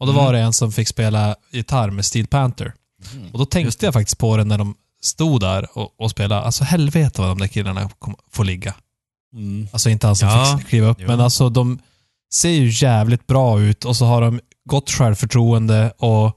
Och 0.01 0.07
då 0.07 0.13
Mm. 0.13 0.25
var 0.25 0.33
det 0.33 0.39
en 0.41 0.53
som 0.53 0.73
fick 0.73 0.89
spela 0.89 1.37
gitarr 1.51 1.91
med 1.91 2.05
Steel 2.05 2.27
Panther. 2.27 2.73
Mm. 3.15 3.31
Och 3.33 3.39
då 3.39 3.47
tänkte 3.47 3.85
jag 3.87 3.95
faktiskt 3.95 4.19
på 4.19 4.37
det 4.37 4.45
när 4.45 4.59
de 4.59 4.75
stod 5.03 5.41
där 5.41 5.69
och, 5.79 6.01
och 6.01 6.11
spelade. 6.11 6.41
Alltså 6.43 6.65
helvete 6.65 7.21
vad 7.21 7.31
de 7.31 7.39
där 7.39 7.47
killarna 7.47 7.89
kom, 7.99 8.17
får 8.33 8.45
ligga. 8.45 8.75
Mm. 9.37 9.69
Alltså 9.73 9.91
inte 9.91 10.07
han 10.07 10.17
som 10.17 10.29
Ja, 10.29 10.59
fick 10.59 10.69
kliva 10.69 10.87
upp, 10.89 10.97
jo. 11.01 11.07
men 11.07 11.21
alltså 11.21 11.49
de 11.49 11.79
ser 12.35 12.51
ju 12.51 12.87
jävligt 12.87 13.27
bra 13.27 13.61
ut 13.61 13.85
och 13.85 13.97
så 13.97 14.05
har 14.05 14.21
de 14.21 14.41
gott 14.65 14.91
självförtroende 14.91 15.93
och 15.99 16.37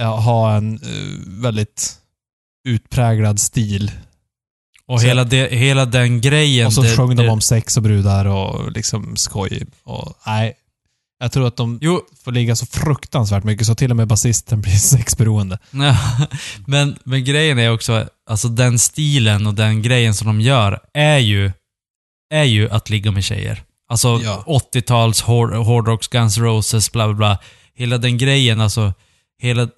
ja, 0.00 0.16
har 0.16 0.56
en 0.56 0.74
eh, 0.74 1.42
väldigt 1.42 1.98
utpräglad 2.68 3.40
stil. 3.40 3.90
Och 4.86 5.00
Så- 5.00 5.06
hela, 5.06 5.24
det, 5.24 5.52
hela 5.54 5.84
den 5.86 6.20
grejen. 6.20 6.66
Och 6.66 6.72
så 6.72 6.82
det, 6.82 6.96
sjöng 6.96 7.16
det, 7.16 7.22
de 7.22 7.28
om 7.28 7.40
sex 7.40 7.76
och 7.76 7.82
brudar 7.82 8.24
och 8.24 8.72
liksom 8.72 9.16
skoj. 9.16 9.66
Och, 9.84 10.14
nej, 10.26 10.54
jag 11.22 11.32
tror 11.32 11.46
att 11.46 11.56
de 11.56 11.78
Jo, 11.82 12.00
får 12.24 12.32
ligga 12.32 12.56
så 12.56 12.66
fruktansvärt 12.66 13.44
mycket 13.44 13.66
så 13.66 13.74
till 13.74 13.90
och 13.90 13.96
med 13.96 14.08
basisten 14.08 14.60
blir 14.60 14.72
sexberoende. 14.76 15.58
Ja, 15.70 15.96
men, 16.66 16.98
men 17.04 17.24
grejen 17.24 17.58
är 17.58 17.72
också, 17.72 18.08
alltså 18.30 18.48
den 18.48 18.78
stilen 18.78 19.46
och 19.46 19.54
den 19.54 19.82
grejen 19.82 20.14
som 20.14 20.26
de 20.26 20.40
gör 20.40 20.80
är 20.94 21.18
ju, 21.18 21.52
är 22.34 22.44
ju 22.44 22.70
att 22.70 22.90
ligga 22.90 23.10
med 23.10 23.24
tjejer. 23.24 23.62
Alltså 23.88 24.20
Ja. 24.24 24.44
80-tals 24.46 25.22
hard, 25.22 25.54
hårdrocks, 25.54 26.08
Guns 26.08 26.38
Roses, 26.38 26.92
bla 26.92 27.06
bla 27.06 27.14
bla. 27.14 27.38
Hela 27.74 27.98
den 27.98 28.18
grejen, 28.18 28.60
alltså, 28.60 28.92
hela... 29.42 29.68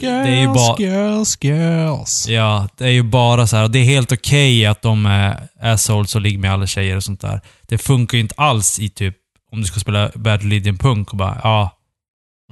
det 0.00 0.06
är 0.06 0.40
ju 0.40 0.46
bara... 0.46 0.76
girls, 0.78 1.38
girls. 1.40 2.28
Ja, 2.28 2.68
det 2.76 2.84
är 2.84 2.90
ju 2.90 3.02
bara 3.02 3.46
så 3.46 3.56
här. 3.56 3.68
Det 3.68 3.78
är 3.78 3.84
helt 3.84 4.12
okej 4.12 4.66
att 4.66 4.82
de 4.82 5.06
är 5.06 5.48
assholes 5.60 6.14
och 6.14 6.20
ligger 6.20 6.38
med 6.38 6.52
alla 6.52 6.66
tjejer 6.66 6.96
och 6.96 7.04
sånt 7.04 7.20
där. 7.20 7.40
Det 7.68 7.78
funkar 7.78 8.16
ju 8.16 8.22
inte 8.22 8.34
alls 8.38 8.78
i 8.78 8.88
typ, 8.88 9.16
om 9.52 9.60
du 9.60 9.66
ska 9.66 9.80
spela 9.80 10.10
Bad 10.14 10.42
Religion 10.42 10.78
Punk 10.78 11.10
och 11.10 11.16
bara, 11.16 11.40
ja, 11.44 11.74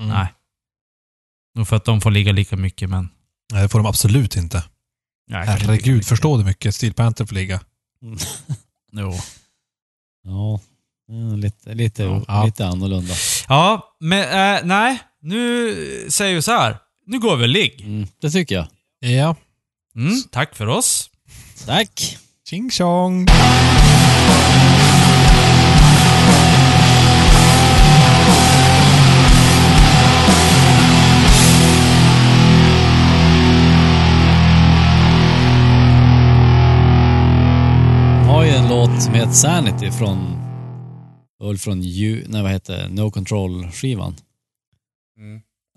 Mm. 0.00 0.08
nej. 0.10 0.26
Nog 1.54 1.68
för 1.68 1.76
att 1.76 1.84
de 1.84 2.00
får 2.00 2.10
ligga 2.10 2.32
lika 2.32 2.56
mycket, 2.56 2.90
men... 2.90 3.08
Nej, 3.52 3.62
det 3.62 3.68
får 3.68 3.78
de 3.78 3.86
absolut 3.86 4.36
inte. 4.36 4.64
Nej, 5.28 5.46
Herregud, 5.46 5.94
mycket. 5.94 6.08
förstå 6.08 6.36
hur 6.36 6.44
mycket 6.44 6.74
Steel 6.74 6.94
Panther 6.94 7.26
får 7.26 7.34
ligga. 7.34 7.60
Jo. 8.92 9.12
Ja, 10.24 10.60
mm, 11.08 11.38
lite, 11.40 11.74
lite, 11.74 12.02
Ja. 12.28 12.44
lite 12.44 12.66
annorlunda. 12.66 13.14
Ja, 13.48 13.96
men 14.00 14.54
äh, 14.56 14.60
nej. 14.64 14.98
Nu 15.20 15.74
säger 16.10 16.34
vi 16.34 16.42
så 16.42 16.52
här. 16.52 16.78
Nu 17.06 17.18
går 17.18 17.36
vi 17.36 17.44
och 17.44 17.48
ligg. 17.48 17.80
Mm, 17.80 18.06
det 18.20 18.30
tycker 18.30 18.54
jag. 18.54 18.66
Ja. 19.12 19.36
Mm, 19.96 20.22
tack 20.30 20.54
för 20.54 20.66
oss. 20.66 21.10
Tack! 21.66 22.18
Ching 22.50 22.70
chong. 22.70 23.26
Som 39.00 39.14
heter 39.14 39.32
Sanity 39.32 39.90
från 39.90 40.36
Ulf 41.42 41.60
från 41.62 41.82
U, 41.84 42.24
nej 42.28 42.42
vad 42.42 42.50
heter? 42.52 42.88
No 42.88 43.10
Control-skivan. 43.10 44.14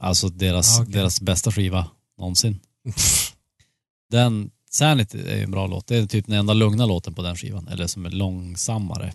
Alltså 0.01 0.29
deras, 0.29 0.77
Ja, 0.77 0.83
okej. 0.83 0.93
deras 0.93 1.21
bästa 1.21 1.51
skiva 1.51 1.87
någonsin. 2.19 2.59
Den, 4.11 4.51
Sanity 4.71 5.19
är 5.27 5.43
en 5.43 5.51
bra 5.51 5.67
låt. 5.67 5.87
Det 5.87 5.97
är 5.97 6.05
typ 6.05 6.25
den 6.27 6.35
enda 6.35 6.53
lugna 6.53 6.85
låten 6.85 7.13
på 7.13 7.21
den 7.21 7.35
skivan. 7.35 7.67
Eller 7.67 7.87
som 7.87 8.05
är 8.05 8.09
långsammare. 8.09 9.13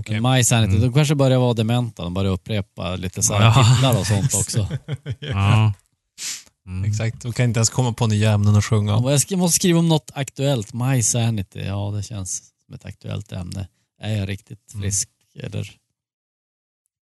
Okej. 0.00 0.20
Men 0.20 0.32
My 0.32 0.44
Sanity, 0.44 0.70
Mm. 0.76 0.82
de 0.82 0.92
kanske 0.94 1.14
börjar 1.14 1.38
vara 1.38 1.54
dementa. 1.54 2.02
De 2.02 2.14
börjar 2.14 2.32
upprepa 2.32 2.96
lite 2.96 3.22
så 3.22 3.34
här 3.34 3.42
Ja. 3.44 3.74
titlar 3.74 4.00
och 4.00 4.06
sånt 4.06 4.34
också. 4.34 4.68
Ja. 5.20 5.72
Mm. 6.66 6.84
Exakt, 6.90 7.22
de 7.22 7.32
kan 7.32 7.44
inte 7.44 7.58
ens 7.58 7.70
komma 7.70 7.92
på 7.92 8.06
nya 8.06 8.32
ämnen 8.32 8.56
att 8.56 8.64
sjunga 8.64 8.96
om. 8.96 9.04
Jag 9.28 9.38
måste 9.38 9.56
skriva 9.56 9.78
om 9.78 9.88
något 9.88 10.10
aktuellt. 10.14 10.72
My 10.72 11.02
Sanity, 11.02 11.60
ja 11.60 11.90
det 11.96 12.02
känns 12.02 12.42
som 12.66 12.74
ett 12.74 12.84
aktuellt 12.84 13.32
ämne. 13.32 13.68
Är 13.98 14.16
jag 14.16 14.28
riktigt 14.28 14.74
Mm. 14.74 14.82
frisk 14.82 15.08
eller 15.34 15.76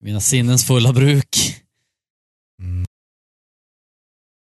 mina 0.02 0.20
sinnens 0.22 0.66
fulla 0.66 0.94
bruk. 0.94 1.38
Mm. 1.38 1.69